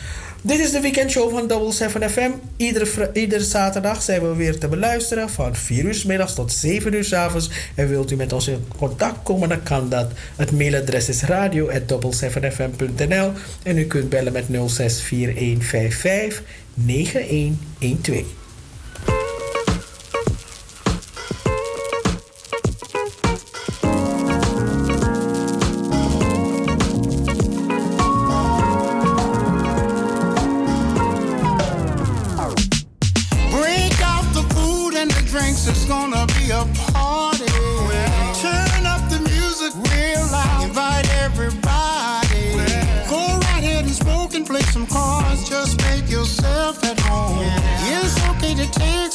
[0.44, 2.30] Dit is de weekendshow van Double 7 FM.
[2.56, 6.94] Iedere, iedere zaterdag zijn we weer te beluisteren van 4 uur s middags tot 7
[6.94, 7.50] uur s avonds.
[7.74, 10.10] En wilt u met ons in contact komen, dan kan dat.
[10.36, 13.32] Het mailadres is radio.double7fm.nl
[13.62, 16.42] en u kunt bellen met 064155
[16.74, 18.41] 9112.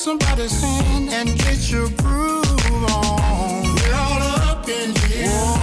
[0.07, 3.63] Somebody's hand and get your groove on.
[3.75, 5.55] We're all up in here.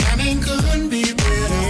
[0.00, 1.64] Timing couldn't be better.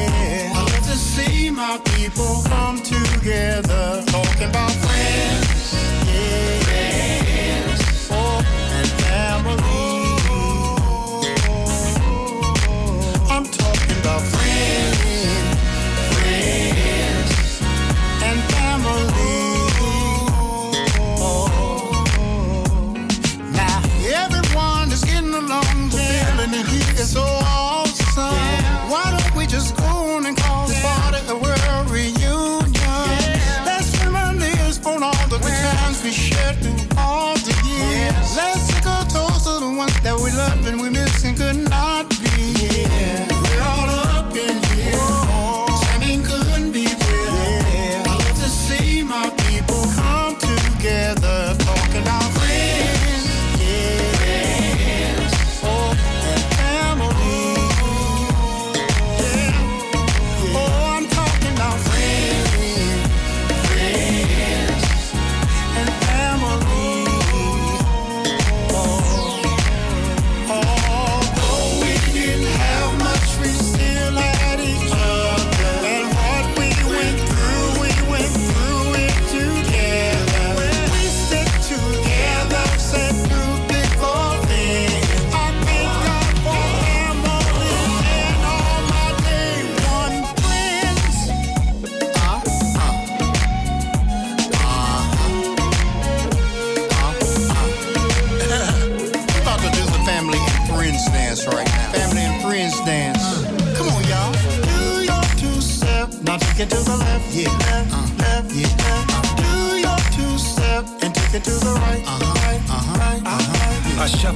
[0.54, 4.11] I love to see my people come together.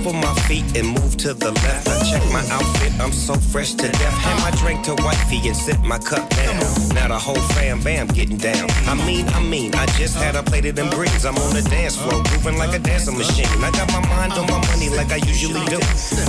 [0.06, 1.88] Shuffle my feet and move to the left.
[1.88, 4.16] I check my outfit, I'm so fresh to death.
[4.24, 6.60] Hand my drink to wifey and sit my cup down.
[6.94, 8.68] Now the whole fam bam getting down.
[8.86, 11.24] I mean, I mean, I just had a plate of them greens.
[11.24, 13.46] I'm on the dance floor, moving like a dancing machine.
[13.64, 15.78] I got my mind on my money like I usually do.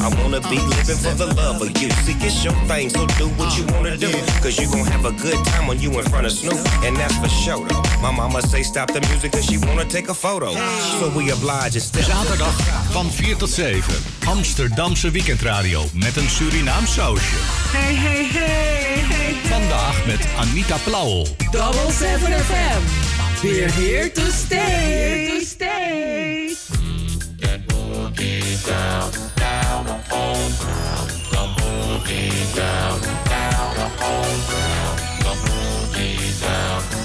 [0.02, 1.90] I wanna be living for the love of you.
[2.06, 4.12] See, it's your thing, so do what you wanna do.
[4.42, 6.60] Cause you gon' have a good time when you in front of Snoop.
[6.84, 7.84] And that's for sure though.
[8.02, 10.54] My mama say stop the music cause she wanna take a photo.
[11.00, 12.04] So we oblige and step.
[12.04, 12.56] Zaterdag
[12.92, 14.16] van 4 tot 7.
[14.88, 17.36] Amsterdamse weekendradio met een Surinaam sausje.
[17.72, 19.34] Hey, hey, hey, hey.
[19.44, 21.28] Vandaag met Anita Plauwel.
[21.52, 22.82] Double 7 FM.
[23.42, 24.58] We're here to stay.
[24.58, 26.56] Here to stay.
[28.66, 31.10] down, down the home ground.
[31.32, 35.00] The boogie down, down the home ground.
[35.20, 36.97] The boogie down, down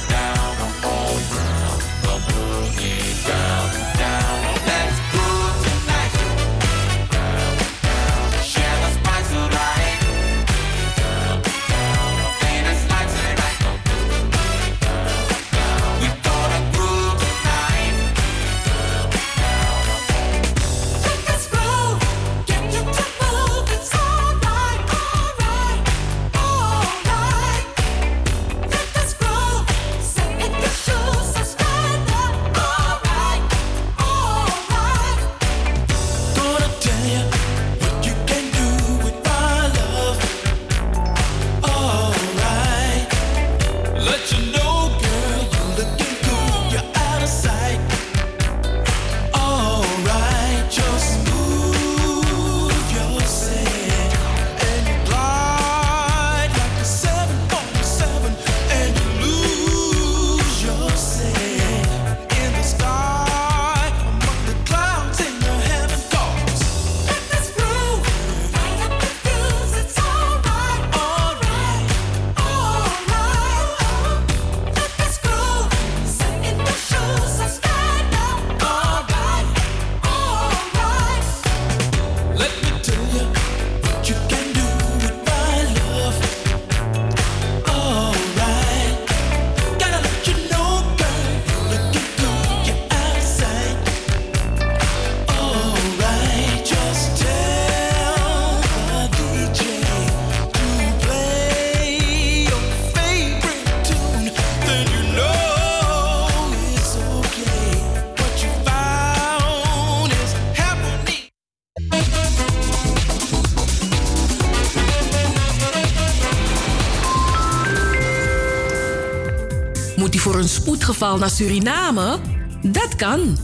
[121.03, 122.19] Spoedgeval naar Suriname?
[122.62, 123.39] Dat kan.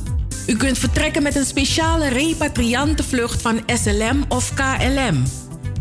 [0.46, 5.22] U kunt vertrekken met een speciale repatriantenvlucht van SLM of KLM.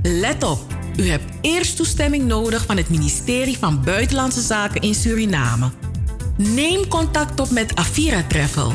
[0.01, 0.59] Let op,
[0.95, 5.69] u hebt eerst toestemming nodig van het ministerie van Buitenlandse Zaken in Suriname.
[6.37, 8.73] Neem contact op met Avira Travel.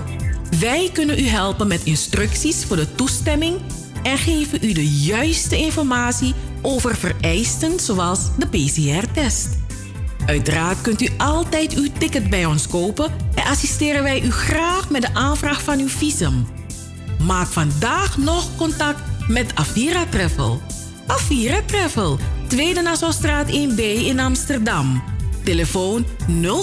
[0.60, 3.60] Wij kunnen u helpen met instructies voor de toestemming
[4.02, 9.61] en geven u de juiste informatie over vereisten zoals de PCR-test.
[10.26, 15.02] Uiteraard kunt u altijd uw ticket bij ons kopen en assisteren wij u graag met
[15.02, 16.46] de aanvraag van uw visum.
[17.18, 20.60] Maak vandaag nog contact met Avira Travel.
[21.06, 25.02] Avira Travel, Tweede Nassaustraat 1B in Amsterdam.
[25.44, 26.06] Telefoon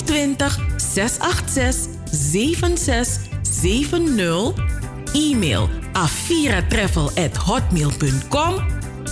[0.05, 4.67] 020 686 7670.
[5.13, 8.55] E-mail aviratravel@hotmail.com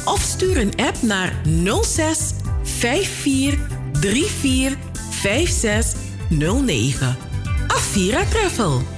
[0.05, 1.33] of stuur een app naar
[1.81, 2.33] 06
[2.63, 3.56] 54
[4.01, 4.77] 34
[5.21, 7.15] 5609.
[7.69, 8.96] Avira Travel.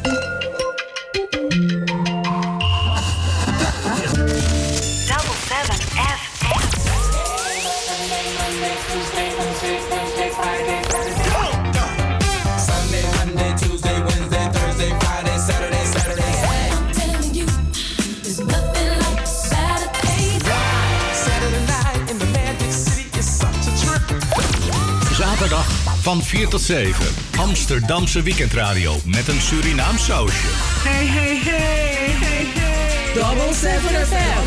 [26.29, 26.93] 4 tot 7.
[27.37, 30.47] Amsterdamse weekendradio met een Surinaam sausje.
[30.83, 33.13] Hey, hey, hey, hey, hey.
[33.13, 34.45] Double 7 FM.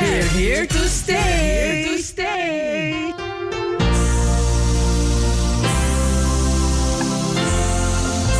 [0.00, 1.16] We're here to stay.
[1.16, 3.12] Here to stay.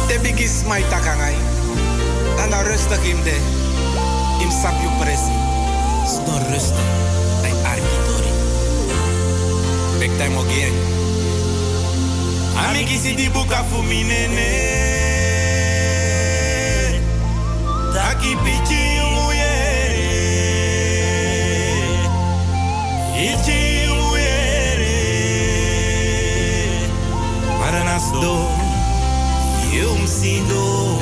[0.07, 1.35] Te bigis mai takangai.
[2.37, 3.37] Tanda rustig im de.
[4.41, 5.33] Im sap you presi.
[6.07, 6.89] Sto rustig.
[7.43, 8.33] Ai arkitori.
[9.99, 11.00] Bek time again.
[12.69, 14.49] amikisi dibuka fu mi nene
[17.95, 19.53] taki pichi umuye
[23.29, 24.97] ichi umuyere
[27.59, 28.37] para nas do
[29.73, 31.00] eu me sinto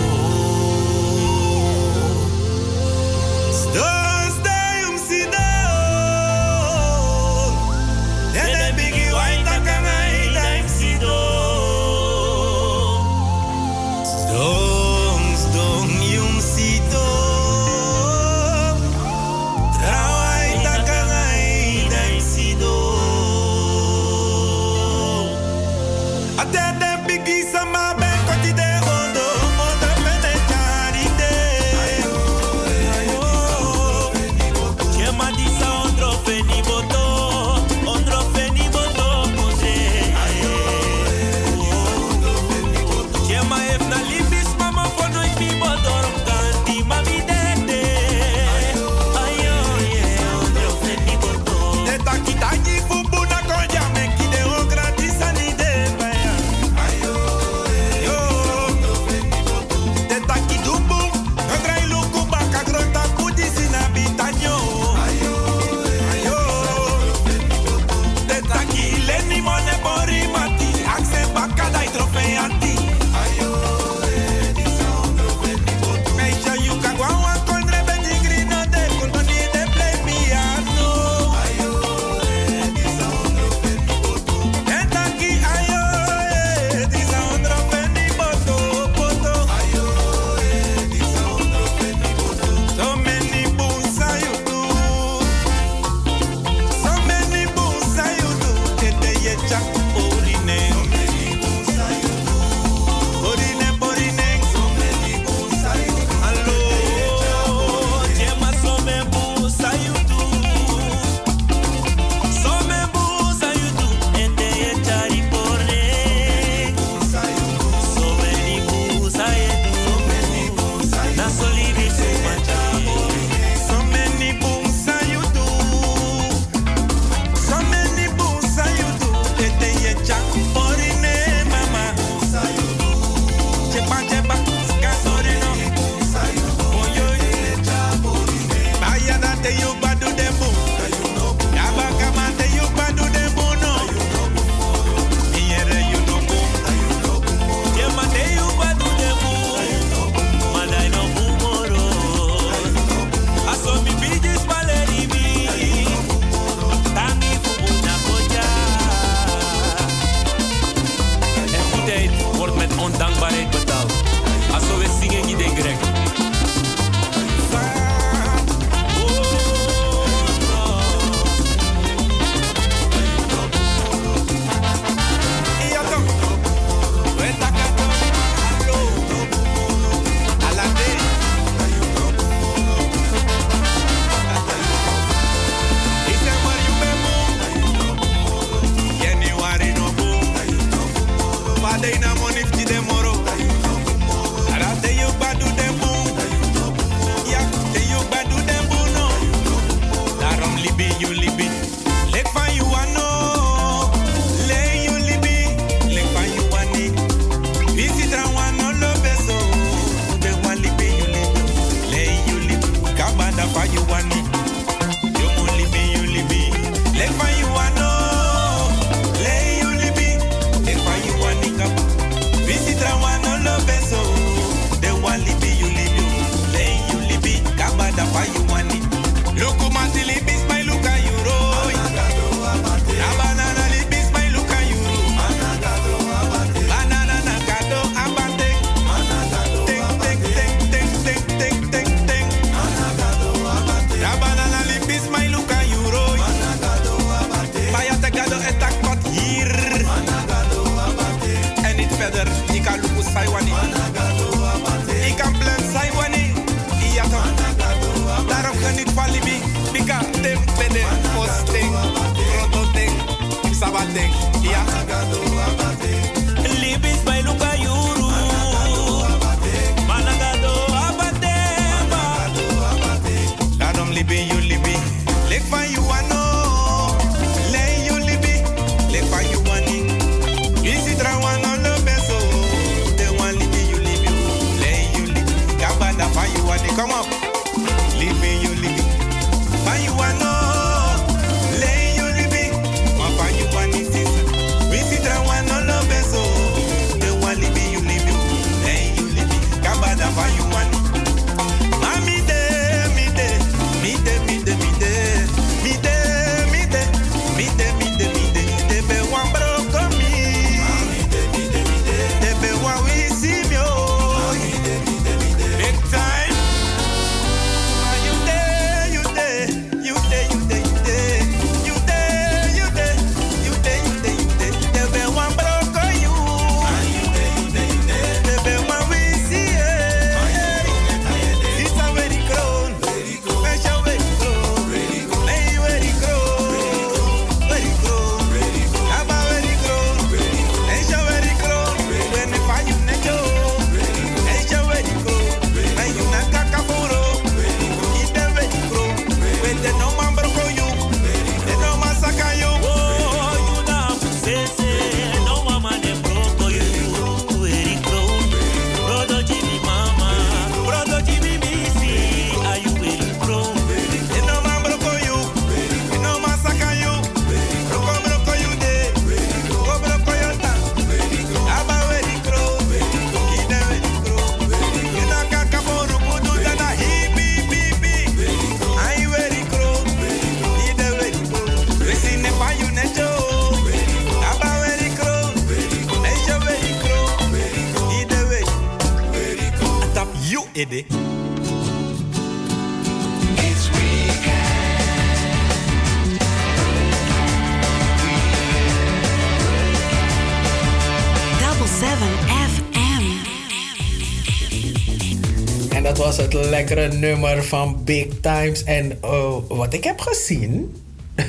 [406.08, 408.64] was het lekkere nummer van Big Times.
[408.64, 410.76] En oh, wat ik heb gezien.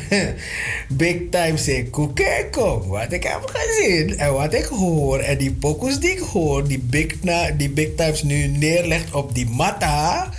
[1.03, 2.85] Big Times in Koekekong.
[2.85, 5.19] Wat ik heb gezien en wat ik hoor.
[5.19, 6.67] En die pokus die ik hoor.
[6.67, 10.29] Die Big, na, die Big Times nu neerlegt op die matta.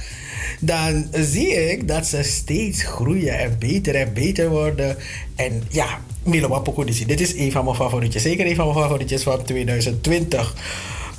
[0.61, 4.97] Dan zie ik dat ze steeds groeien en beter en beter worden.
[5.37, 7.07] En ja, Milo Wapokodisi.
[7.07, 8.23] Dit is een van mijn favorietjes.
[8.23, 10.55] Zeker een van mijn favorietjes van 2020.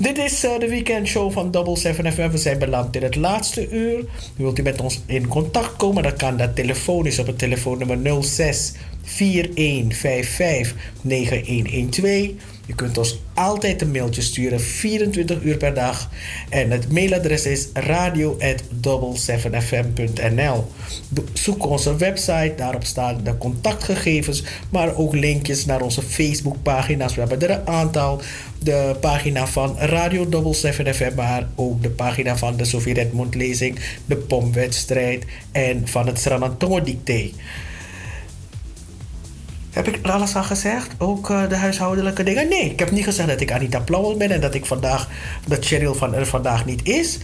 [0.02, 2.30] Dit is eh, de weekendshow van Double 7 FM.
[2.30, 4.06] We zijn beland in het laatste uur.
[4.36, 6.04] Wilt u met ons in contact komen?
[6.04, 8.72] Dan kan dat telefonisch op het telefoonnummer 06
[9.04, 12.30] 4155 9112.
[12.72, 16.10] Je kunt ons altijd een mailtje sturen, 24 uur per dag.
[16.50, 20.68] En het mailadres is radio.double7fm.nl.
[21.34, 27.16] Zoek onze website, daarop staan de contactgegevens, maar ook linkjes naar onze Facebookpagina's.
[27.16, 28.22] We hebben er een aantal.
[28.60, 33.36] De pagina van Radio Double 7 FM, maar ook de pagina van de Sofie Redmond
[33.36, 37.32] lezing, de pomwedstrijd en van het Sranantongo dicté.
[39.72, 40.94] Heb ik alles al gezegd?
[40.98, 42.50] Ook eh, de huishoudelijke dingen?
[42.50, 45.10] Nee, ik heb niet gezegd dat ik Anita Plauwel ben en dat ik vandaag,
[45.48, 47.18] dat Cheryl van er vandaag niet is.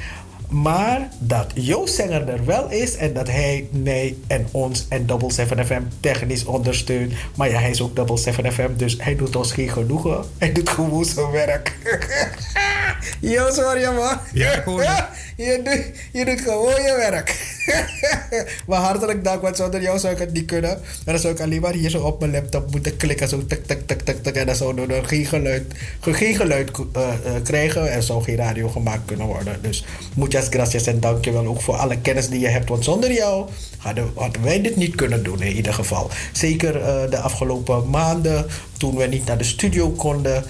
[0.50, 5.32] Maar dat Joost Zenger er wel is en dat hij mij en ons en Double
[5.32, 7.14] 7 FM technisch ondersteunt.
[7.36, 10.24] Maar ja, hij is ook Double 7 FM, dus hij doet ons geen genoegen.
[10.38, 11.76] Hij doet gewoon zijn werk.
[13.20, 14.18] Joost, hoor je man?
[14.34, 15.04] Ja, ik hoor je.
[15.38, 17.56] je, doet, je doet gewoon je werk.
[18.68, 20.72] maar hartelijk dank, want zonder jou zou ik het niet kunnen.
[20.72, 23.28] En dan zou ik alleen maar hier zo op mijn laptop moeten klikken.
[23.28, 24.36] Zo tik, tik, tik, tik, tik.
[24.36, 27.92] En dan zou er geen geluid, geen geluid eh, eh, krijgen.
[27.92, 29.62] En zou geen radio gemaakt kunnen worden.
[29.62, 29.86] Dus
[30.16, 32.70] muchas gracias en dank je wel ook voor alle kennis die je hebt.
[32.70, 36.10] Want zonder jou hadden, hadden wij dit niet kunnen doen in ieder geval.
[36.32, 38.46] Zeker eh, de afgelopen maanden
[38.78, 40.44] toen we niet naar de studio konden.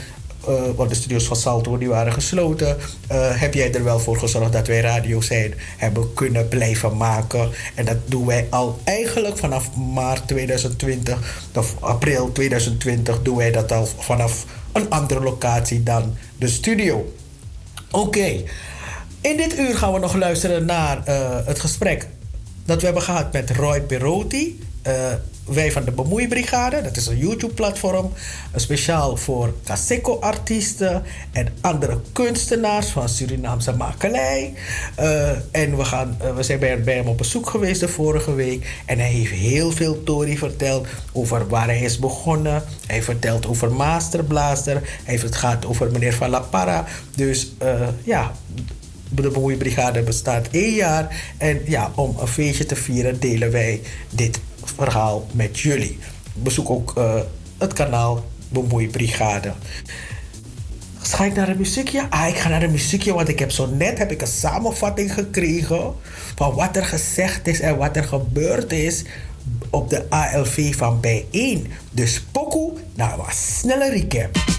[0.47, 2.77] Eh, want de studios van Salto die waren gesloten.
[3.07, 5.19] eh, heb jij er wel voor gezorgd dat wij radio
[5.77, 7.49] hebben kunnen blijven maken.
[7.75, 13.71] En dat doen wij al eigenlijk vanaf maart 2020 of april 2020 doen wij dat
[13.71, 17.13] al vanaf een andere locatie dan de studio.
[17.91, 18.43] Oké,
[19.21, 22.07] in dit uur gaan we nog luisteren naar eh, het gesprek
[22.65, 24.59] dat we hebben gehad met Roy Perotti
[25.47, 28.11] wij van de Bemoeibrigade, dat is een YouTube-platform,
[28.51, 34.53] eh, speciaal voor Kaseko-artiesten en andere kunstenaars van Surinaamse makelij.
[34.95, 38.81] Eh, en we, gaan, eh, we zijn bij, hem op bezoek geweest de vorige week
[38.85, 42.63] en hij heeft heel veel Tori verteld over waar hij is begonnen.
[42.87, 44.81] Hij vertelt over Masterblazer.
[45.03, 46.85] hij het gaat over meneer Van La Parra.
[47.15, 47.51] Dus
[48.03, 48.31] ja,
[49.09, 51.33] de Bemoeibrigade bestaat één jaar.
[51.37, 54.39] En ja, om een feestje te vieren delen wij dit
[54.75, 55.99] verhaal met jullie.
[56.33, 57.13] Bezoek ook eh,
[57.57, 59.53] het kanaal Bemoei Brigade.
[60.97, 62.09] Ga ik naar de muziekje?
[62.09, 65.13] Ah, ik ga naar de muziekje, want ik heb zo net heb ik een samenvatting
[65.13, 65.93] gekregen
[66.35, 69.03] van wat er gezegd is en wat er gebeurd is
[69.69, 71.67] op de ALV van bijeen.
[71.91, 74.56] Dus pokoe, nou een snelle recap.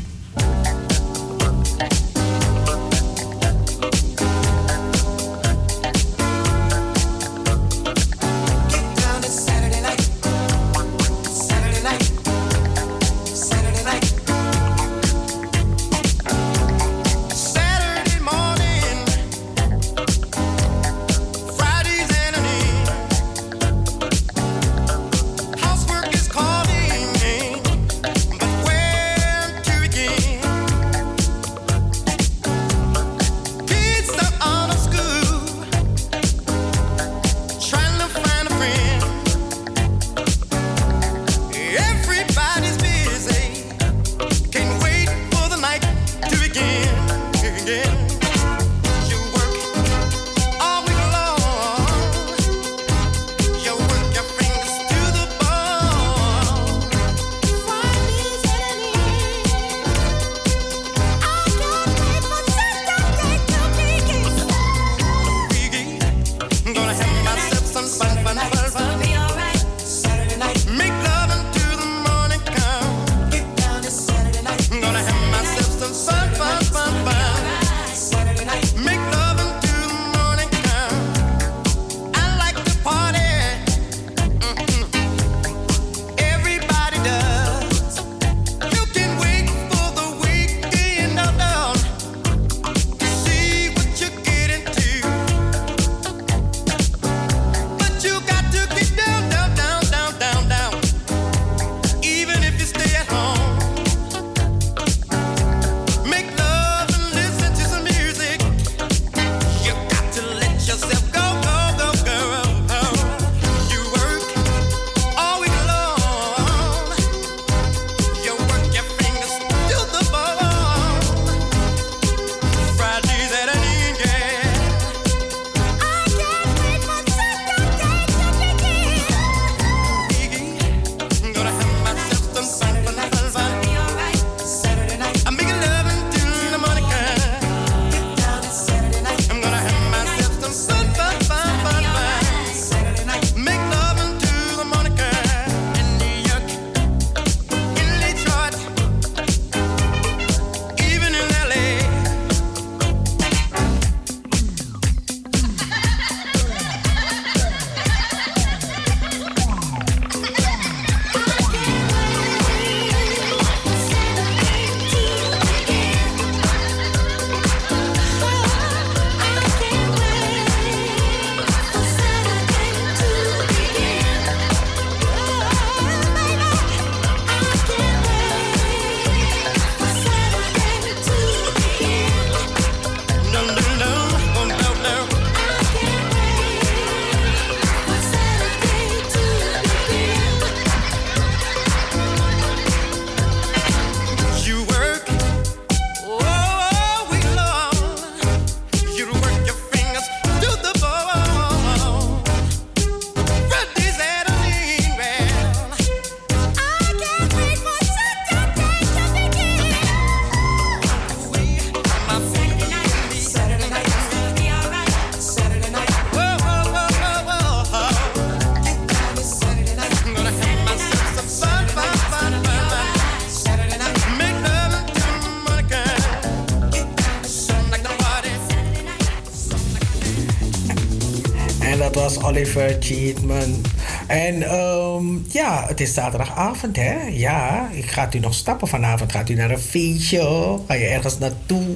[233.26, 233.64] Man.
[234.06, 236.96] En ehm, ja, het is zaterdagavond hè.
[237.12, 239.12] Ja, ik ga u nog stappen vanavond.
[239.12, 240.58] Gaat u naar een feestje?
[240.66, 241.66] Ga je ergens naartoe?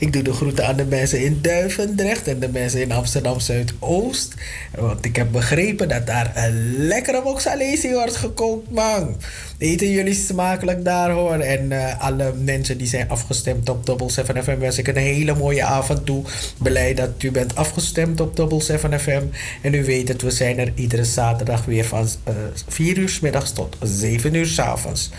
[0.00, 4.34] Ik doe de groeten aan de mensen in Duivendrecht en de mensen in Amsterdam Zuidoost.
[4.78, 9.16] Want ik heb begrepen dat daar een lekkere moxalesi wordt gekookt man.
[9.62, 11.34] Eten jullie smakelijk daar hoor.
[11.34, 15.34] En eh, alle mensen die zijn afgestemd op Double 7 FM wens ik een hele
[15.34, 16.24] mooie avond toe.
[16.58, 19.22] Blij dat u bent afgestemd op Double 7 FM.
[19.60, 22.34] En u weet het, we zijn er iedere zaterdag weer van eh
[22.68, 25.10] 4 uur 's middags tot 7 uur 's avonds.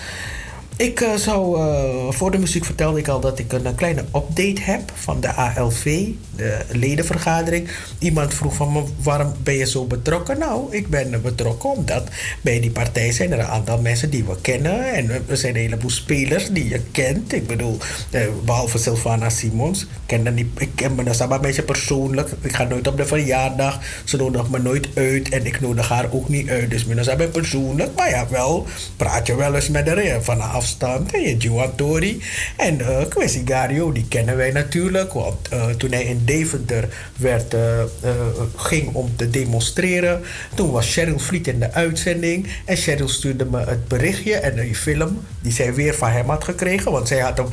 [0.77, 1.59] Ik eh, zou,
[2.13, 6.07] voor de muziek vertelde ik al dat ik een, kleine update heb van de ALV,
[6.35, 7.67] de ledenvergadering.
[7.99, 10.39] Iemand vroeg van me, waarom ben je zo betrokken?
[10.39, 12.03] Nou, ik ben betrokken omdat
[12.41, 14.93] bij die partij zijn er een aantal mensen die we kennen.
[14.93, 17.33] En er zijn een heleboel spelers die je kent.
[17.33, 17.77] Ik bedoel,
[18.09, 19.85] eh, behalve Sylvana Simons.
[20.05, 22.29] Ken, niet, ik ken me een beetje persoonlijk.
[22.41, 23.79] Ik ga nooit op de verjaardag.
[24.03, 26.69] Ze nodigt me nooit uit en ik nodig haar ook niet uit.
[26.69, 27.89] Dus ben persoonlijk.
[27.95, 31.13] Maar ja, wel praat je wel eens met haar van afstand.
[31.13, 32.21] En je Tori.
[32.57, 35.13] En eh Kwesi Gario, die kennen wij natuurlijk.
[35.13, 37.87] Want eh, toen hij in Deventer werd, eh, eh,
[38.55, 40.21] ging om te demonstreren.
[40.55, 42.47] Toen was Cheryl Vliet in de uitzending.
[42.65, 46.43] En Cheryl stuurde me het berichtje en een film die zij weer van hem had
[46.43, 46.91] gekregen.
[46.91, 47.47] Want zij had hem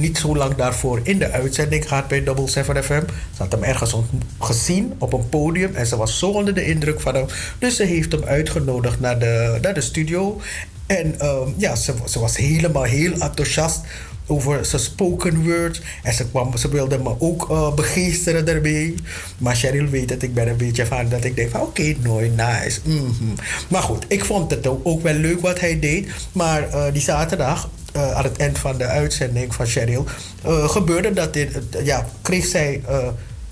[0.00, 3.02] niet zo lang daarvoor in de uitzending gehad bij Double 7 FM.
[3.36, 3.96] Ze had hem ergens
[4.40, 5.74] gezien op een podium.
[5.74, 7.26] En ze was zo onder de indruk van hem.
[7.58, 10.40] Dus ze heeft hem uitgenodigd naar de, naar de studio.
[10.86, 11.74] En ehm, ja,
[12.06, 13.80] ze was helemaal heel enthousiast
[14.26, 15.82] over zijn spoken word.
[16.02, 18.94] En ze, kwam, ze wilde me ook eh, begeesteren daarmee.
[19.38, 22.36] Maar Cheryl weet het, ik ben een beetje van dat ik denk van oké, nooit
[22.36, 22.80] nice.
[22.82, 23.04] mhm.
[23.68, 26.08] Maar goed, ik vond het ook, wel leuk wat hij deed.
[26.32, 30.06] Maar eh, die zaterdag, eh, aan het eind van de uitzending van Cheryl,
[30.44, 31.50] gebeurde dat dit,
[31.84, 32.80] ja, kreeg zij...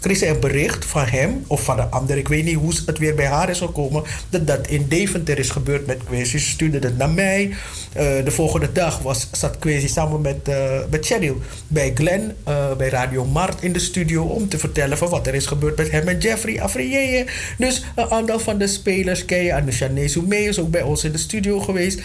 [0.04, 2.16] kreeg zij een bericht van hem of van de ander.
[2.16, 4.02] Ik weet niet hoe het weer bij haar is gekomen.
[4.30, 6.38] Dat dat in Deventer is gebeurd met Quincy.
[6.38, 7.54] Ze stuurde het naar mij.
[7.92, 12.76] Eh, de volgende dag was, zat Quincy samen met, eh met Cheryl bij Glenn, eh,
[12.76, 14.22] bij Radio Mart in de studio.
[14.24, 17.26] Om te vertellen van wat er is gebeurd met hem en Jeffrey Afrije.
[17.58, 21.12] Dus een aantal van de spelers, Kei en Shanae Soumé is ook bij ons in
[21.12, 22.00] de studio geweest.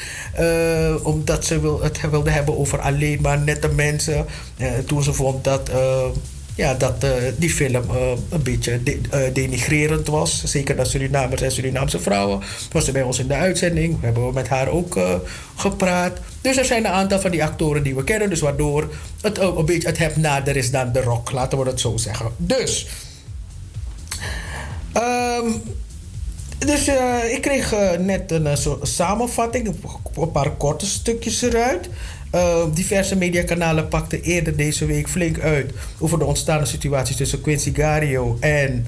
[1.03, 4.25] omdat ze wil, het wilde hebben over alleen maar nette mensen.
[4.85, 5.71] Toen ze vond dat.
[6.59, 10.43] Ja, dat eh, die film eh, een beetje eh, denigrerend was.
[10.43, 12.39] Zeker naar Surinamers en Surinaamse vrouwen.
[12.71, 13.99] Was ze bij ons in de uitzending.
[13.99, 14.99] We hebben met haar ook
[15.55, 16.17] gepraat.
[16.41, 18.29] Dus er zijn een aantal van die actoren die we kennen.
[18.29, 21.31] Dus waardoor het een beetje het heb nader is dan de rock.
[21.31, 22.31] Laten we het zo zeggen.
[22.37, 22.87] Dus.
[24.93, 25.47] ehm,
[26.57, 26.87] dus
[27.31, 29.75] ik kreeg net een soort samenvatting,
[30.15, 31.89] een paar korte stukjes eruit.
[32.29, 37.73] Eh, diverse mediakanalen pakten eerder deze week flink uit over de ontstaande situatie tussen Quincy
[37.73, 38.85] Gario en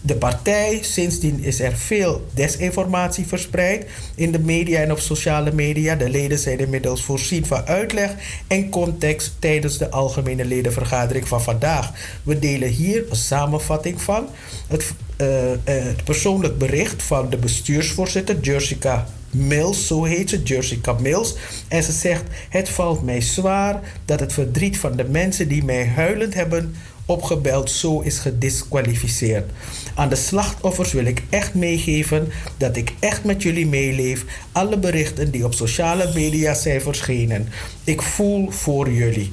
[0.00, 0.78] de partij.
[0.82, 5.94] Sindsdien is er veel desinformatie verspreid in de media en op sociale media.
[5.94, 8.14] De leden zijn inmiddels voorzien van uitleg
[8.46, 11.92] en context tijdens de algemene ledenvergadering van vandaag.
[12.22, 14.28] We delen hier een samenvatting van
[14.66, 20.92] het, eh, eh, het persoonlijk bericht van de bestuursvoorzitter Jersica Mills, zo heet ze, Jersica
[20.92, 21.34] Mills.
[21.68, 25.86] En ze zegt: Het valt mij zwaar dat het verdriet van de mensen die mij
[25.86, 26.74] huilend hebben
[27.06, 29.50] opgebeld zo is gedisqualificeerd.
[29.94, 34.24] Aan de slachtoffers wil ik echt meegeven dat ik echt met jullie meeleef.
[34.52, 37.48] Alle berichten die op sociale media zijn verschenen.
[37.84, 39.32] Ik voel voor jullie.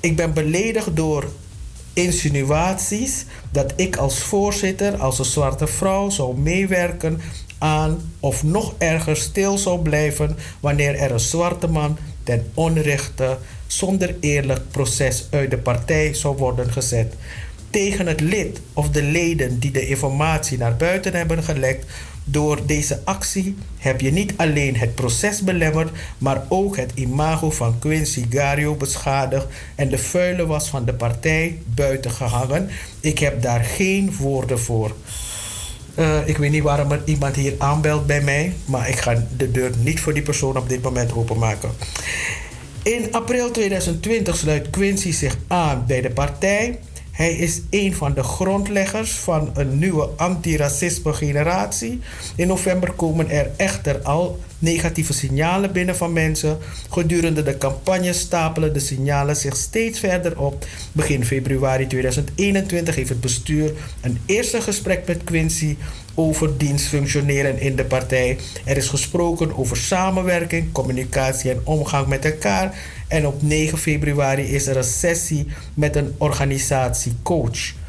[0.00, 1.30] Ik ben beledigd door
[1.92, 7.20] insinuaties dat ik als voorzitter, als een zwarte vrouw, zou meewerken
[7.62, 14.14] aan of nog erger stil zou blijven wanneer er een zwarte man ten onrechte zonder
[14.20, 17.14] eerlijk proces uit de partij zou worden gezet.
[17.70, 21.86] Tegen het lid of de leden die de informatie naar buiten hebben gelekt,
[22.24, 27.78] door deze actie heb je niet alleen het proces belemmerd, maar ook het imago van
[27.78, 32.68] Quincy Gario beschadigd en de vuile was van de partij buiten gehangen.
[33.00, 34.94] Ik heb daar geen woorden voor.
[35.94, 39.50] Eh, ik weet niet waarom er iemand hier aanbelt bij mij, maar ik ga de
[39.50, 41.70] deur niet voor die persoon op dit moment openmaken.
[42.82, 46.78] In april 2020 sluit Quincy zich aan bij de partij.
[47.10, 52.00] Hij is een van de grondleggers van een nieuwe antiracisme generatie.
[52.36, 56.58] In november komen er echter al negatieve signalen binnen van mensen.
[56.90, 60.66] Gedurende de campagne stapelen de signalen zich steeds verder op.
[60.92, 65.76] Begin februari 2021 heeft het bestuur een eerste gesprek met Quincy
[66.14, 68.38] over dienstfunctioneren in de partij.
[68.64, 72.78] Er is gesproken over samenwerking, communicatie en omgang met elkaar.
[73.08, 77.80] En op 9 februari is er een sessie met een organisatiecoach.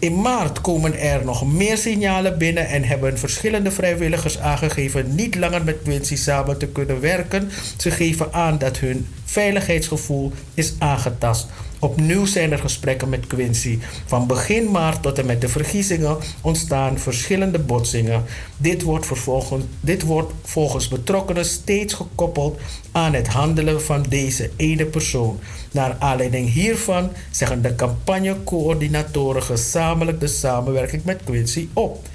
[0.00, 5.64] In maart komen er nog meer signalen binnen en hebben verschillende vrijwilligers aangegeven niet langer
[5.64, 7.50] met Quincy samen te kunnen werken.
[7.76, 11.46] Ze geven aan dat hun veiligheidsgevoel is aangetast.
[11.80, 13.78] Opnieuw zijn er gesprekken met Quincy.
[14.06, 18.24] Van begin maart tot en met de verkiezingen ontstaan verschillende botsingen.
[18.56, 22.60] Dit wordt, vervolgens, dit wordt volgens betrokkenen steeds gekoppeld
[22.92, 25.38] aan het handelen van deze ene persoon.
[25.72, 32.08] Naar aanleiding hiervan zeggen de campagnecoördinatoren gezamenlijk de samenwerking met Quincy op.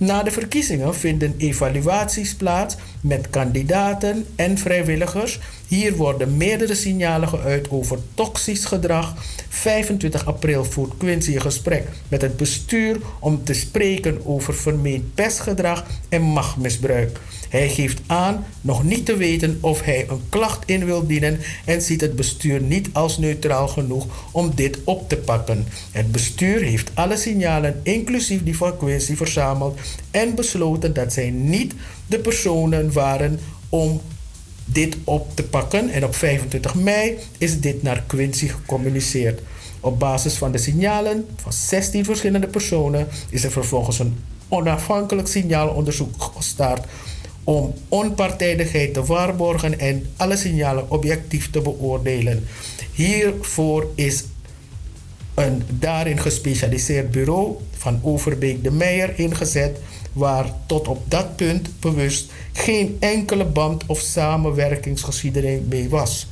[0.00, 5.40] Na de verkiezingen vinden evaluaties plaats met kandidaten en vrijwilligers.
[5.66, 9.14] Hier worden meerdere signalen geuit over toxisch gedrag.
[9.48, 15.86] 25 april voert Quincy een gesprek met het bestuur om te spreken over vermeend pestgedrag
[16.08, 17.20] en machtmisbruik.
[17.50, 21.82] Hij geeft aan nog niet te weten of hij een klacht in wil dienen en
[21.82, 25.66] ziet het bestuur niet als neutraal genoeg om dit op te pakken.
[25.90, 31.74] Het bestuur heeft alle signalen, inclusief die van Quincy, verzameld en besloten dat zij niet
[32.06, 34.00] de personen waren om
[34.64, 35.90] dit op te pakken.
[35.90, 39.40] En op 25 mei is dit naar Quincy gecommuniceerd.
[39.80, 44.18] Op basis van de signalen van 16 verschillende personen is er vervolgens een
[44.48, 46.86] onafhankelijk signaalonderzoek gestart
[47.50, 52.46] om onpartijdigheid te waarborgen en alle signalen objectief te beoordelen.
[52.92, 54.24] Hiervoor is
[55.34, 59.78] een daarin gespecialiseerd bureau van Overbeek de Meijer ingezet,
[60.12, 66.26] waar tot op dat punt bewust geen enkele band of samenwerkingsgeschiedenis mee was.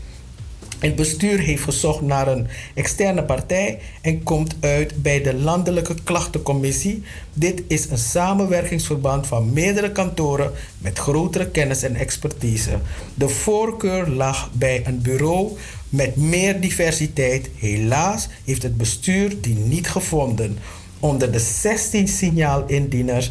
[0.78, 7.02] Het bestuur heeft gezocht naar een externe partij en komt uit bij de Landelijke Klachtencommissie.
[7.32, 12.78] Dit is een samenwerkingsverband van meerdere kantoren met grotere kennis en expertise.
[13.14, 15.56] De voorkeur lag bij een bureau
[15.88, 17.50] met meer diversiteit.
[17.56, 20.58] Helaas heeft het bestuur die niet gevonden.
[21.00, 23.30] Onder de 16 signaalindieners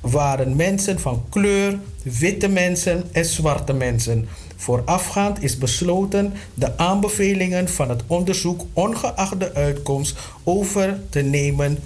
[0.00, 4.28] waren mensen van kleur, witte mensen en zwarte mensen.
[4.56, 11.78] Voorafgaand is besloten de aanbevelingen van het onderzoek ongeacht de uitkomst over te nemen,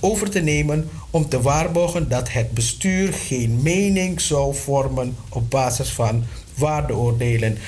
[0.00, 5.88] over te nemen om te waarborgen dat het bestuur geen mening zou vormen op basis
[5.88, 7.58] van waardeoordelen.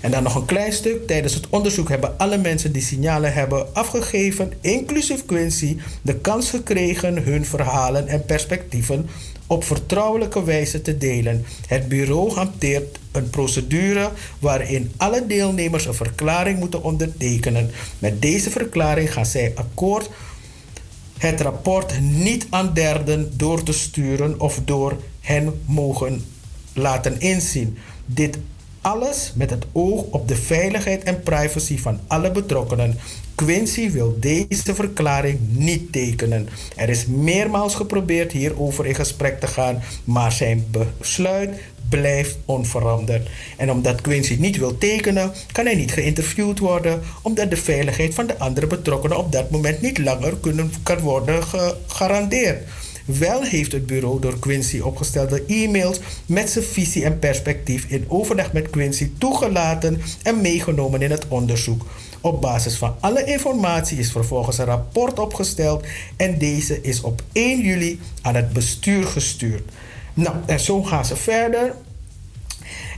[0.00, 1.06] En dan nog een klein stuk.
[1.06, 7.22] Tijdens het onderzoek hebben alle mensen die signalen hebben afgegeven, inclusief Quincy, de kans gekregen
[7.22, 9.08] hun verhalen en perspectieven
[9.46, 11.44] op vertrouwelijke wijze te delen.
[11.66, 17.70] Het bureau hanteert een procedure waarin alle deelnemers een verklaring moeten ondertekenen.
[17.98, 20.10] Met deze verklaring gaan zij akkoord
[21.18, 26.24] het rapport niet aan derden door te sturen of door hen mogen
[26.72, 27.78] laten inzien.
[28.06, 28.38] Dit
[28.80, 32.98] alles met het oog op de veiligheid en privacy van alle betrokkenen.
[33.36, 36.48] Quincy wil deze verklaring niet tekenen.
[36.76, 41.50] Er is meermaals geprobeerd hierover in gesprek te gaan, maar zijn besluit
[41.88, 43.28] blijft onveranderd.
[43.56, 48.26] En omdat Quincy niet wil tekenen, kan hij niet geïnterviewd worden, omdat de veiligheid van
[48.26, 52.62] de andere betrokkenen op dat moment niet langer kunnen, kan worden gegarandeerd.
[53.04, 58.52] Wel heeft het bureau door Quincy opgestelde e-mails met zijn visie en perspectief in overleg
[58.52, 61.86] met Quincy toegelaten en meegenomen in het onderzoek.
[62.26, 65.84] Op basis van alle informatie is vervolgens een rapport opgesteld
[66.16, 69.70] en deze is op 1 juli aan het bestuur gestuurd.
[70.14, 71.74] Nou, en zo gaan ze verder.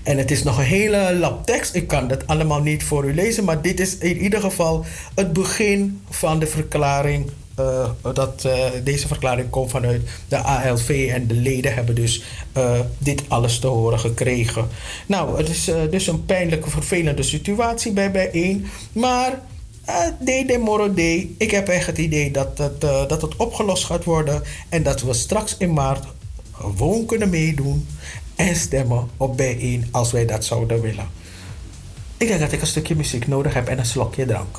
[0.02, 1.74] En het is nog een hele lap tekst.
[1.74, 4.84] Ik kan dat allemaal niet voor u lezen, maar dit is in ieder geval
[5.14, 7.30] het begin van de verklaring.
[7.58, 12.22] Eh, dat eh, deze verklaring komt vanuit de ALV en de leden hebben dus
[12.52, 14.68] eh, dit alles te horen gekregen.
[15.06, 18.66] Nou, het is dus een pijnlijke, vervelende situatie bij bijeen.
[18.92, 19.40] Maar
[19.88, 21.30] uh, de moro day.
[21.38, 24.42] Ik heb echt het idee dat het, dat het opgelost gaat worden.
[24.68, 26.04] En dat we straks in maart
[26.52, 27.86] gewoon kunnen meedoen
[28.36, 31.08] en stemmen op bijeen als wij dat zouden willen.
[32.16, 34.58] Ik denk dat ik een stukje muziek nodig heb en een slokje drank.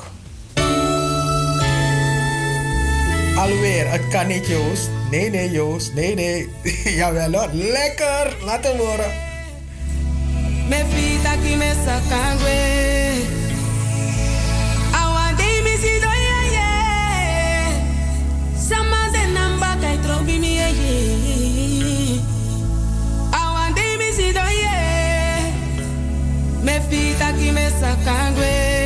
[3.40, 4.90] Alweer, het kan niet Joost.
[5.10, 6.48] Nee, nee Joost, nee, nee.
[6.98, 8.36] Jawel hoor, lekker.
[8.44, 9.12] Laat hem horen.
[10.68, 12.58] Me fita ki me sakangwe.
[14.92, 16.68] Awande mi si do ye.
[18.68, 22.20] Sama ze namba kai trobi mi ye ye.
[23.30, 24.78] Awande mi si do ye.
[26.62, 28.79] Me fita ki me sakangwe.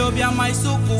[0.00, 0.98] Obia mai suku.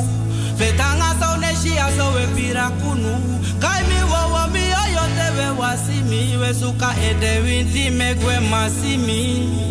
[0.58, 3.12] Vetanga so neshia so we pira kunu.
[3.60, 6.38] Kai mi wawa mi oyo te we wasimi.
[6.40, 9.20] We suka ede winti megwe masimi.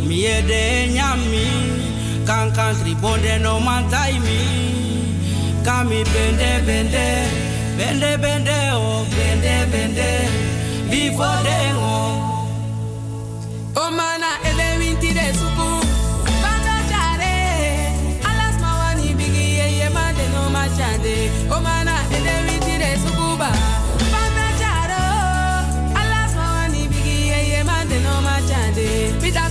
[0.07, 1.45] Mi ede nyami.
[2.25, 4.39] Kan kan tribonde no mantai mi.
[5.65, 7.07] Kami bende bende.
[7.77, 10.09] Bende bende oh bende bende.
[10.89, 12.38] Before they O
[28.71, 29.48] blinded.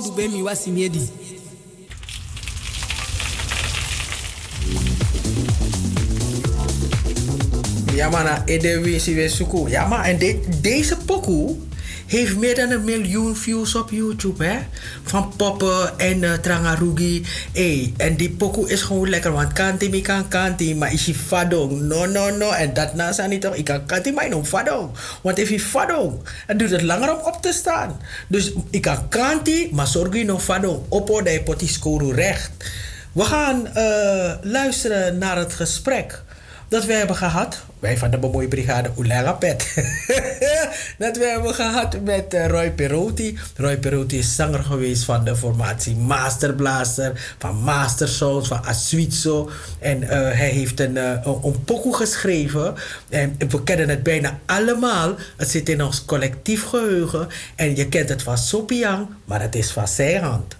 [0.00, 1.00] Skuma udu be mi wasi miedi.
[7.94, 8.24] Ja, maar
[9.00, 9.68] Siwesuku.
[9.68, 11.56] Ja, maar en de- deze pokoe
[12.06, 14.58] heeft meer dan een miljoen views op YouTube, hè?
[15.10, 17.24] Van Poppen en uh, Trangarugi.
[17.52, 21.14] Hey, en die pokoe is gewoon lekker, want kanti mi kan kanti, maar is je
[21.14, 21.80] fadong.
[21.80, 22.50] No, no, no.
[22.50, 24.90] En dat na zijn niet toch, ik kan kanti, maar no fadong.
[25.22, 28.00] Want if je fadong, dan duurt het langer om op te staan.
[28.28, 30.78] Dus ik kan kanti, maar zorg je nog fadong.
[30.88, 32.50] Oppo de recht.
[33.12, 36.22] We gaan eh, luisteren naar het gesprek
[36.70, 37.62] dat we hebben gehad.
[37.78, 39.74] Wij van de Bemoeibrigade Oelega Pet.
[40.98, 43.38] dat we hebben gehad met eh, Roy Perotti.
[43.56, 49.50] Roy Perotti is zanger geweest van de formatie Masterblaster, van Master Souls, van Asuitso.
[49.78, 52.74] En eh, hij heeft een, eh, een, een pokoe geschreven.
[53.08, 55.14] En we kennen het bijna allemaal.
[55.36, 57.28] Het zit in ons collectief geheugen.
[57.54, 60.56] En je kent het van Sopiang, maar het is van zijn hand.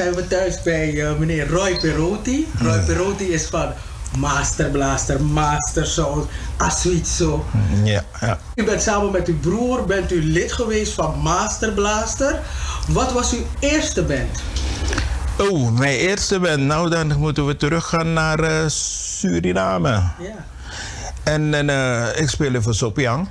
[0.00, 2.48] Zijn we thuis bij eh, meneer Roy Perotti.
[2.58, 3.72] Roy Perotti is van
[4.18, 7.44] Master Blaster, Master Sound, Asuitso.
[7.84, 8.38] Ja, ja.
[8.54, 12.40] U bent samen met uw broer bent u lid geweest van Master Blaster.
[12.88, 14.42] Wat was uw eerste band?
[15.38, 16.60] Oh, mijn eerste band.
[16.60, 19.90] Nou, dan moeten we teruggaan naar eh, Suriname.
[19.90, 20.44] Ja.
[21.22, 23.28] En, en eh, ik speelde voor Sopiang.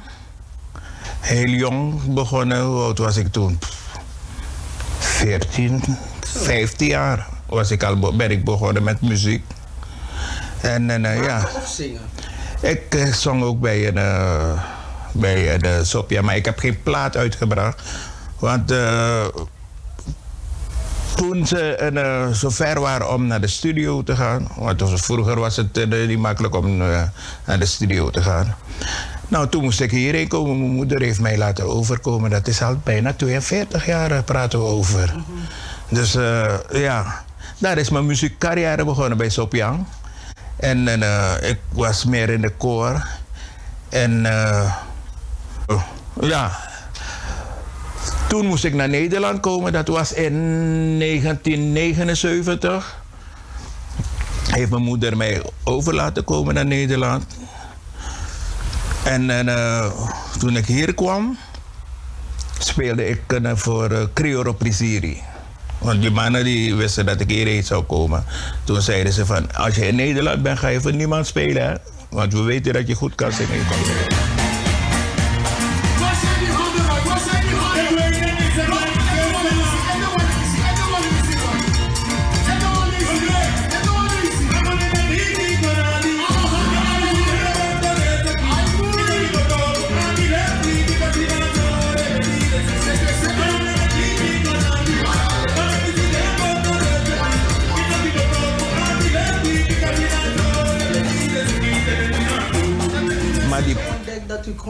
[1.19, 2.61] Heel jong begonnen.
[2.61, 3.57] Hoe oud was ik toen?
[3.57, 3.89] Pff,
[4.99, 5.81] 14,
[6.35, 9.43] 15 jaar was ik al, be- ben ik begonnen met muziek.
[10.61, 12.01] En, en eh, ja, Of zingen?
[12.61, 14.63] ik eh, zong ook bij een, eh,
[15.11, 17.81] bij een eh, Sophia, maar ik heb geen plaat uitgebracht.
[18.39, 18.67] Want
[21.15, 25.55] toen ze eh, zo ver waren om naar de studio te gaan, want vroeger was
[25.55, 28.55] het niet makkelijk om naar de studio te gaan.
[29.27, 30.59] Nou, toen moest ik hierheen komen.
[30.59, 32.29] Mijn moeder heeft mij laten overkomen.
[32.29, 35.13] Dat is al bijna 42 jaar praten we over.
[35.89, 37.23] Dus eh, ja,
[37.57, 39.85] daar is mijn muziekcarrière begonnen bij Sopiang.
[40.55, 43.07] En, en, eh, ik was meer in de koor.
[43.89, 44.73] En eh,
[46.21, 46.59] ja,
[48.27, 49.71] toen moest ik naar Nederland komen.
[49.71, 50.33] Dat was in
[50.99, 52.97] 1979.
[54.51, 57.25] Heeft mijn moeder mij over laten komen naar Nederland.
[59.03, 59.47] En, en
[60.39, 61.37] toen ik hier kwam,
[62.59, 63.21] speelde ik
[63.55, 65.21] voor uh, Prisiri.
[65.79, 68.23] Want die mannen die wisten dat ik hierheen zou komen.
[68.63, 71.63] Toen zeiden ze van, als je in Nederland bent, ga je voor niemand spelen.
[71.63, 71.73] Hè?
[72.09, 73.65] Want we weten dat je goed kan zingen.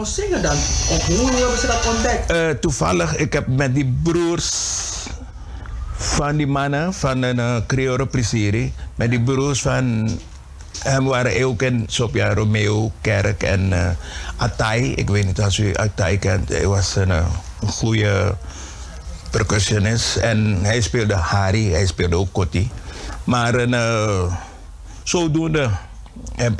[0.06, 0.56] Zingen dan.
[1.08, 2.32] Hoe hebben ze dat ontdekt?
[2.32, 4.52] Eh, toevallig, ik heb met die broers
[5.96, 10.10] van die mannen van een uh, Creole Prisiri, met die broers van
[10.80, 13.90] hem waren ook in Sopia Romeo Kerk en eh
[14.38, 14.94] Atai.
[14.94, 16.50] Ik weet niet of u Atai kent.
[16.50, 18.36] Hij was een, een goede
[19.30, 22.72] percussionist en hij speelde Hari, hij speelde ook Kotti.
[23.24, 24.34] Maar een, eh,
[25.04, 25.70] zodoende
[26.36, 26.58] een,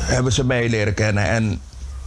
[0.00, 1.24] hebben ze mij leren kennen.
[1.24, 1.60] En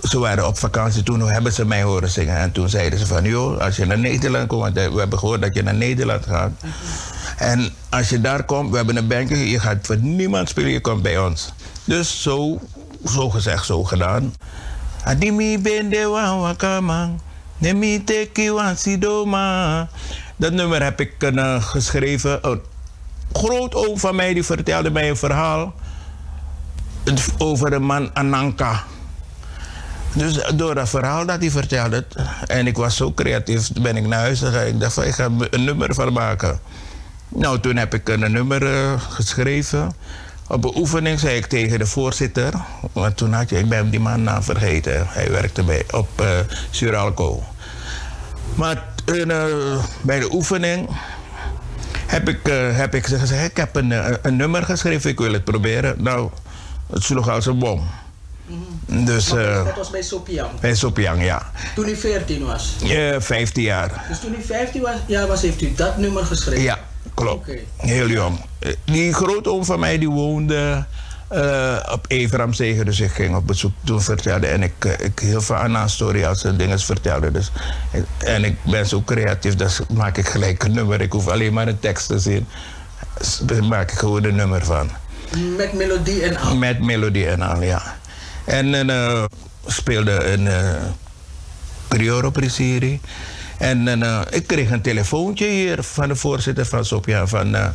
[0.10, 2.38] ze waren op vakantie, toen hebben ze mij horen zingen.
[2.38, 4.62] En toen zeiden ze van, joh, als je naar Nederland komt...
[4.62, 6.52] want we hebben gehoord dat je naar Nederland gaat.
[7.38, 9.50] En als je daar komt, we hebben een bandje...
[9.50, 11.54] je gaat voor niemand spelen, je komt bij ons.
[11.84, 12.60] Dus zo,
[13.06, 14.34] zo gezegd, zo gedaan.
[15.04, 15.98] Adimi bende
[18.04, 18.52] teki.
[20.36, 22.40] Dat nummer heb ik eh, geschreven.
[22.42, 22.62] Een
[23.34, 25.74] grootoom van mij die vertelde mij een verhaal
[27.38, 28.84] over de man Ananka.
[30.14, 32.06] Dus door dat verhaal dat hij vertelde,
[32.48, 34.68] en ik was zo creatief, ben ik naar huis gegaan.
[34.68, 36.60] Ik dacht ik ga een nummer van maken.
[37.28, 39.94] Nou, toen heb ik een nummer eh, geschreven.
[40.48, 42.54] Op een oefening zei ik tegen de voorzitter,
[42.92, 45.06] want toen had je, ik ben die man naam vergeten.
[45.08, 46.28] Hij werkte bij, op eh
[46.70, 47.44] Suralco.
[48.56, 49.38] Maar eh,
[50.02, 50.90] bij de oefening
[52.08, 52.40] heb ik,
[52.72, 55.96] heb ik ze gezegd, ik heb een, een nummer geschreven, ik wil het proberen.
[55.98, 56.30] Nou,
[56.90, 57.84] het sloeg als een bom.
[58.86, 60.60] Dus eh, dat was bij Sopiang.
[60.60, 61.52] bij Sopiang, ja.
[61.76, 62.76] Toen u 14 was.
[62.90, 64.06] Eh 15 jaar.
[64.10, 66.64] Dus toen u 15 was, jaar was, heeft u dat nummer geschreven?
[66.64, 66.80] Ja,
[67.14, 67.52] klopt.
[67.78, 68.40] Heel jong.
[68.60, 70.86] Eh, Die grootoom van mij die woonde
[71.28, 74.48] eh, op Everamzegen, dus ik ging op bezoek toen vertelde.
[74.48, 77.32] En ik, ik heel veel aan story als ze dingen vertelde.
[77.32, 77.52] Dus,
[78.18, 81.02] en ik ben zo creatief, dus maak ik gelijk een nummer.
[81.02, 82.48] Ik hoef alleen maar een tekst te zien.
[83.42, 84.90] Daar maak ik gewoon een nummer van.
[85.58, 86.56] Met melodie en al.
[86.56, 87.96] Met melodie en al, ja.
[88.46, 89.24] En eh
[89.66, 90.82] speelde een uh.
[93.58, 97.28] En eh, ik kreeg een telefoontje hier van de voorzitter van Sopia.
[97.28, 97.70] Van, eh,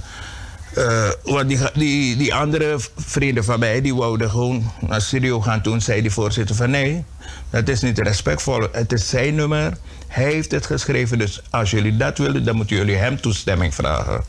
[1.25, 5.63] want die, die, die andere vrienden van mij, die wouden gewoon naar studio gaan.
[5.63, 7.05] Toen zei die voorzitter van nee,
[7.51, 8.69] dat is niet respectvol.
[8.73, 9.77] Het is zijn nummer.
[10.09, 11.19] Hij heeft het geschreven.
[11.19, 14.25] Dus als jullie dat willen, dan moeten jullie hem toestemming vragen.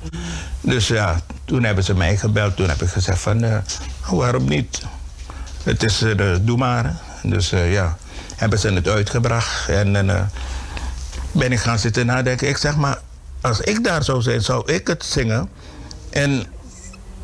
[0.62, 2.56] Dus ja, toen hebben ze mij gebeld.
[2.56, 3.58] Toen heb ik gezegd van, eh,
[4.10, 4.82] waarom niet?
[5.64, 6.96] Het is, eh, de- doe maar.
[7.24, 7.98] Dus eh, ja,
[8.36, 9.70] hebben ze het uitgebracht.
[9.70, 10.30] En dan
[11.32, 12.48] ben ik gaan zitten nadenken.
[12.48, 12.98] Ik zeg maar,
[13.42, 15.50] als ik daar zou zijn, zou ik het zingen.
[16.10, 16.46] En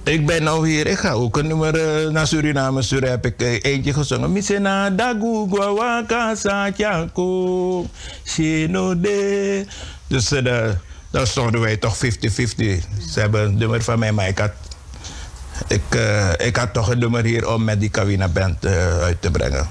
[0.06, 1.76] ik ben nou hier, ik ga ook een nummer
[2.06, 3.10] eh, naar Suriname sturen.
[3.10, 4.32] Heb ik eh, eentje gezongen.
[4.32, 7.86] Misena dagu guawaka satyanko
[8.24, 9.66] shinode.
[10.08, 10.74] Dus eh, de-
[11.12, 12.00] dan stonden wij toch 50-50.
[13.12, 14.52] Ze hebben een nummer van mij, maar ik had,
[15.68, 19.22] ik, eh, ik had toch een nummer hier om met die Kawina Band eh, uit
[19.22, 19.70] te brengen.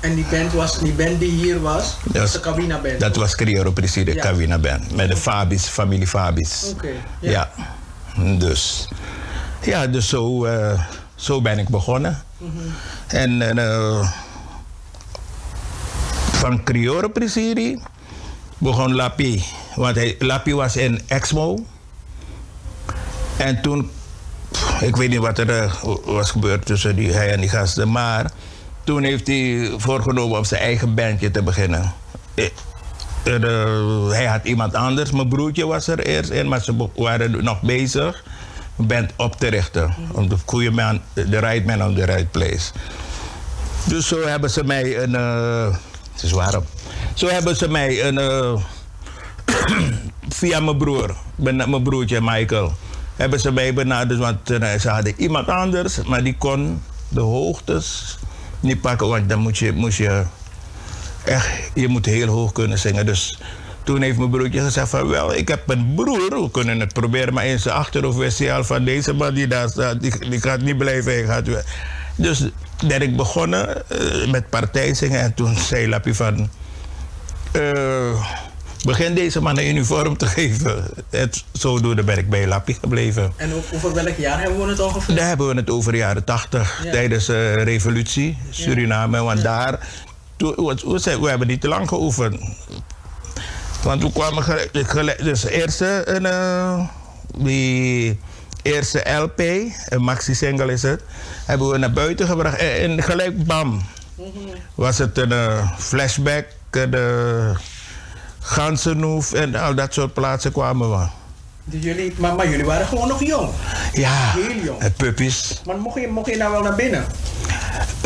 [0.00, 3.00] En die band, was, die band die hier was, dat was de Cabina Band.
[3.00, 4.20] Dat was Crioro precies, de Ja.
[4.22, 4.94] Kawina Band.
[4.96, 6.72] Met de Fabis, familie Fabis.
[6.74, 6.88] Oké,
[7.20, 7.50] Ja.
[8.38, 8.88] Dus,
[9.66, 10.80] ja, dus zo, eh,
[11.14, 12.22] zo ben ik begonnen.
[12.38, 12.50] Mhm.
[13.06, 14.10] En eh,
[16.32, 16.62] van
[17.12, 17.80] Prisiri
[18.58, 19.44] begon Lapi.
[19.74, 21.64] Want hij, Lapi was in Exmo.
[23.36, 23.90] En toen,
[24.80, 25.72] ik weet niet wat er eh,
[26.04, 27.90] was gebeurd tussen die, hij en die gasten.
[27.90, 28.30] Maar
[28.84, 31.92] toen heeft hij voorgenomen om zijn eigen bandje te beginnen.
[33.24, 33.46] Er,
[34.10, 35.10] hij had iemand anders.
[35.10, 38.24] Mijn broertje was er eerst in, maar ze waren nog bezig
[38.76, 39.94] band op te richten.
[40.12, 42.72] Om de goede man, de right man on the right place.
[43.84, 45.14] Dus zo hebben ze mij een.
[45.14, 45.74] eh,
[46.12, 46.64] het is warm.
[47.14, 48.18] Zo hebben ze mij een.
[48.18, 48.60] eh,
[50.28, 52.72] via mijn broer, mijn broertje Michael,
[53.16, 54.18] hebben ze mij benaderd.
[54.20, 58.18] Want eh, ze hadden iemand anders, maar die kon de hoogtes
[58.60, 59.08] niet pakken.
[59.08, 60.22] Want dan moet je, moest je
[61.24, 63.06] echt, je moet heel hoog kunnen zingen.
[63.06, 63.38] Dus
[63.86, 67.34] toen heeft mijn broertje gezegd van wel, ik heb een broer, we kunnen het proberen.
[67.34, 70.40] Maar in zijn achterhoofd wist hij al van deze man die daar staat, die, die
[70.40, 71.12] gaat niet blijven.
[71.12, 71.64] Hij gaat weer.
[72.16, 72.44] Dus
[72.86, 76.48] ben ik begonnen eh, met partijzingen en toen zei Lappie van...
[77.52, 78.24] eh,
[78.84, 80.84] begin deze man een uniform te geven.
[81.10, 83.32] Het, zodoende ben ik bij Lappie gebleven.
[83.36, 85.14] En over welk jaar hebben we het ongeveer?
[85.14, 86.90] Daar hebben we het over de jaren 80, Ja.
[86.90, 89.22] tijdens de revolutie, Suriname.
[89.22, 89.78] Want daar,
[90.36, 92.38] toen, we, we hebben niet te lang geoefend.
[93.82, 96.80] Want toen kwamen gelijk, gelijk- dus eerste, een, eh,
[97.36, 98.18] die
[98.62, 99.38] eerste LP,
[99.88, 101.02] een maxi-single is het,
[101.44, 102.56] hebben we naar buiten gebracht.
[102.58, 103.82] En, en gelijk bam,
[104.74, 107.52] was het een eh, flashback, eh, de
[108.40, 111.06] Gansenhoef en al dat soort plaatsen kwamen we.
[111.64, 113.48] Dus jullie, maar, maar jullie waren gewoon nog jong.
[113.92, 114.96] Ja, Heel jong.
[114.96, 115.60] puppies.
[115.66, 117.04] Maar mocht je, mocht je nou wel naar binnen?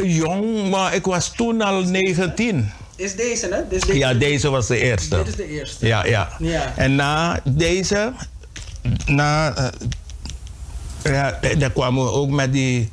[0.03, 2.71] Jong, maar ik was toen al 19.
[3.01, 3.69] Is deze, hè?
[3.69, 5.17] Deze, Ja, deze was de eerste.
[5.17, 5.87] Dit is de eerste.
[5.87, 6.29] Ja, ja.
[6.39, 6.73] Ja.
[6.77, 8.13] En na deze,
[9.07, 12.91] na, eh, ja, eh, daar kwamen we ook met die,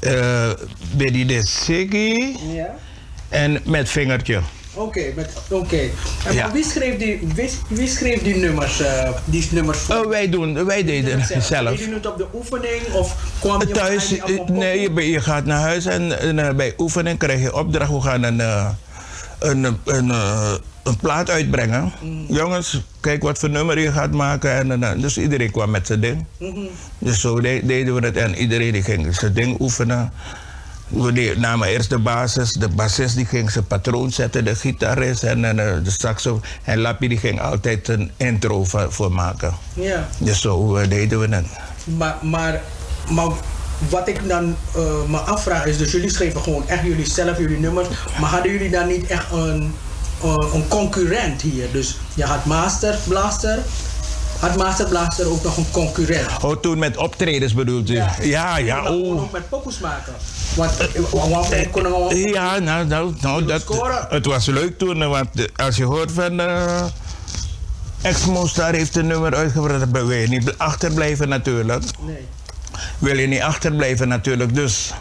[0.00, 0.50] eh
[0.96, 2.74] bij die de Siggy Ja.
[3.28, 4.40] en met Vingertje.
[4.74, 5.80] Oké, met- oké.
[6.26, 6.52] En Ja.
[6.52, 9.94] wie schreef die, wie, wie schreef die nummers, eh, die nummers voor?
[9.96, 11.68] Oh, wij doen, wij deden het zelf.
[11.76, 15.44] Deed je het op de oefening of kwam je Thuis, eh, nee, je, je gaat
[15.44, 17.90] naar huis en, en, eh, bij oefening krijg je opdracht.
[17.90, 18.68] We gaan een, eh,
[19.44, 21.92] een, een, een, eh, een plaat uitbrengen.
[22.02, 22.24] Mm.
[22.28, 24.82] Jongens, kijk wat voor nummer je gaat maken.
[24.82, 26.24] En, dus iedereen kwam met zijn ding.
[26.38, 26.60] Mhm.
[26.98, 30.12] Dus zo de- deden we het en iedereen die ging zijn ding oefenen.
[30.88, 35.44] We namen eerst de basis, de bassist die ging zijn patroon zetten, de gitarist en,
[35.44, 36.40] en eh, de saxo.
[36.62, 39.54] En Lappie die ging altijd een intro voor, voor maken.
[39.74, 40.08] Ja.
[40.18, 41.46] Dus zo eh, deden we het.
[41.84, 42.60] Maar, maar,
[43.10, 43.30] maar
[43.88, 47.58] wat ik dan eh, me afvraag is, dus jullie schreven gewoon echt jullie zelf jullie
[47.58, 47.88] nummers,
[48.20, 49.74] maar hadden jullie dan niet echt een,
[50.22, 51.72] eh, een concurrent hier?
[51.72, 53.58] Dus je had Master Blaster,
[54.38, 56.42] had Master Blaster ook nog een concurrent?
[56.42, 58.02] Oh, toen met optredens bedoelt u?
[58.22, 59.22] Ja, ja, kon oh.
[59.22, 60.12] ook met pokus maken.
[60.54, 60.72] Want
[61.52, 63.64] uh, konden we Ja, nou, nou, nou dat,
[64.08, 66.84] het was leuk toen, eh, want eh, als je hoort van eh
[68.02, 71.84] Exmo Star heeft een nummer uitgebracht, dan wil je niet achterblijven natuurlijk.
[72.00, 72.26] Nee.
[72.98, 74.92] Wil je niet achterblijven natuurlijk, dus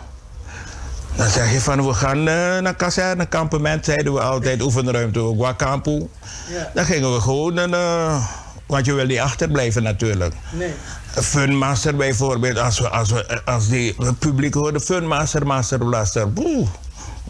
[1.15, 5.37] dan zeg je van we gaan eh, naar kazerne, kampement, zeiden we altijd, oefenruimte ook,
[5.37, 6.09] Wakampu.
[6.49, 6.71] Ja.
[6.73, 8.25] Dan gingen we gewoon, eh,
[8.65, 10.33] want je wil niet achterblijven natuurlijk.
[10.51, 10.73] Nee.
[11.11, 16.67] Funmaster bijvoorbeeld, als, we, als, we, als die het publiek hoorde Funmaster, Master Blaster, boe,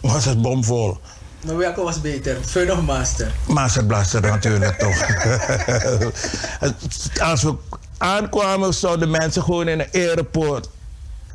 [0.00, 0.98] was het bomvol.
[1.46, 2.36] Maar welke was beter?
[2.44, 3.32] Fun of Master?
[3.46, 5.06] Master Blaster natuurlijk toch.
[7.30, 7.54] als we
[8.02, 10.68] aankwamen, stonden mensen gewoon in een airport.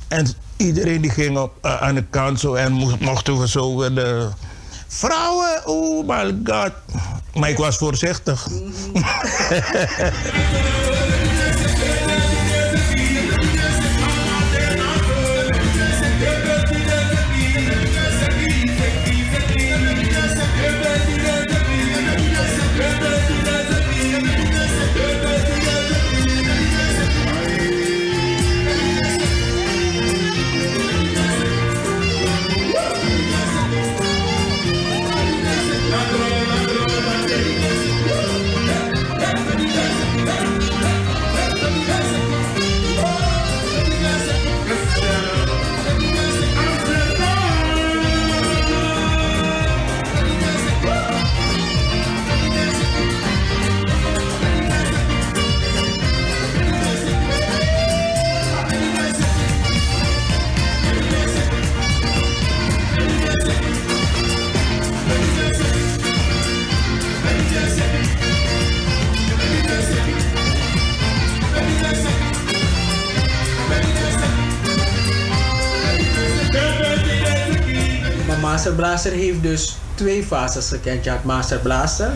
[0.07, 3.77] En iedereen die ging op, eh, aan de kant zo en mo- mochten we zo
[3.77, 4.29] weer de...
[4.87, 6.71] Vrouwen, oh my god.
[7.33, 8.47] Maar ik was voorzichtig.
[8.93, 9.63] Master
[78.87, 81.03] Blaster heeft dus twee fases gekend.
[81.03, 82.11] Je had Master Blaster,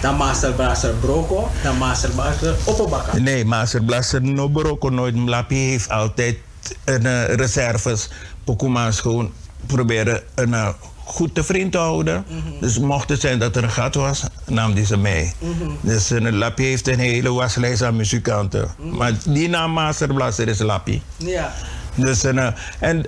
[0.00, 3.18] dan Master Blaster Broco, dan Master Blaster Opperbakka.
[3.18, 5.14] Nee, Master Blaster no broko nooit.
[5.14, 6.36] Mlapi heeft altijd
[6.84, 8.08] een eh, reserves.
[8.44, 9.32] Pokuma's gewoon
[9.66, 10.68] proberen een eh,
[11.04, 12.24] goed te vriend te houden.
[12.60, 15.32] Dus mocht het zijn dat er een gat was, nam die ze mee.
[15.80, 18.68] Dus een Lappie heeft een hele waslijst aan muzikanten.
[18.78, 21.02] Maar die naam Master Blaster is Lappie.
[21.16, 21.52] Ja.
[21.94, 22.98] Dus een, eh, en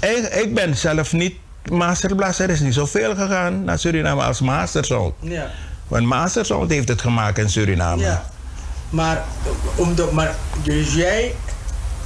[0.00, 1.42] ik, ik ben zelf niet.
[1.70, 5.14] Master Blaster is niet zoveel gegaan naar Suriname als Master Sound.
[5.20, 5.50] Ja.
[5.88, 8.02] Want Master Sound heeft het gemaakt in Suriname.
[8.02, 8.24] Ja.
[8.90, 9.24] Maar,
[9.74, 11.34] om de, maar dus jij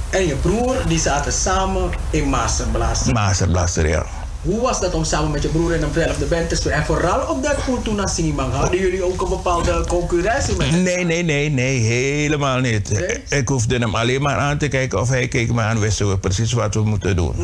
[0.09, 3.13] en je broer die zaten samen in Master Blaster.
[3.13, 4.05] Master Blaster, ja.
[4.41, 6.77] Hoe was dat om samen met je broer in dezelfde band te spelen?
[6.77, 8.09] En vooral op dat punt toen naar
[8.51, 13.03] hadden jullie ook een bepaalde concurrentie met Nee, nee, nee, nee, helemaal niet.
[13.29, 16.17] Ik hoefde hem alleen maar aan te kijken of hij keek me aan, wisten we
[16.17, 17.35] precies wat we moeten doen.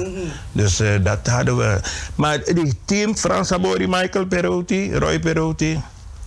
[0.52, 1.80] Dus eh, dat hadden we.
[2.16, 5.82] Maar die team, Frans Sabori, Michael Perotti, Roy Perotti,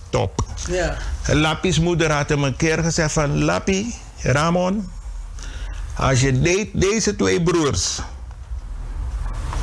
[0.09, 0.43] top.
[0.69, 0.97] Ja.
[1.27, 3.43] Lappie's moeder had hem een keer gezegd van...
[3.43, 4.89] Lappie, Ramon,
[5.97, 7.99] als je de- deze twee broers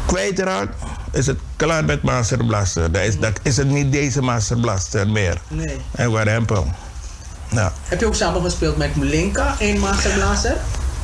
[0.06, 0.74] kwijtraakt...
[1.12, 2.92] is het klaar met Master Blaster.
[2.92, 5.40] Dan is, dat is het niet deze Master Blaster meer.
[5.48, 5.76] Nee.
[5.90, 6.66] En waar hempel.
[7.50, 7.70] Nou.
[7.82, 10.56] Heb je ook samen gespeeld met Mlinka in Master Blaster?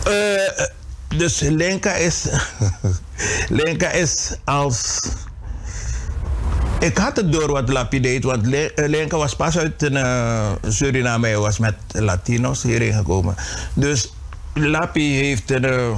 [0.04, 0.66] Eh,
[1.16, 2.26] dus Lenka is...
[3.48, 5.00] Lenka is als...
[6.78, 9.90] Ik had het door wat Lappie deed, want eh, Lenka was pas uit
[10.68, 11.26] Suriname.
[11.26, 13.34] Hij was met Latino's hierin gekomen.
[13.74, 14.12] Dus
[14.54, 15.50] Lappie heeft...
[15.50, 15.90] eh,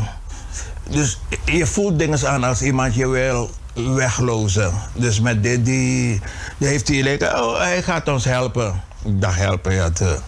[0.91, 4.73] dus je voelt dingen aan als iemand je wil weglozen.
[4.95, 6.21] Dus met dit, die,
[6.59, 7.43] die heeft hij Lenka...
[7.45, 8.83] Oh, hij gaat ons helpen.
[9.05, 9.91] Ik dacht helpen, ja.
[9.91, 10.19] te-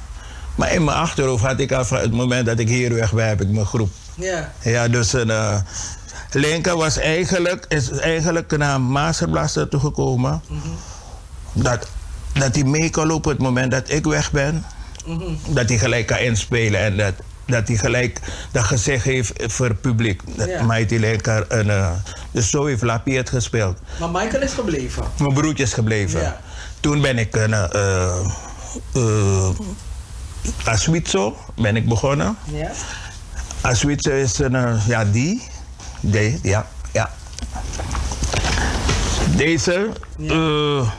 [0.54, 3.28] Maar in mijn achterhoofd had ik al van het moment dat ik hier weg ben,
[3.28, 3.90] heb ik mijn groep.
[4.14, 4.52] Ja.
[4.62, 5.56] Ja, dus een, eh,
[6.30, 10.42] Lenka was eigenlijk, is eigenlijk naar Masterblaster toegekomen.
[11.52, 11.88] Dat,
[12.32, 14.64] dat hij mee kan lopen op het moment dat ik weg ben.
[15.48, 17.12] Dat hij gelijk kan inspelen en dat,
[17.46, 18.20] dat hij gelijk
[18.52, 20.22] dat gezicht heeft voor het publiek.
[20.36, 20.62] Dat Ja.
[20.64, 21.90] Mighty Lenka een, eh,
[22.30, 23.78] dus zo heeft Lappie het gespeeld.
[24.00, 25.04] Maar Michael is gebleven.
[25.18, 26.20] Mijn broertje is gebleven.
[26.20, 26.40] Ja.
[26.80, 27.52] Toen ben ik een.
[27.54, 28.20] eh
[28.96, 29.48] uh,
[30.64, 32.36] Aswitzo ben ik begonnen.
[32.44, 32.70] Ja.
[33.60, 34.54] Aswitzo is een.
[34.54, 35.42] eh, ja, die.
[36.00, 36.66] Die, ja.
[36.92, 37.10] ja.
[39.36, 39.88] Deze.
[40.28, 40.90] eh,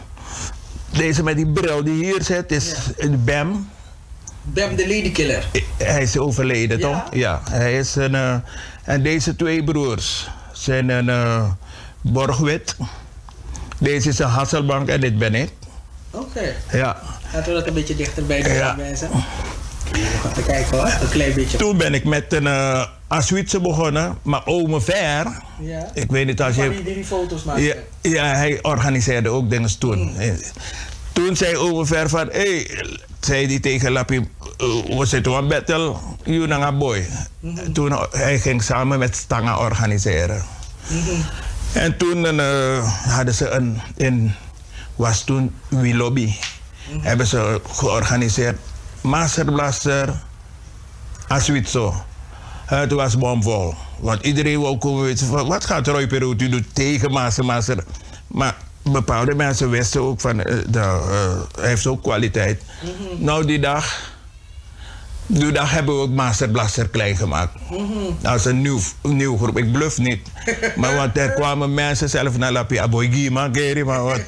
[0.90, 3.69] deze met die bril die hier zit is een Bam.
[4.53, 5.45] Bam de Ladykiller.
[5.77, 6.88] Hij is overleden, Ja?
[6.88, 7.14] toch?
[7.19, 7.42] Ja.
[7.50, 8.16] Hij is een.
[8.16, 8.35] eh,
[8.84, 11.50] en deze twee broers zijn een uh,
[12.01, 12.76] Borgwit.
[13.77, 15.50] Deze is een Hasselbank en dit ben ik.
[16.11, 16.56] Oké.
[16.72, 16.98] Ja.
[17.34, 18.76] Laten we dat een beetje dichterbij doen, Ja.
[20.34, 21.58] te kijken hoor, een klein beetje.
[21.58, 25.26] Toen ben ik met een uh, Aswitse begonnen, maar Ome Ver.
[25.59, 25.90] Ja.
[25.93, 26.69] Ik weet niet als je.
[26.69, 27.64] die, die die foto's maken.
[27.64, 30.17] Ja, ja, hij organiseerde ook dingen toen.
[30.17, 30.32] Eh,
[31.14, 32.88] Toen zei Ome Ver van, hé, hey,
[33.20, 37.08] zei hij tegen Lappie, eh, we zitten op battle, you nanga boy.
[37.74, 40.44] Toen uh, hij ging samen met Stanga organiseren.
[41.74, 44.34] En toen eh, hadden ze een, in,
[44.96, 46.34] was toen Wilobby,
[47.02, 48.58] hebben ze georganiseerd,
[49.02, 50.14] Masterblaster,
[51.28, 51.94] Aswitzo.
[52.66, 53.74] Het was bomvol.
[54.00, 57.84] Want iedereen wou komen weten van wat gaat Roy Perotti doen tegen Master Master.
[58.28, 58.56] Maar
[58.92, 62.62] bepaalde mensen wisten ook van eh, de, eh, hij heeft ook kwaliteit.
[63.18, 64.16] Nou die dag,
[65.26, 67.52] die dag hebben we ook Master Blaster klein gemaakt.
[68.22, 69.58] Dat is een nieuw, nieuw groep.
[69.58, 70.28] Ik bluff niet.
[70.76, 73.50] maar want er kwamen mensen zelf naar Lapi Aboygi, maar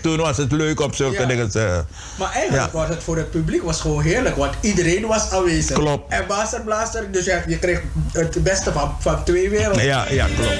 [0.02, 1.26] toen was het leuk op zulke Ja.
[1.26, 1.50] dingen.
[1.52, 1.84] te-
[2.18, 2.80] Maar eigenlijk Ja.
[2.80, 5.76] was het voor het publiek was gewoon heerlijk, want iedereen was aanwezig.
[5.78, 6.14] Klopt.
[6.14, 7.82] En Blaster Blaster, dus je, je kreeg
[8.14, 9.84] het beste van, van twee werelden.
[9.86, 10.58] Ja, ja, klopt.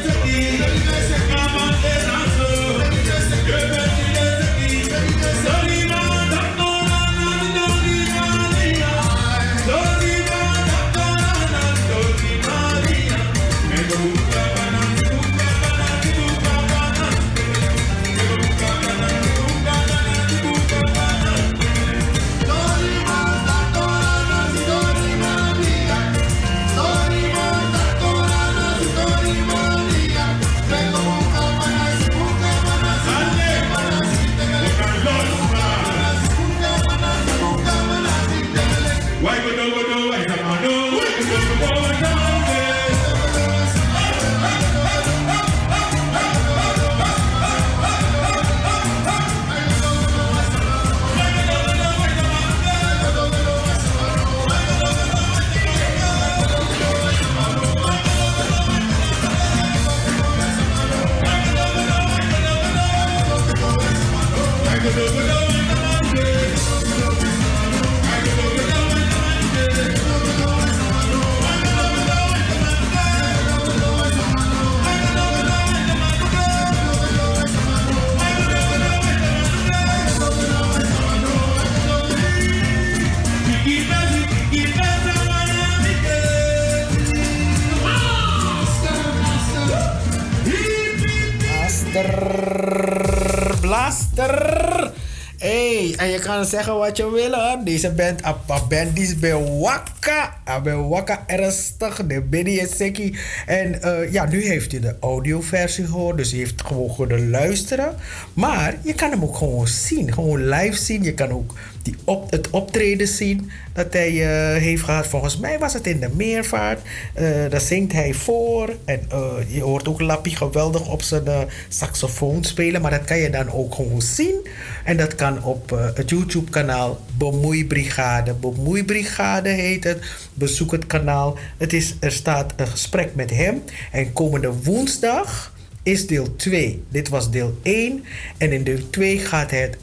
[96.46, 97.64] Zeggen wat je wil hoor.
[97.64, 100.38] Deze band, een band die is bij Wakka.
[100.46, 102.22] Ah, Bij Wakka ernstig, de
[102.60, 103.18] en Seki.
[103.46, 107.96] En eh, ja, nu heeft hij de audioversie gehoord, dus hij heeft gewoon kunnen luisteren.
[108.34, 111.04] Maar je kan hem ook gewoon zien, gewoon live zien.
[111.04, 115.08] Je kan ook die op, het optreden zien dat hij eh, heeft gehad.
[115.08, 116.82] Volgens mij was het in de meervaart.
[117.14, 118.76] Eh daar zingt hij voor.
[118.86, 122.82] En eh, je hoort ook Lappie geweldig op zijn saxofoon spelen.
[122.82, 124.48] Maar dat kan je dan ook gewoon zien.
[124.84, 128.34] En dat kan op het YouTube-kanaal Bemoeibrigade.
[128.34, 130.04] Bemoeibrigade heet het.
[130.34, 131.38] Bezoek het kanaal.
[131.58, 133.64] Het is, er staat een gesprek met hem.
[133.92, 136.84] En komende woensdag is deel 2.
[136.90, 138.04] Dit was deel 1.
[138.38, 139.78] En in deel 2 gaat hij het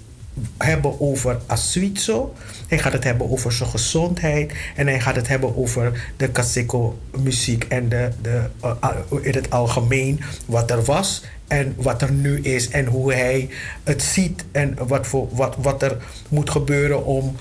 [0.57, 2.35] hebben over Asuizo.
[2.69, 4.53] Hij gaat het hebben over zijn gezondheid.
[4.77, 8.91] En hij gaat het hebben over de Kaseko muziek en de, de, uh,
[9.23, 12.69] in het algemeen wat er was en wat er nu is.
[12.69, 13.49] En hoe hij
[13.85, 15.97] het ziet en wat, voor, wat, wat er
[16.29, 17.37] moet gebeuren om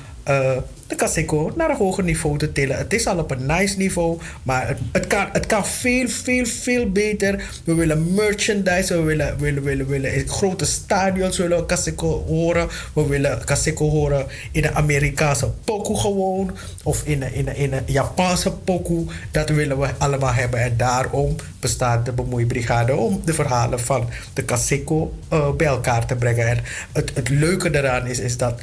[0.87, 2.77] de Kaseko naar een hoger niveau te tillen.
[2.77, 6.45] Het is al op een nice niveau, maar het, het, kan, het kan veel, veel,
[6.45, 7.49] veel beter.
[7.63, 12.67] We willen merchandise, we willen, willen, willen, willen grote stadions willen Kaseko horen.
[12.93, 17.73] We willen Kaseko horen in een Amerikaanse pokoe gewoon, of in een, in een, in
[17.85, 19.05] Japanse pokoe.
[19.31, 24.43] Dat willen we allemaal hebben en daarom bestaat de bemoeibrigade om de verhalen van de
[24.43, 26.47] Kaseko uh, bij elkaar te brengen.
[26.47, 26.59] En
[26.91, 28.61] het, het leuke daaraan is, is dat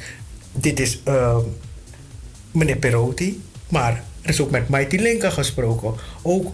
[0.53, 1.37] dit is uh,
[2.51, 5.93] meneer Perotti, maar er is ook met Mighty Linka gesproken.
[6.21, 6.51] Ook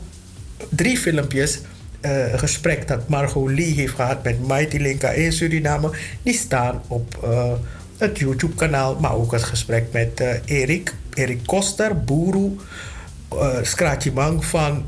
[0.70, 1.60] drie filmpjes,
[2.02, 5.92] uh, gesprek dat Margot Lee heeft gehad met Mighty Linka in Suriname,
[6.24, 7.52] die staan op uh,
[7.98, 14.86] het YouTube-kanaal, maar ook het gesprek met Erik, Erik Koster, uh, Scratchy Mang van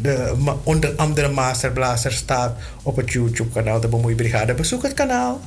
[0.00, 4.54] de onder andere Masterblazer staat op het YouTube-kanaal De Bemoeibrigade.
[4.54, 5.40] Bezoek het kanaal.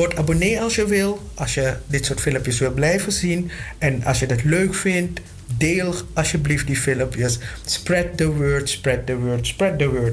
[0.00, 1.20] Word abonnee als je wil.
[1.34, 3.50] Als je dit soort filmpjes wil blijven zien.
[3.78, 5.20] En als je het leuk vindt,
[5.56, 7.38] deel alsjeblieft die filmpjes.
[7.64, 10.12] Spread the word, spread the word, spread the word.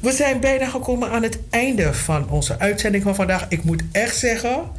[0.00, 3.46] We zijn bijna gekomen aan het einde van onze uitzending van vandaag.
[3.48, 4.70] Ik moet echt zeggen,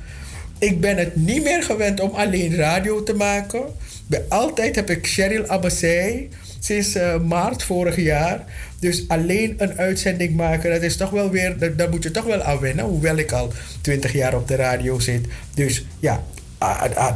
[0.58, 3.64] ik ben het niet meer gewend om alleen radio te maken.
[4.08, 8.46] Bij altijd heb ik Cheryl Abbasai sinds uh, maart vorig jaar.
[8.80, 12.42] Dus alleen een uitzending maken, dat is toch wel weer, daar moet je toch wel
[12.42, 12.86] aan wennen.
[12.86, 15.26] Hoewel ik al twintig jaar op de radio zit.
[15.54, 16.24] Dus ja,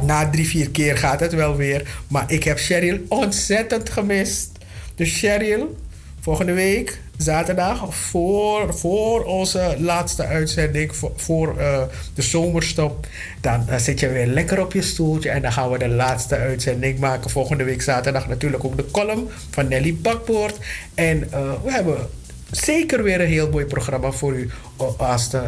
[0.02, 2.02] na drie, vier keer gaat het wel weer.
[2.08, 4.50] Maar ik heb Cheryl ontzettend gemist.
[4.94, 5.76] Dus Cheryl,
[6.20, 11.82] volgende week, zaterdag, voor, voor onze laatste uitzending, voor, uh,
[12.14, 13.06] de zomerstop,
[13.40, 16.36] dan uh, zit je weer lekker op je stoeltje en dan gaan we de laatste
[16.36, 17.30] uitzending maken.
[17.30, 20.58] Volgende week zaterdag natuurlijk ook de column van Nelly Bakpoort.
[20.94, 21.96] En uh, we hebben
[22.50, 24.50] zeker weer een heel mooi programma voor u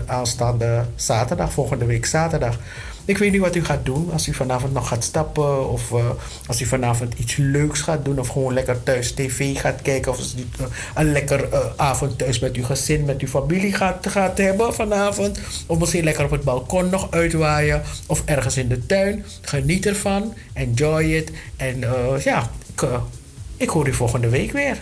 [0.07, 2.59] aanstaande zaterdag, volgende week zaterdag.
[3.05, 4.13] Ik weet niet wat u gaat doen.
[4.13, 5.69] Als u vanavond nog gaat stappen.
[5.69, 6.11] Of uh,
[6.47, 8.19] als u vanavond iets leuks gaat doen.
[8.19, 10.13] Of gewoon lekker thuis tv gaat kijken.
[10.13, 14.39] Of uh, een lekker uh, avond thuis met uw gezin, met uw familie gaat, gaat
[14.39, 15.41] hebben vanavond.
[15.67, 17.83] Of misschien lekker op het balkon nog uitwaaien.
[18.07, 19.25] Of ergens in de tuin.
[19.41, 20.35] Geniet ervan.
[20.53, 21.31] Enjoy it.
[21.57, 21.85] En
[22.25, 22.89] ja, ik,
[23.57, 24.79] ik hoor u volgende week weer.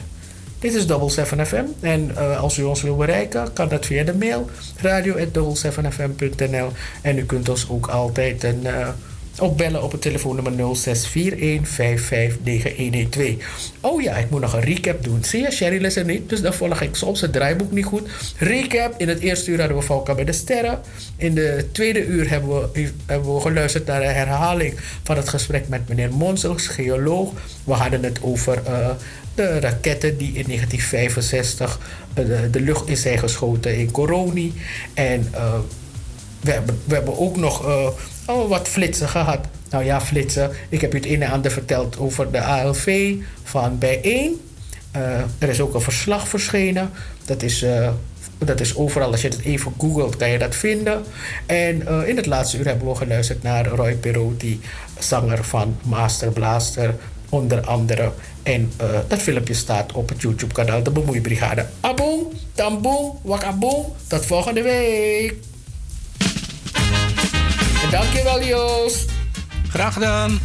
[0.63, 1.65] Dit is Double 7 FM.
[1.81, 6.69] En uh, als u ons wil bereiken, kan dat via de mail radio.double7fm.nl.
[7.03, 8.89] En u kunt ons ook altijd een, uh,
[9.39, 10.57] opbellen op het telefoonnummer 0641559112.
[13.81, 15.25] Oh ja, ik moet nog een recap doen.
[15.25, 18.09] Zie je, Cheryl is er niet, dus dan volg ik soms het draaiboek niet goed.
[18.39, 20.81] Recap, in het eerste uur hadden we Valka bij de Sterren.
[21.17, 25.69] In de tweede uur hebben we, hebben we geluisterd naar de herhaling van het gesprek
[25.69, 27.33] met meneer Monsels, geoloog.
[27.65, 28.63] We hadden het over...
[28.69, 28.91] Uh,
[29.35, 31.79] de raketten die in 1965
[32.15, 34.53] de, de lucht in zijn geschoten in Coroni.
[34.95, 35.55] En uh,
[36.41, 37.89] we, hebben, we hebben ook nog uh,
[38.27, 39.47] oh, wat flitsen gehad.
[39.71, 40.51] Nou ja, flitsen.
[40.69, 44.41] Ik heb u het een en ander verteld over de ALV van bijeen.
[44.97, 46.91] Uh, er is ook een verslag verschenen.
[47.25, 47.65] Dat is,
[48.39, 51.03] dat is overal, als je het even googelt, kan je dat vinden.
[51.47, 54.61] En in het laatste uur hebben we geluisterd naar Roy Perotti,
[54.99, 56.95] zanger van Master Blaster,
[57.33, 58.13] onder andere.
[58.43, 61.67] En uh, dat filmpje staat op het YouTube-kanaal De Bemoeibrigade.
[61.81, 63.95] Aboom, tamboom, wakaboom.
[64.07, 65.35] Tot volgende week.
[67.83, 69.11] En dankjewel, Joost.
[69.69, 70.41] Graag gedaan.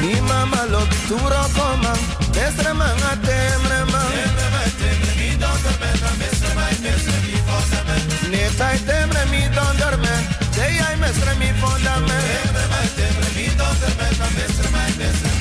[0.00, 1.92] Mi mama lo turo coma,
[2.34, 3.18] mestre manga